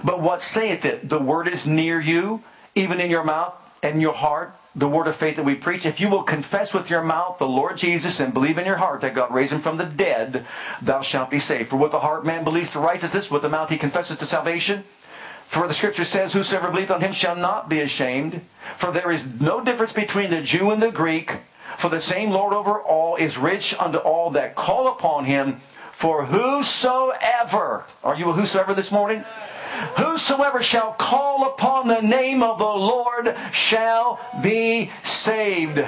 But 0.04 0.22
what 0.22 0.42
saith 0.42 0.86
it? 0.86 1.10
The 1.10 1.20
word 1.20 1.48
is 1.48 1.68
near 1.68 2.00
you, 2.00 2.44
even 2.76 3.00
in 3.00 3.10
your 3.10 3.24
mouth 3.24 3.56
and 3.82 4.02
your 4.02 4.14
heart, 4.14 4.56
the 4.76 4.88
word 4.88 5.08
of 5.08 5.16
faith 5.16 5.38
that 5.38 5.46
we 5.46 5.56
preach. 5.56 5.86
If 5.86 6.00
you 6.00 6.10
will 6.10 6.24
confess 6.24 6.74
with 6.74 6.90
your 6.90 7.02
mouth 7.02 7.38
the 7.38 7.48
Lord 7.48 7.78
Jesus 7.78 8.20
and 8.20 8.34
believe 8.34 8.58
in 8.58 8.66
your 8.66 8.76
heart 8.78 9.02
that 9.02 9.16
God 9.16 9.34
raised 9.34 9.54
him 9.54 9.62
from 9.62 9.78
the 9.78 9.86
dead, 9.86 10.46
thou 10.82 11.02
shalt 11.02 11.30
be 11.30 11.40
saved. 11.40 11.70
For 11.70 11.78
with 11.78 11.92
the 11.92 12.02
heart 12.02 12.26
man 12.26 12.44
believes 12.44 12.72
to 12.72 12.80
righteousness, 12.80 13.32
with 13.32 13.42
the 13.42 13.50
mouth 13.50 13.70
he 13.70 13.78
confesses 13.78 14.18
to 14.18 14.26
salvation. 14.26 14.84
For 15.48 15.68
the 15.68 15.74
scripture 15.74 16.04
says, 16.04 16.34
Whosoever 16.34 16.70
believeth 16.70 16.92
on 16.92 17.02
him 17.02 17.14
shall 17.14 17.36
not 17.36 17.70
be 17.70 17.80
ashamed. 17.80 18.42
For 18.78 18.92
there 18.92 19.12
is 19.12 19.40
no 19.40 19.64
difference 19.64 19.94
between 19.94 20.30
the 20.30 20.42
Jew 20.42 20.72
and 20.72 20.82
the 20.82 20.92
Greek. 20.92 21.38
For 21.78 21.90
the 21.90 22.02
same 22.02 22.32
Lord 22.32 22.54
over 22.54 22.80
all 22.80 23.16
is 23.16 23.38
rich 23.38 23.78
unto 23.80 23.98
all 23.98 24.32
that 24.32 24.56
call 24.56 24.88
upon 24.88 25.26
him. 25.26 25.62
For 25.92 26.26
whosoever, 26.26 27.86
are 28.04 28.16
you 28.16 28.30
a 28.30 28.34
whosoever 28.34 28.74
this 28.74 28.92
morning? 28.92 29.24
Whosoever 29.98 30.62
shall 30.62 30.94
call 30.94 31.48
upon 31.48 31.88
the 31.88 32.02
name 32.02 32.44
of 32.44 32.58
the 32.60 32.66
Lord 32.66 33.36
shall 33.52 34.20
be 34.42 34.92
saved. 35.04 35.86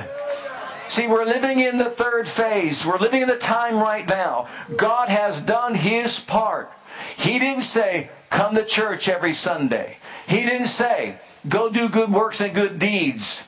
See, 0.87 1.07
we're 1.07 1.25
living 1.25 1.59
in 1.59 1.77
the 1.77 1.89
third 1.89 2.27
phase. 2.27 2.85
We're 2.85 2.97
living 2.97 3.21
in 3.21 3.27
the 3.27 3.37
time 3.37 3.77
right 3.77 4.07
now. 4.07 4.47
God 4.75 5.09
has 5.09 5.41
done 5.41 5.75
his 5.75 6.19
part. 6.19 6.71
He 7.17 7.39
didn't 7.39 7.63
say, 7.63 8.09
come 8.29 8.55
to 8.55 8.65
church 8.65 9.07
every 9.07 9.33
Sunday. 9.33 9.97
He 10.27 10.43
didn't 10.43 10.67
say, 10.67 11.17
go 11.47 11.69
do 11.69 11.89
good 11.89 12.11
works 12.11 12.41
and 12.41 12.53
good 12.53 12.79
deeds. 12.79 13.46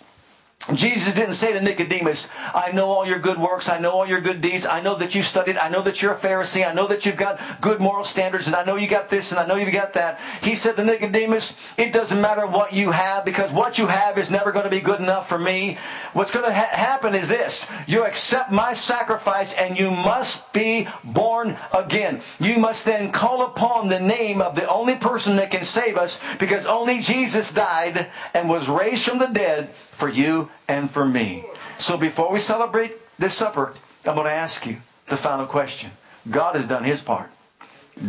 Jesus 0.74 1.16
didn't 1.16 1.34
say 1.34 1.54
to 1.54 1.62
Nicodemus, 1.62 2.30
I 2.54 2.72
know 2.72 2.88
all 2.88 3.06
your 3.06 3.20
good 3.20 3.40
works. 3.40 3.70
I 3.70 3.80
know 3.80 3.92
all 3.92 4.08
your 4.08 4.22
good 4.22 4.42
deeds. 4.42 4.66
I 4.66 4.82
know 4.82 4.96
that 4.96 5.16
you 5.16 5.24
studied. 5.24 5.58
I 5.58 5.70
know 5.70 5.82
that 5.82 6.02
you're 6.02 6.14
a 6.14 6.18
Pharisee. 6.18 6.68
I 6.68 6.74
know 6.74 6.86
that 6.88 7.06
you've 7.06 7.18
got 7.18 7.40
good 7.60 7.80
moral 7.80 8.06
standards. 8.06 8.46
And 8.46 8.56
I 8.56 8.64
know 8.64 8.76
you 8.76 8.88
got 8.88 9.10
this 9.10 9.32
and 9.32 9.40
I 9.40 9.48
know 9.48 9.56
you've 9.56 9.74
got 9.74 9.94
that. 9.94 10.20
He 10.44 10.56
said 10.56 10.76
to 10.76 10.84
Nicodemus, 10.84 11.58
it 11.78 11.92
doesn't 11.92 12.22
matter 12.22 12.46
what 12.46 12.74
you 12.74 12.92
have 12.92 13.26
because 13.26 13.52
what 13.52 13.78
you 13.78 13.88
have 13.88 14.18
is 14.18 14.30
never 14.30 14.52
going 14.52 14.66
to 14.66 14.70
be 14.70 14.80
good 14.80 15.00
enough 15.00 15.28
for 15.28 15.40
me. 15.40 15.78
What's 16.14 16.32
going 16.32 16.46
to 16.46 16.54
ha- 16.54 16.76
happen 16.76 17.16
is 17.16 17.30
this. 17.30 17.70
You 17.88 18.06
accept 18.06 18.52
my 18.52 18.74
sacrifice 18.74 19.54
and 19.54 19.78
you 19.78 19.90
must 19.90 20.54
be 20.54 20.88
born 21.04 21.58
again. 21.74 22.22
You 22.40 22.60
must 22.60 22.86
then 22.86 23.12
call 23.12 23.44
upon 23.44 23.90
the 23.90 24.00
name 24.00 24.42
of 24.42 24.56
the 24.56 24.68
only 24.68 24.96
person 24.96 25.36
that 25.38 25.52
can 25.52 25.64
save 25.64 25.98
us 25.98 26.22
because 26.38 26.66
only 26.66 27.02
Jesus 27.02 27.52
died 27.52 28.08
and 28.34 28.50
was 28.50 28.70
raised 28.70 29.06
from 29.06 29.18
the 29.18 29.28
dead 29.28 29.70
for 30.00 30.10
you 30.10 30.50
and 30.68 30.90
for 30.90 31.06
me. 31.06 31.46
So 31.78 31.98
before 31.98 32.32
we 32.32 32.40
celebrate 32.40 32.94
this 33.20 33.36
supper, 33.36 33.74
I'm 34.06 34.16
going 34.16 34.26
to 34.26 34.32
ask 34.32 34.66
you 34.66 34.78
the 35.08 35.18
final 35.18 35.46
question. 35.46 35.92
God 36.30 36.56
has 36.56 36.68
done 36.68 36.86
his 36.86 37.02
part. 37.02 37.30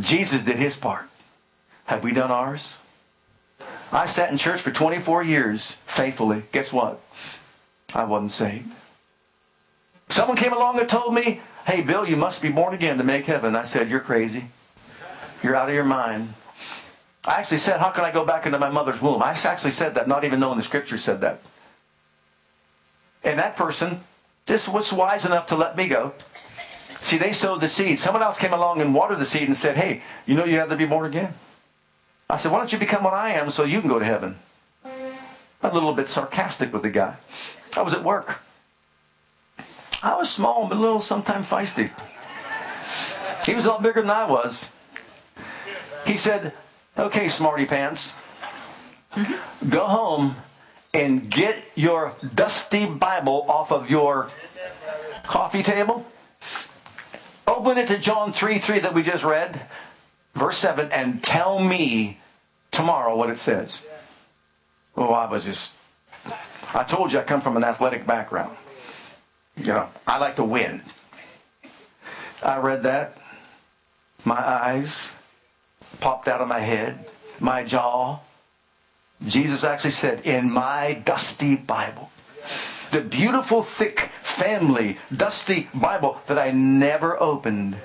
Jesus 0.01 0.43
did 0.43 0.57
his 0.57 0.77
part. 0.77 1.09
Have 1.87 2.05
we 2.05 2.13
done 2.13 2.31
ours? 2.31 2.77
I 3.93 4.07
sat 4.07 4.31
in 4.31 4.39
church 4.39 4.61
for 4.61 4.71
24 4.71 5.25
years 5.25 5.73
faithfully. 5.85 6.45
Guess 6.53 6.73
what? 6.73 7.01
I 7.93 8.05
wasn't 8.05 8.31
saved. 8.31 8.71
Someone 10.09 10.37
came 10.37 10.53
along 10.53 10.79
and 10.79 10.89
told 10.89 11.13
me, 11.13 11.41
hey, 11.67 11.83
Bill, 11.83 12.09
you 12.09 12.17
must 12.17 12.41
be 12.41 12.51
born 12.51 12.73
again 12.73 12.99
to 12.99 13.05
make 13.05 13.27
heaven. 13.27 13.57
I 13.57 13.63
said, 13.63 13.91
you're 13.91 14.01
crazy. 14.01 14.45
You're 15.43 15.57
out 15.57 15.69
of 15.69 15.75
your 15.75 15.85
mind. 15.85 16.35
I 17.25 17.41
actually 17.41 17.59
said, 17.59 17.81
how 17.81 17.91
can 17.91 18.05
I 18.05 18.13
go 18.13 18.25
back 18.25 18.47
into 18.47 18.59
my 18.59 18.71
mother's 18.71 19.03
womb? 19.03 19.23
I 19.23 19.33
actually 19.33 19.73
said 19.73 19.97
that, 19.97 20.09
not 20.09 20.25
even 20.25 20.41
knowing 20.41 20.57
the 20.57 20.63
scripture 20.63 20.99
said 20.99 21.21
that. 21.23 21.43
And 23.23 23.39
that 23.39 23.57
person 23.57 24.01
just 24.47 24.69
was 24.69 24.93
wise 24.93 25.25
enough 25.25 25.47
to 25.49 25.57
let 25.57 25.77
me 25.77 25.89
go. 25.89 26.13
See, 27.01 27.17
they 27.17 27.33
sowed 27.33 27.61
the 27.61 27.69
seed. 27.69 27.99
Someone 27.99 28.23
else 28.23 28.39
came 28.39 28.53
along 28.53 28.81
and 28.81 28.95
watered 28.95 29.19
the 29.19 29.25
seed 29.25 29.45
and 29.49 29.57
said, 29.57 29.77
hey, 29.77 30.03
you 30.27 30.35
know 30.35 30.45
you 30.45 30.59
have 30.59 30.69
to 30.69 30.77
be 30.77 30.85
born 30.85 31.07
again. 31.07 31.35
I 32.29 32.37
said, 32.37 32.53
why 32.53 32.59
don't 32.59 32.73
you 32.73 32.79
become 32.79 33.03
what 33.03 33.15
I 33.15 33.31
am 33.31 33.51
so 33.51 33.65
you 33.65 33.81
can 33.81 33.89
go 33.89 33.99
to 33.99 34.05
heaven? 34.05 34.37
A 35.63 35.73
little 35.73 35.93
bit 35.93 36.09
sarcastic 36.09 36.73
with 36.73 36.83
the 36.83 36.91
guy. 36.91 37.17
I 37.77 37.83
was 37.83 37.95
at 37.95 38.05
work. 38.05 38.41
I 40.03 40.17
was 40.17 40.31
small, 40.31 40.67
but 40.67 40.79
a 40.79 40.81
little 40.81 41.01
sometimes 41.01 41.47
feisty. 41.47 41.91
He 43.45 43.55
was 43.55 43.67
a 43.67 43.69
lot 43.69 43.83
bigger 43.83 44.01
than 44.01 44.11
I 44.11 44.25
was. 44.25 44.71
He 46.07 46.17
said, 46.17 46.53
okay, 46.97 47.29
smarty 47.29 47.67
pants, 47.67 48.15
go 49.69 49.87
home 49.87 50.37
and 50.93 51.31
get 51.31 51.65
your 51.75 52.15
dusty 52.35 52.87
Bible 52.87 53.47
off 53.49 53.71
of 53.71 53.91
your 53.91 54.29
coffee 55.25 55.63
table. 55.63 56.07
Open 57.47 57.79
it 57.79 57.89
to 57.89 57.99
John 57.99 58.33
3 58.33 58.59
3 58.59 58.81
that 58.81 58.95
we 58.95 59.03
just 59.03 59.25
read, 59.25 59.61
verse 60.35 60.59
7, 60.59 60.91
and 60.93 61.23
tell 61.23 61.59
me 61.59 62.19
tomorrow 62.71 63.17
what 63.17 63.31
it 63.31 63.39
says. 63.39 63.83
Oh, 64.97 65.13
I 65.13 65.31
was 65.31 65.45
just, 65.45 65.73
I 66.75 66.85
told 66.85 67.13
you 67.13 67.19
I 67.19 67.23
come 67.23 67.41
from 67.41 67.57
an 67.57 67.65
athletic 67.65 68.07
background. 68.07 68.57
You 69.57 69.67
know, 69.67 69.89
I 70.07 70.19
like 70.19 70.37
to 70.37 70.45
win. 70.45 70.83
I 72.43 72.59
read 72.59 72.85
that. 72.85 73.19
My 74.25 74.39
eyes 74.39 75.13
popped 76.01 76.29
out 76.29 76.41
of 76.41 76.49
my 76.49 76.61
head, 76.61 77.07
my 77.39 77.65
jaw 77.65 78.21
Jesus 79.27 79.65
actually 79.65 79.91
said, 79.91 80.21
in 80.23 80.51
my 80.51 81.03
dusty 81.05 81.57
Bible. 81.57 82.11
The 82.91 83.01
beautiful, 83.01 83.63
thick, 83.63 84.11
family, 84.23 84.99
dusty 85.15 85.69
Bible 85.75 86.21
that 86.27 86.39
I 86.39 86.51
never 86.51 87.21
opened 87.23 87.77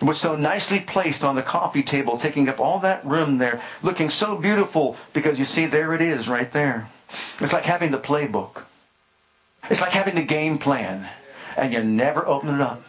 was 0.00 0.20
so 0.20 0.36
nicely 0.36 0.80
placed 0.80 1.24
on 1.24 1.36
the 1.36 1.42
coffee 1.42 1.82
table, 1.82 2.18
taking 2.18 2.48
up 2.48 2.60
all 2.60 2.78
that 2.80 3.04
room 3.04 3.38
there, 3.38 3.60
looking 3.82 4.10
so 4.10 4.36
beautiful 4.36 4.96
because 5.12 5.38
you 5.38 5.44
see, 5.44 5.66
there 5.66 5.94
it 5.94 6.02
is 6.02 6.28
right 6.28 6.52
there. 6.52 6.88
It's 7.40 7.52
like 7.52 7.64
having 7.64 7.92
the 7.92 7.98
playbook. 7.98 8.64
It's 9.70 9.80
like 9.80 9.92
having 9.92 10.14
the 10.14 10.22
game 10.22 10.58
plan, 10.58 11.08
and 11.56 11.72
you 11.72 11.82
never 11.82 12.26
open 12.26 12.54
it 12.54 12.60
up. 12.60 12.82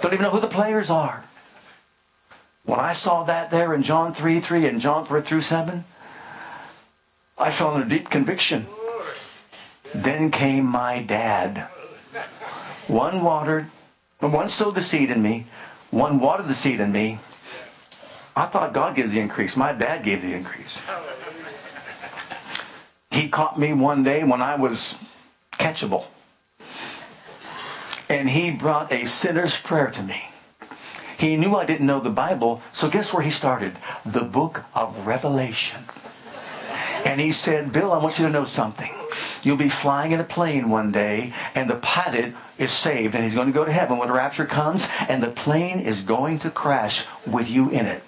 Don't 0.00 0.12
even 0.12 0.22
know 0.22 0.30
who 0.30 0.40
the 0.40 0.46
players 0.46 0.90
are. 0.90 1.24
When 2.64 2.78
I 2.78 2.92
saw 2.92 3.24
that 3.24 3.50
there 3.50 3.74
in 3.74 3.82
John 3.82 4.12
3 4.12 4.40
3 4.40 4.66
and 4.66 4.80
John 4.80 5.06
3 5.06 5.22
through 5.22 5.40
7, 5.40 5.84
I 7.38 7.50
felt 7.50 7.80
a 7.80 7.84
deep 7.84 8.10
conviction. 8.10 8.66
Then 9.94 10.30
came 10.30 10.66
my 10.66 11.02
dad. 11.02 11.68
One 12.88 13.22
watered, 13.22 13.66
one 14.20 14.48
sowed 14.48 14.74
the 14.74 14.82
seed 14.82 15.10
in 15.10 15.22
me, 15.22 15.46
one 15.90 16.18
watered 16.20 16.48
the 16.48 16.54
seed 16.54 16.80
in 16.80 16.90
me. 16.90 17.20
I 18.34 18.46
thought 18.46 18.72
God 18.72 18.96
gave 18.96 19.10
the 19.10 19.20
increase. 19.20 19.56
My 19.56 19.72
dad 19.72 20.04
gave 20.04 20.22
the 20.22 20.32
increase. 20.32 20.82
He 23.10 23.28
caught 23.28 23.58
me 23.58 23.72
one 23.72 24.02
day 24.02 24.24
when 24.24 24.40
I 24.40 24.56
was 24.56 24.98
catchable. 25.52 26.06
And 28.08 28.30
he 28.30 28.50
brought 28.50 28.92
a 28.92 29.06
sinner's 29.06 29.56
prayer 29.56 29.90
to 29.90 30.02
me. 30.02 30.30
He 31.18 31.36
knew 31.36 31.56
I 31.56 31.64
didn't 31.64 31.86
know 31.86 32.00
the 32.00 32.10
Bible, 32.10 32.62
so 32.72 32.88
guess 32.88 33.12
where 33.12 33.22
he 33.22 33.30
started? 33.30 33.76
The 34.06 34.22
book 34.22 34.64
of 34.74 35.06
Revelation. 35.06 35.84
And 37.04 37.20
he 37.20 37.32
said, 37.32 37.72
Bill, 37.72 37.92
I 37.92 37.98
want 37.98 38.18
you 38.18 38.26
to 38.26 38.32
know 38.32 38.44
something. 38.44 38.92
You'll 39.42 39.56
be 39.56 39.68
flying 39.68 40.12
in 40.12 40.20
a 40.20 40.24
plane 40.24 40.68
one 40.68 40.92
day, 40.92 41.32
and 41.54 41.68
the 41.70 41.76
pilot 41.76 42.34
is 42.58 42.72
saved, 42.72 43.14
and 43.14 43.24
he's 43.24 43.34
going 43.34 43.46
to 43.46 43.52
go 43.52 43.64
to 43.64 43.72
heaven 43.72 43.98
when 43.98 44.08
the 44.08 44.14
rapture 44.14 44.44
comes, 44.44 44.86
and 45.08 45.22
the 45.22 45.30
plane 45.30 45.80
is 45.80 46.02
going 46.02 46.40
to 46.40 46.50
crash 46.50 47.06
with 47.26 47.48
you 47.48 47.70
in 47.70 47.86
it. 47.86 48.02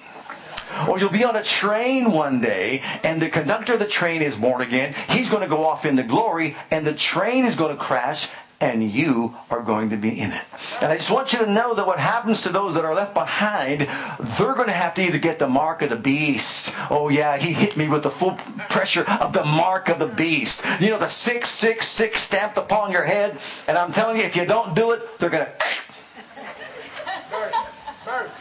Or 0.88 0.98
you'll 0.98 1.10
be 1.10 1.24
on 1.24 1.36
a 1.36 1.42
train 1.42 2.12
one 2.12 2.40
day, 2.40 2.82
and 3.02 3.20
the 3.20 3.28
conductor 3.28 3.74
of 3.74 3.80
the 3.80 3.86
train 3.86 4.22
is 4.22 4.36
born 4.36 4.60
again. 4.60 4.94
He's 5.08 5.28
going 5.28 5.42
to 5.42 5.48
go 5.48 5.64
off 5.64 5.84
into 5.84 6.02
glory, 6.02 6.56
and 6.70 6.86
the 6.86 6.94
train 6.94 7.44
is 7.44 7.54
going 7.54 7.76
to 7.76 7.82
crash, 7.82 8.28
and 8.60 8.82
you 8.82 9.34
are 9.50 9.62
going 9.62 9.88
to 9.90 9.96
be 9.96 10.20
in 10.20 10.32
it. 10.32 10.44
And 10.82 10.92
I 10.92 10.96
just 10.96 11.10
want 11.10 11.32
you 11.32 11.38
to 11.38 11.50
know 11.50 11.74
that 11.74 11.86
what 11.86 11.98
happens 11.98 12.42
to 12.42 12.50
those 12.50 12.74
that 12.74 12.84
are 12.84 12.94
left 12.94 13.14
behind, 13.14 13.80
they're 13.80 14.54
going 14.54 14.68
to 14.68 14.74
have 14.74 14.92
to 14.94 15.02
either 15.02 15.18
get 15.18 15.38
the 15.38 15.48
mark 15.48 15.80
of 15.80 15.88
the 15.88 15.96
beast. 15.96 16.74
Oh, 16.90 17.08
yeah, 17.08 17.38
he 17.38 17.54
hit 17.54 17.76
me 17.76 17.88
with 17.88 18.02
the 18.02 18.10
full 18.10 18.32
pressure 18.68 19.04
of 19.20 19.32
the 19.32 19.44
mark 19.44 19.88
of 19.88 19.98
the 19.98 20.06
beast. 20.06 20.62
You 20.78 20.90
know, 20.90 20.98
the 20.98 21.08
666 21.08 22.20
stamped 22.20 22.58
upon 22.58 22.92
your 22.92 23.04
head. 23.04 23.38
And 23.66 23.78
I'm 23.78 23.92
telling 23.92 24.18
you, 24.18 24.24
if 24.24 24.36
you 24.36 24.44
don't 24.44 24.74
do 24.74 24.90
it, 24.90 25.18
they're 25.18 25.30
going 25.30 25.46
to. 25.46 25.52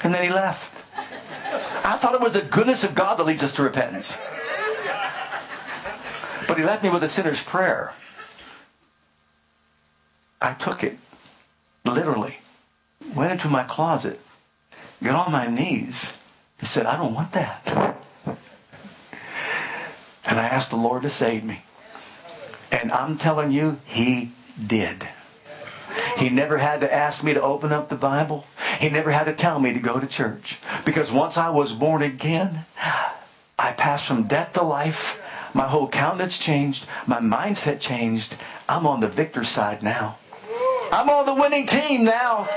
And 0.03 0.13
then 0.13 0.23
he 0.23 0.29
left. 0.29 0.75
I 1.85 1.95
thought 1.97 2.13
it 2.13 2.21
was 2.21 2.33
the 2.33 2.41
goodness 2.41 2.83
of 2.83 2.93
God 2.93 3.17
that 3.17 3.23
leads 3.23 3.43
us 3.43 3.53
to 3.53 3.63
repentance. 3.63 4.17
But 6.47 6.57
he 6.57 6.63
left 6.63 6.83
me 6.83 6.89
with 6.89 7.03
a 7.03 7.09
sinner's 7.09 7.41
prayer. 7.41 7.93
I 10.41 10.53
took 10.53 10.83
it 10.83 10.97
literally, 11.85 12.39
went 13.15 13.31
into 13.31 13.47
my 13.47 13.63
closet, 13.63 14.19
got 15.03 15.27
on 15.27 15.31
my 15.31 15.47
knees, 15.47 16.13
and 16.59 16.67
said, 16.67 16.85
I 16.85 16.97
don't 16.97 17.13
want 17.13 17.33
that. 17.33 17.95
And 20.25 20.39
I 20.39 20.45
asked 20.47 20.69
the 20.69 20.75
Lord 20.77 21.01
to 21.03 21.09
save 21.09 21.43
me. 21.43 21.63
And 22.71 22.91
I'm 22.91 23.17
telling 23.17 23.51
you, 23.51 23.79
He 23.85 24.31
did. 24.65 25.07
He 26.17 26.29
never 26.29 26.57
had 26.57 26.81
to 26.81 26.93
ask 26.93 27.23
me 27.23 27.33
to 27.33 27.41
open 27.41 27.71
up 27.71 27.89
the 27.89 27.95
Bible. 27.95 28.45
He 28.79 28.89
never 28.89 29.11
had 29.11 29.25
to 29.25 29.33
tell 29.33 29.59
me 29.59 29.73
to 29.73 29.79
go 29.79 29.99
to 29.99 30.07
church. 30.07 30.59
Because 30.85 31.11
once 31.11 31.37
I 31.37 31.49
was 31.49 31.73
born 31.73 32.01
again, 32.01 32.65
I 33.57 33.71
passed 33.71 34.05
from 34.05 34.23
death 34.23 34.53
to 34.53 34.61
life. 34.61 35.21
My 35.53 35.67
whole 35.67 35.87
countenance 35.87 36.37
changed. 36.37 36.85
My 37.07 37.19
mindset 37.19 37.79
changed. 37.79 38.35
I'm 38.67 38.85
on 38.85 38.99
the 38.99 39.07
victor's 39.07 39.49
side 39.49 39.81
now. 39.81 40.17
I'm 40.91 41.09
on 41.09 41.25
the 41.25 41.33
winning 41.35 41.65
team 41.65 42.03
now. 42.03 42.47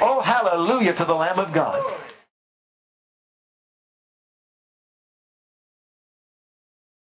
Oh, 0.00 0.22
hallelujah 0.24 0.92
to 0.94 1.04
the 1.04 1.14
Lamb 1.14 1.38
of 1.38 1.52
God. 1.52 1.82